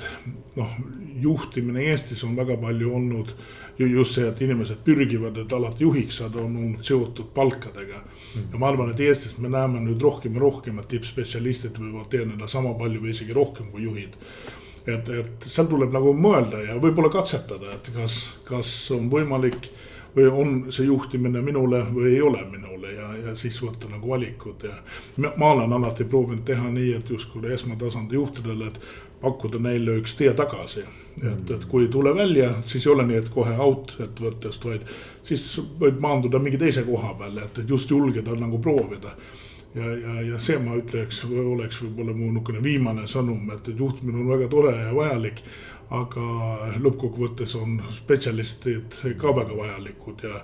noh, 0.58 0.78
juhtimine 1.22 1.84
Eestis 1.92 2.24
on 2.24 2.38
väga 2.40 2.58
palju 2.62 2.94
olnud 2.96 3.36
just 3.78 4.18
see, 4.18 4.26
et 4.30 4.42
inimesed 4.46 4.84
pürgivad, 4.86 5.38
et 5.42 5.54
alati 5.54 5.84
juhiks 5.84 6.22
saada, 6.22 6.42
on 6.44 6.58
olnud 6.62 6.84
seotud 6.86 7.32
palkadega 7.36 8.00
ja 8.00 8.60
ma 8.60 8.70
arvan, 8.70 8.92
et 8.94 9.02
Eestis 9.04 9.38
me 9.42 9.52
näeme 9.52 9.82
nüüd 9.84 10.02
rohkem 10.02 10.38
ja 10.38 10.44
rohkem, 10.44 10.80
et 10.80 10.90
tippspetsialistid 10.94 11.80
võivad 11.82 12.10
teenida 12.14 12.48
sama 12.52 12.74
palju 12.80 13.02
või 13.04 13.14
isegi 13.16 13.36
rohkem 13.36 13.72
kui 13.74 13.88
juhid. 13.88 14.18
et, 14.86 15.10
et 15.10 15.48
seal 15.48 15.68
tuleb 15.72 15.94
nagu 15.96 16.14
mõelda 16.14 16.62
ja 16.64 16.78
võib-olla 16.80 17.12
katsetada, 17.12 17.76
et 17.76 17.90
kas, 17.96 18.20
kas 18.48 18.72
on 18.96 19.10
võimalik 19.12 19.72
või 20.16 20.28
on 20.30 20.52
see 20.70 20.86
juhtimine 20.86 21.42
minule 21.42 21.84
või 21.94 22.14
ei 22.14 22.22
ole 22.22 22.44
minule 22.52 22.92
ja, 22.94 23.08
ja 23.18 23.36
siis 23.36 23.58
võtta 23.64 23.90
nagu 23.90 24.10
valikud 24.10 24.68
ja. 24.68 24.76
ma 25.18 25.52
olen 25.52 25.74
alati 25.74 26.06
proovinud 26.06 26.46
teha 26.46 26.70
nii, 26.70 26.94
et 27.00 27.10
justkui 27.10 27.54
esmatasandi 27.54 28.16
juhtidele, 28.16 28.70
et 28.70 28.80
pakkuda 29.24 29.62
neile 29.64 29.98
üks 30.02 30.18
tee 30.20 30.34
tagasi. 30.36 30.84
et, 31.22 31.52
et 31.56 31.66
kui 31.70 31.86
ei 31.86 31.92
tule 31.92 32.16
välja, 32.16 32.54
siis 32.66 32.88
ei 32.88 32.92
ole 32.94 33.08
nii, 33.08 33.22
et 33.22 33.32
kohe 33.34 33.56
out 33.58 33.96
ettevõttest, 34.00 34.66
vaid 34.66 34.86
siis 35.24 35.46
võib 35.80 36.02
maanduda 36.04 36.42
mingi 36.42 36.60
teise 36.62 36.84
koha 36.88 37.14
peale, 37.20 37.48
et, 37.48 37.64
et 37.64 37.70
just 37.70 37.92
julgeda 37.92 38.36
nagu 38.40 38.60
proovida. 38.60 39.14
ja, 39.76 39.92
ja, 39.98 40.16
ja 40.30 40.40
see, 40.40 40.58
ma 40.62 40.76
ütleks, 40.78 41.24
oleks 41.26 41.82
võib-olla 41.82 42.14
mu 42.18 42.32
niisugune 42.32 42.64
viimane 42.64 43.08
sõnum, 43.08 43.46
et, 43.56 43.70
et 43.70 43.80
juhtimine 43.80 44.20
on 44.22 44.34
väga 44.36 44.50
tore 44.52 44.76
ja 44.78 44.92
vajalik 44.96 45.42
aga 45.90 46.28
lõppkokkuvõttes 46.82 47.56
on 47.60 47.80
spetsialistid 47.94 49.02
ka 49.20 49.36
väga 49.36 49.58
vajalikud 49.58 50.24
ja 50.24 50.40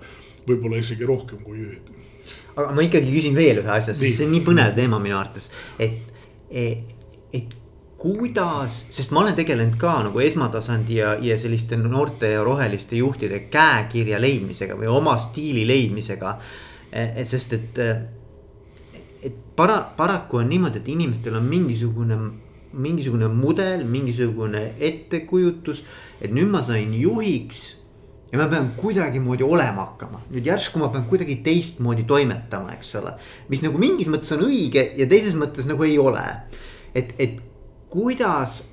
võib-olla 0.48 0.82
isegi 0.82 1.08
rohkem 1.08 1.42
kui 1.46 1.62
juhid. 1.62 1.90
aga 2.56 2.72
ma 2.76 2.86
ikkagi 2.86 3.14
küsin 3.14 3.38
veel 3.38 3.62
ühe 3.64 3.72
asja, 3.72 3.96
sest 3.96 4.18
see 4.18 4.28
on 4.28 4.36
nii 4.36 4.46
põnev 4.46 4.76
teema 4.76 5.00
minu 5.02 5.18
arvates, 5.18 5.50
et, 5.80 6.02
et, 6.50 6.94
et 7.34 7.56
kuidas, 8.00 8.86
sest 8.96 9.12
ma 9.12 9.24
olen 9.24 9.36
tegelenud 9.36 9.76
ka 9.80 9.98
nagu 10.08 10.22
esmatasandi 10.24 11.00
ja, 11.02 11.16
ja 11.22 11.36
selliste 11.40 11.78
noorte 11.80 12.32
ja 12.32 12.44
roheliste 12.48 12.96
juhtide 13.00 13.42
käekirja 13.52 14.22
leidmisega 14.22 14.78
või 14.80 14.88
oma 14.92 15.18
stiili 15.20 15.66
leidmisega. 15.68 16.38
et 16.92 17.28
sest, 17.28 17.54
et, 17.54 17.80
et 19.24 19.36
para, 19.56 19.82
paraku 19.98 20.40
on 20.40 20.50
niimoodi, 20.50 20.80
et 20.80 20.88
inimestel 20.88 21.36
on 21.36 21.44
mingisugune, 21.46 22.20
mingisugune 22.74 23.28
mudel, 23.34 23.86
mingisugune 23.86 24.74
ettekujutus. 24.80 25.84
et 26.22 26.32
nüüd 26.32 26.50
ma 26.52 26.64
sain 26.64 26.94
juhiks 26.94 27.76
ja 28.32 28.38
ma 28.38 28.48
pean 28.48 28.74
kuidagimoodi 28.78 29.44
olema 29.44 29.88
hakkama, 29.88 30.22
nüüd 30.30 30.46
järsku 30.46 30.80
ma 30.80 30.90
pean 30.94 31.08
kuidagi 31.10 31.40
teistmoodi 31.46 32.06
toimetama, 32.08 32.74
eks 32.78 32.96
ole. 33.02 33.16
mis 33.50 33.64
nagu 33.66 33.78
mingis 33.82 34.10
mõttes 34.12 34.34
on 34.36 34.46
õige 34.50 34.92
ja 34.98 35.08
teises 35.10 35.38
mõttes 35.38 35.70
nagu 35.70 35.84
ei 35.88 35.98
ole. 35.98 36.26
et, 36.94 37.16
et 37.18 37.40
kuidas 37.90 38.64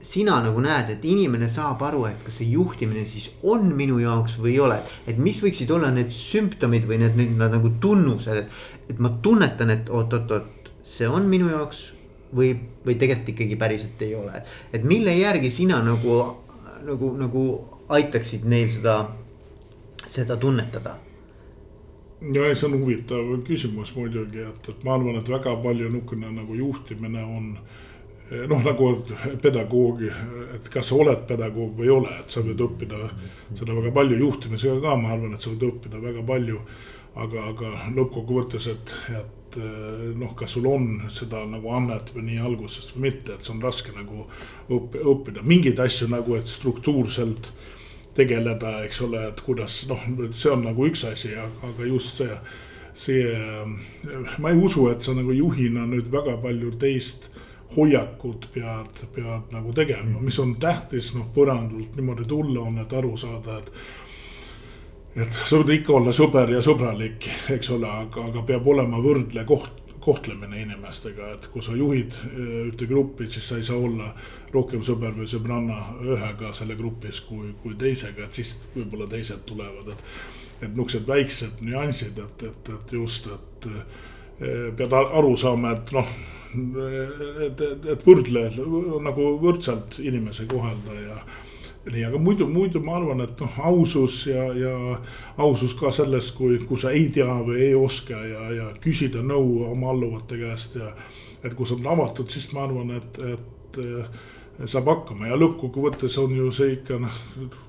sina 0.00 0.38
nagu 0.40 0.60
näed, 0.64 0.94
et 0.94 1.04
inimene 1.04 1.48
saab 1.50 1.82
aru, 1.84 2.06
et 2.08 2.22
kas 2.24 2.38
see 2.40 2.52
juhtimine 2.54 3.04
siis 3.08 3.28
on 3.42 3.66
minu 3.76 3.98
jaoks 4.00 4.38
või 4.40 4.54
ei 4.54 4.60
ole. 4.64 4.80
et 5.06 5.18
mis 5.18 5.42
võiksid 5.42 5.70
olla 5.74 5.90
need 5.92 6.12
sümptomid 6.14 6.86
või 6.88 7.02
need, 7.02 7.18
need 7.18 7.36
nagu 7.40 7.74
tunnused, 7.82 8.44
et, 8.44 8.60
et 8.88 8.98
ma 9.02 9.12
tunnetan, 9.22 9.74
et 9.74 9.90
oot-oot-oot, 9.90 10.70
see 10.86 11.08
on 11.08 11.26
minu 11.30 11.50
jaoks 11.50 11.90
või, 12.36 12.54
või 12.86 12.96
tegelikult 13.00 13.34
ikkagi 13.34 13.58
päriselt 13.60 14.02
ei 14.02 14.14
ole. 14.14 14.42
et 14.72 14.84
mille 14.84 15.14
järgi 15.16 15.50
sina 15.50 15.82
nagu, 15.84 16.16
nagu, 16.86 17.12
nagu 17.18 17.44
aitaksid 17.88 18.46
neil 18.48 18.70
seda, 18.70 18.96
seda 20.06 20.36
tunnetada? 20.36 20.96
ja 22.20 22.48
see 22.54 22.68
on 22.68 22.80
huvitav 22.80 23.30
küsimus 23.46 23.94
muidugi, 23.96 24.42
et, 24.44 24.68
et 24.68 24.82
ma 24.84 24.94
arvan, 24.98 25.20
et 25.20 25.28
väga 25.28 25.56
palju 25.62 25.88
niisugune 25.88 26.32
nagu 26.36 26.58
juhtimine 26.58 27.22
on 27.24 27.54
noh, 28.30 28.62
nagu 28.62 28.90
pedagoogi, 29.42 30.10
et 30.54 30.68
kas 30.70 30.90
sa 30.90 30.98
oled 31.00 31.24
pedagoog 31.26 31.74
või 31.78 31.88
ei 31.88 31.94
ole, 31.94 32.12
et 32.20 32.30
sa 32.30 32.44
võid 32.44 32.60
õppida 32.62 33.00
seda 33.58 33.74
väga 33.74 33.92
palju 33.96 34.20
juhtimisega 34.20 34.78
ka, 34.84 34.96
ma 35.00 35.14
arvan, 35.16 35.34
et 35.34 35.42
sa 35.42 35.50
võid 35.50 35.66
õppida 35.70 36.02
väga 36.02 36.24
palju. 36.26 36.62
aga, 37.20 37.42
aga 37.50 37.68
lõppkokkuvõttes, 37.96 38.66
et, 38.70 38.92
et 39.18 39.39
noh, 39.58 40.34
kas 40.38 40.54
sul 40.56 40.66
on 40.70 40.88
seda 41.12 41.42
nagu 41.48 41.72
annet 41.74 42.12
või 42.14 42.26
nii 42.28 42.38
algusest 42.50 42.94
või 42.94 43.08
mitte, 43.08 43.34
et 43.34 43.46
see 43.46 43.54
on 43.54 43.62
raske 43.64 43.94
nagu 43.96 44.26
õpp, 44.70 44.96
õppida 45.14 45.44
mingeid 45.46 45.80
asju 45.82 46.10
nagu, 46.12 46.36
et 46.38 46.50
struktuurselt 46.50 47.50
tegeleda, 48.14 48.80
eks 48.86 49.00
ole, 49.06 49.22
et 49.30 49.40
kuidas 49.46 49.84
noh, 49.90 50.02
see 50.34 50.50
on 50.52 50.64
nagu 50.66 50.86
üks 50.88 51.04
asi, 51.08 51.34
aga 51.38 51.86
just 51.88 52.20
see, 52.20 52.38
see, 52.92 53.36
ma 54.38 54.50
ei 54.50 54.58
usu, 54.58 54.88
et 54.90 55.02
sa 55.02 55.14
nagu 55.16 55.34
juhina 55.34 55.86
nüüd 55.88 56.10
väga 56.12 56.36
palju 56.42 56.74
teist 56.80 57.30
hoiakud 57.76 58.48
pead, 58.54 59.04
pead 59.14 59.52
nagu 59.54 59.72
tegema, 59.74 60.18
mis 60.20 60.38
on 60.42 60.56
tähtis, 60.62 61.12
noh, 61.14 61.28
põrandalt 61.34 61.94
niimoodi 61.96 62.26
tulla 62.28 62.64
on, 62.66 62.80
et 62.82 62.92
aru 62.98 63.16
saada, 63.20 63.60
et. 63.62 63.72
Et 65.16 65.34
sa 65.34 65.58
võid 65.60 65.74
ikka 65.80 65.94
olla 65.98 66.14
sõber 66.14 66.52
ja 66.54 66.62
sõbralik, 66.64 67.28
eks 67.56 67.70
ole, 67.74 67.90
aga, 68.04 68.26
aga 68.30 68.42
peab 68.46 68.68
olema 68.70 69.00
võrdle 69.02 69.44
koht, 69.48 69.78
kohtlemine 70.00 70.62
inimestega, 70.62 71.32
et 71.34 71.48
kui 71.52 71.64
sa 71.64 71.74
juhid 71.76 72.14
äh, 72.30 72.36
ühte 72.70 72.88
gruppi, 72.88 73.28
siis 73.30 73.48
sa 73.50 73.58
ei 73.60 73.66
saa 73.66 73.76
olla 73.76 74.10
rohkem 74.54 74.84
sõber 74.86 75.12
või 75.18 75.28
sõbranna 75.30 75.80
ühega 76.02 76.54
selle 76.56 76.76
grupis 76.78 77.20
kui, 77.26 77.52
kui 77.62 77.76
teisega, 77.78 78.26
et 78.26 78.40
siis 78.40 78.56
võib-olla 78.74 79.10
teised 79.10 79.44
tulevad, 79.48 79.92
et. 79.92 80.04
et 80.60 80.68
niisugused 80.74 81.06
väiksed 81.08 81.62
nüansid, 81.64 82.18
et, 82.18 82.42
et, 82.48 82.72
et 82.74 82.92
just, 82.92 83.28
et 83.28 83.70
äh, 83.70 84.68
pead 84.76 84.96
aru 84.96 85.36
saama, 85.36 85.76
et 85.76 85.92
noh 85.96 86.18
et, 86.50 87.60
et, 87.60 87.86
et 87.94 88.02
võrdle 88.06 88.48
nagu 89.04 89.26
võrdselt 89.42 90.00
inimesi 90.02 90.48
kohelda 90.50 90.96
ja 90.98 91.18
nii, 91.86 92.04
aga 92.04 92.18
muidu, 92.18 92.46
muidu 92.46 92.80
ma 92.84 92.98
arvan, 92.98 93.22
et 93.24 93.40
noh, 93.40 93.60
ausus 93.70 94.26
ja, 94.28 94.44
ja 94.56 94.74
ausus 95.40 95.74
ka 95.78 95.92
sellest, 95.94 96.34
kui, 96.36 96.58
kui 96.68 96.78
sa 96.80 96.92
ei 96.92 97.08
tea 97.14 97.38
või 97.46 97.62
ei 97.70 97.74
oska 97.74 98.20
ja, 98.20 98.50
ja 98.56 98.66
küsida 98.82 99.22
nõu 99.24 99.64
oma 99.70 99.94
alluvate 99.94 100.38
käest 100.40 100.76
ja. 100.80 100.92
et 101.42 101.54
kui 101.56 101.66
sa 101.66 101.78
oled 101.78 101.88
avatud, 101.88 102.28
siis 102.30 102.50
ma 102.52 102.66
arvan, 102.66 102.92
et, 102.98 103.22
et 103.32 103.80
saab 104.68 104.90
hakkama 104.92 105.30
ja 105.30 105.38
lõppkokkuvõttes 105.40 106.18
on 106.20 106.36
ju 106.36 106.50
see 106.52 106.76
ikka 106.76 107.00
noh, 107.00 107.20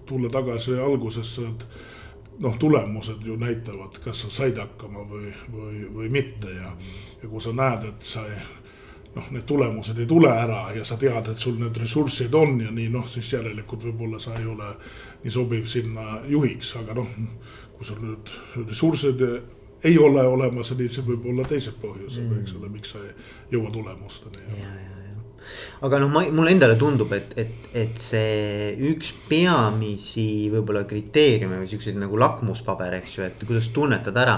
tulla 0.09 0.32
tagasi 0.34 0.76
algusesse, 0.76 1.47
et 1.47 2.41
noh, 2.43 2.57
tulemused 2.59 3.24
ju 3.26 3.38
näitavad, 3.39 3.99
kas 4.03 4.26
sa 4.26 4.32
said 4.41 4.59
hakkama 4.59 5.05
või, 5.07 5.32
või, 5.53 5.86
või 5.93 6.09
mitte 6.12 6.51
ja, 6.51 6.74
ja 7.22 7.30
kui 7.30 7.43
sa 7.43 7.55
näed, 7.55 7.88
et 7.93 8.12
sa 8.12 8.26
ei 8.28 8.41
noh, 9.16 9.32
need 9.32 9.45
tulemused 9.47 9.97
ei 9.99 10.07
tule 10.07 10.32
ära 10.32 10.62
ja 10.76 10.86
sa 10.88 10.97
tead, 10.99 11.32
et 11.34 11.39
sul 11.39 11.57
need 11.59 11.78
ressursid 11.78 12.36
on 12.38 12.59
ja 12.64 12.72
nii 12.72 12.91
noh, 12.93 13.07
siis 13.12 13.34
järelikult 13.34 13.84
võib-olla 13.89 14.22
sa 14.24 14.38
ei 14.39 14.45
ole 14.47 14.70
nii 15.24 15.34
sobiv 15.34 15.68
sinna 15.72 16.22
juhiks, 16.28 16.76
aga 16.80 16.95
noh. 17.01 17.18
kui 17.76 17.88
sul 17.88 17.99
nüüd 18.03 18.32
ressursid 18.70 19.26
ei 19.84 19.97
ole 19.97 20.24
olemas, 20.28 20.70
siis 20.70 20.95
see 20.95 21.05
võib 21.05 21.26
olla 21.32 21.45
teised 21.49 21.78
põhjused 21.82 22.24
mm., 22.24 22.41
eks 22.43 22.57
ole, 22.59 22.70
miks 22.70 22.93
sa 22.93 23.01
ei 23.01 23.14
jõua 23.55 23.72
tulemusteni. 23.74 24.43
aga 25.82 25.99
noh, 26.03 26.12
ma, 26.14 26.24
mulle 26.32 26.53
endale 26.53 26.78
tundub, 26.80 27.12
et, 27.18 27.34
et, 27.41 27.70
et 27.74 27.97
see 27.99 28.76
üks 28.91 29.12
peamisi 29.28 30.51
võib-olla 30.53 30.86
kriteeriume 30.88 31.64
või 31.64 31.72
siukseid 31.72 31.97
nagu 31.99 32.20
lakmuspaber, 32.22 32.99
eks 33.01 33.18
ju, 33.18 33.26
et 33.28 33.47
kuidas 33.47 33.72
tunnetada 33.74 34.24
ära 34.24 34.38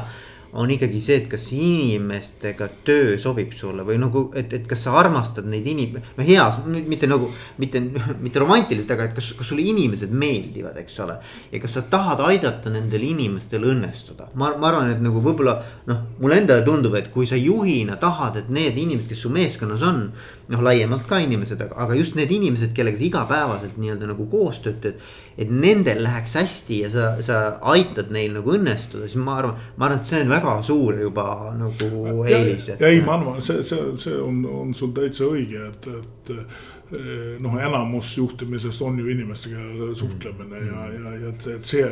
on 0.54 0.70
ikkagi 0.70 1.00
see, 1.02 1.16
et 1.22 1.30
kas 1.32 1.48
inimestega 1.56 2.68
töö 2.86 3.16
sobib 3.22 3.56
sulle 3.58 3.86
või 3.88 3.98
nagu, 4.02 4.28
et, 4.38 4.52
et 4.54 4.68
kas 4.70 4.86
sa 4.86 4.94
armastad 5.00 5.48
neid 5.50 5.66
inim-, 5.70 5.98
no 5.98 6.28
heas, 6.28 6.60
mitte 6.66 7.10
nagu, 7.10 7.32
mitte, 7.62 7.82
mitte 8.26 8.42
romantiliselt, 8.44 8.94
aga 8.94 9.10
et 9.10 9.16
kas, 9.18 9.32
kas 9.40 9.50
sulle 9.50 9.66
inimesed 9.66 10.14
meeldivad, 10.14 10.78
eks 10.84 11.00
ole. 11.06 11.18
ja 11.52 11.64
kas 11.64 11.78
sa 11.80 11.86
tahad 11.90 12.22
aidata 12.28 12.74
nendel 12.74 13.08
inimestel 13.08 13.66
õnnestuda, 13.74 14.30
ma, 14.38 14.54
ma 14.62 14.70
arvan, 14.70 14.94
et 14.94 15.02
nagu 15.04 15.24
võib-olla 15.26 15.58
noh, 15.90 16.06
mulle 16.22 16.44
endale 16.44 16.66
tundub, 16.68 16.96
et 17.00 17.10
kui 17.14 17.26
sa 17.30 17.40
juhina 17.40 17.98
tahad, 18.02 18.38
et 18.44 18.54
need 18.54 18.78
inimesed, 18.78 19.10
kes 19.10 19.26
su 19.26 19.34
meeskonnas 19.34 19.86
on 19.90 20.06
noh, 20.52 20.64
laiemalt 20.64 21.06
ka 21.08 21.20
inimesed, 21.24 21.62
aga, 21.64 21.76
aga 21.86 21.98
just 21.98 22.18
need 22.20 22.32
inimesed, 22.34 22.74
kellega 22.76 23.00
sa 23.00 23.06
igapäevaselt 23.08 23.78
nii-öelda 23.80 24.10
nagu 24.10 24.28
koostööd 24.32 24.82
teed. 24.84 25.00
et 25.34 25.50
nendel 25.50 26.04
läheks 26.06 26.36
hästi 26.38 26.76
ja 26.84 26.90
sa, 26.94 27.06
sa 27.26 27.38
aitad 27.74 28.12
neil 28.14 28.36
nagu 28.36 28.52
õnnestuda, 28.54 29.08
siis 29.08 29.18
ma 29.18 29.40
arvan, 29.40 29.56
ma 29.78 29.88
arvan, 29.88 30.02
et 30.04 30.06
see 30.06 30.20
on 30.22 30.30
väga 30.30 30.43
suur 30.62 31.00
juba 31.00 31.28
nagu 31.58 32.26
eelis. 32.28 32.70
ei, 32.80 33.02
ma 33.02 33.18
arvan, 33.18 33.42
see, 33.42 33.64
see, 33.64 33.94
see 34.00 34.20
on, 34.20 34.44
on 34.50 34.76
sul 34.78 34.94
täitsa 34.96 35.28
õige, 35.30 35.70
et, 35.70 35.88
et 36.00 36.34
eh, 36.36 37.40
noh, 37.44 37.58
enamus 37.60 38.18
juhtimisest 38.18 38.82
on 38.86 39.00
ju 39.00 39.10
inimestega 39.14 39.94
suhtlemine 39.94 40.60
mm. 40.60 40.70
ja, 40.70 40.86
ja, 40.94 41.18
ja 41.22 41.34
et, 41.34 41.50
et 41.58 41.74
see 41.74 41.90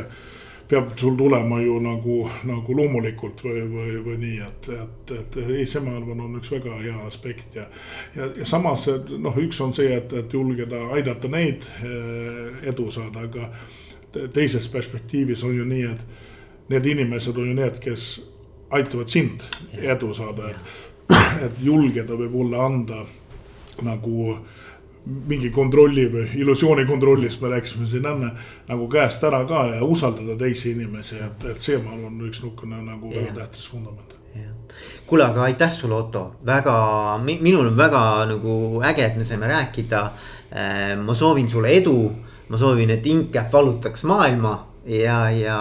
peab 0.71 0.93
sul 0.95 1.17
tulema 1.19 1.57
ju 1.59 1.79
nagu, 1.83 2.17
nagu 2.47 2.75
loomulikult 2.77 3.41
või, 3.43 3.65
või, 3.67 3.95
või 4.05 4.17
nii, 4.21 4.37
et, 4.45 4.69
et, 4.77 5.11
et 5.17 5.37
ei, 5.43 5.65
see, 5.67 5.81
ma 5.83 5.97
arvan, 5.99 6.21
on 6.23 6.37
üks 6.39 6.53
väga 6.53 6.77
hea 6.79 6.95
aspekt 7.09 7.57
ja. 7.59 7.65
ja, 8.15 8.29
ja 8.39 8.47
samas 8.47 8.87
noh, 9.11 9.39
üks 9.43 9.59
on 9.65 9.75
see, 9.75 9.91
et, 9.97 10.13
et 10.15 10.33
julgeda 10.33 10.85
aidata 10.95 11.31
neid 11.31 11.67
eh, 11.83 12.61
edu 12.71 12.87
saada, 12.93 13.27
aga 13.27 13.49
teises 14.33 14.67
perspektiivis 14.71 15.43
on 15.47 15.57
ju 15.57 15.67
nii, 15.67 15.87
et 15.91 16.71
need 16.71 16.87
inimesed 16.93 17.37
on 17.37 17.51
ju 17.51 17.57
need, 17.57 17.79
kes 17.83 18.07
aitavad 18.71 19.11
sind 19.11 19.43
edu 19.81 20.13
saada, 20.15 20.51
et, 20.51 21.15
et 21.47 21.61
julgeda 21.63 22.15
võib-olla 22.17 22.65
anda 22.69 23.03
nagu 23.85 24.37
mingi 25.05 25.49
kontrolli 25.49 26.05
või 26.13 26.27
illusiooni 26.43 26.85
kontrollist 26.85 27.41
me 27.41 27.49
rääkisime 27.55 27.87
siin 27.89 28.05
enne 28.05 28.31
nagu 28.67 28.87
käest 28.89 29.23
ära 29.25 29.41
ka 29.49 29.63
ja 29.71 29.83
usaldada 29.83 30.35
teisi 30.37 30.75
inimesi, 30.75 31.17
et, 31.25 31.45
et 31.55 31.61
see, 31.61 31.79
ma 31.81 31.95
arvan, 31.95 32.19
üks 32.27 32.43
niisugune 32.43 32.83
nagu 32.85 33.09
väga 33.09 33.33
tähtis 33.39 33.65
vundament. 33.73 34.17
kuule, 35.07 35.25
aga 35.25 35.43
aitäh 35.43 35.73
sulle, 35.73 35.95
Otto, 35.95 36.35
väga, 36.45 36.75
minul 37.25 37.67
on 37.67 37.77
väga 37.77 38.03
nagu 38.29 38.53
äge, 38.87 39.05
et 39.05 39.17
me 39.17 39.25
saime 39.27 39.49
rääkida. 39.49 40.03
Äh, 40.51 40.93
ma 40.99 41.15
soovin 41.15 41.49
sulle 41.49 41.73
edu, 41.75 42.11
ma 42.49 42.57
soovin, 42.57 42.89
et 42.93 43.05
Incap 43.05 43.51
valutaks 43.53 44.03
maailma 44.03 44.53
ja, 44.85 45.29
ja, 45.31 45.59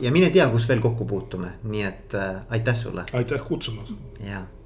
ja 0.00 0.12
mine 0.12 0.30
tea, 0.30 0.48
kus 0.52 0.68
veel 0.68 0.80
kokku 0.80 1.04
puutume, 1.04 1.52
nii 1.64 1.82
et 1.86 2.14
äh, 2.14 2.42
aitäh 2.48 2.76
sulle. 2.76 3.04
aitäh 3.12 3.44
kutsumast. 3.48 3.96
ja 4.20 4.42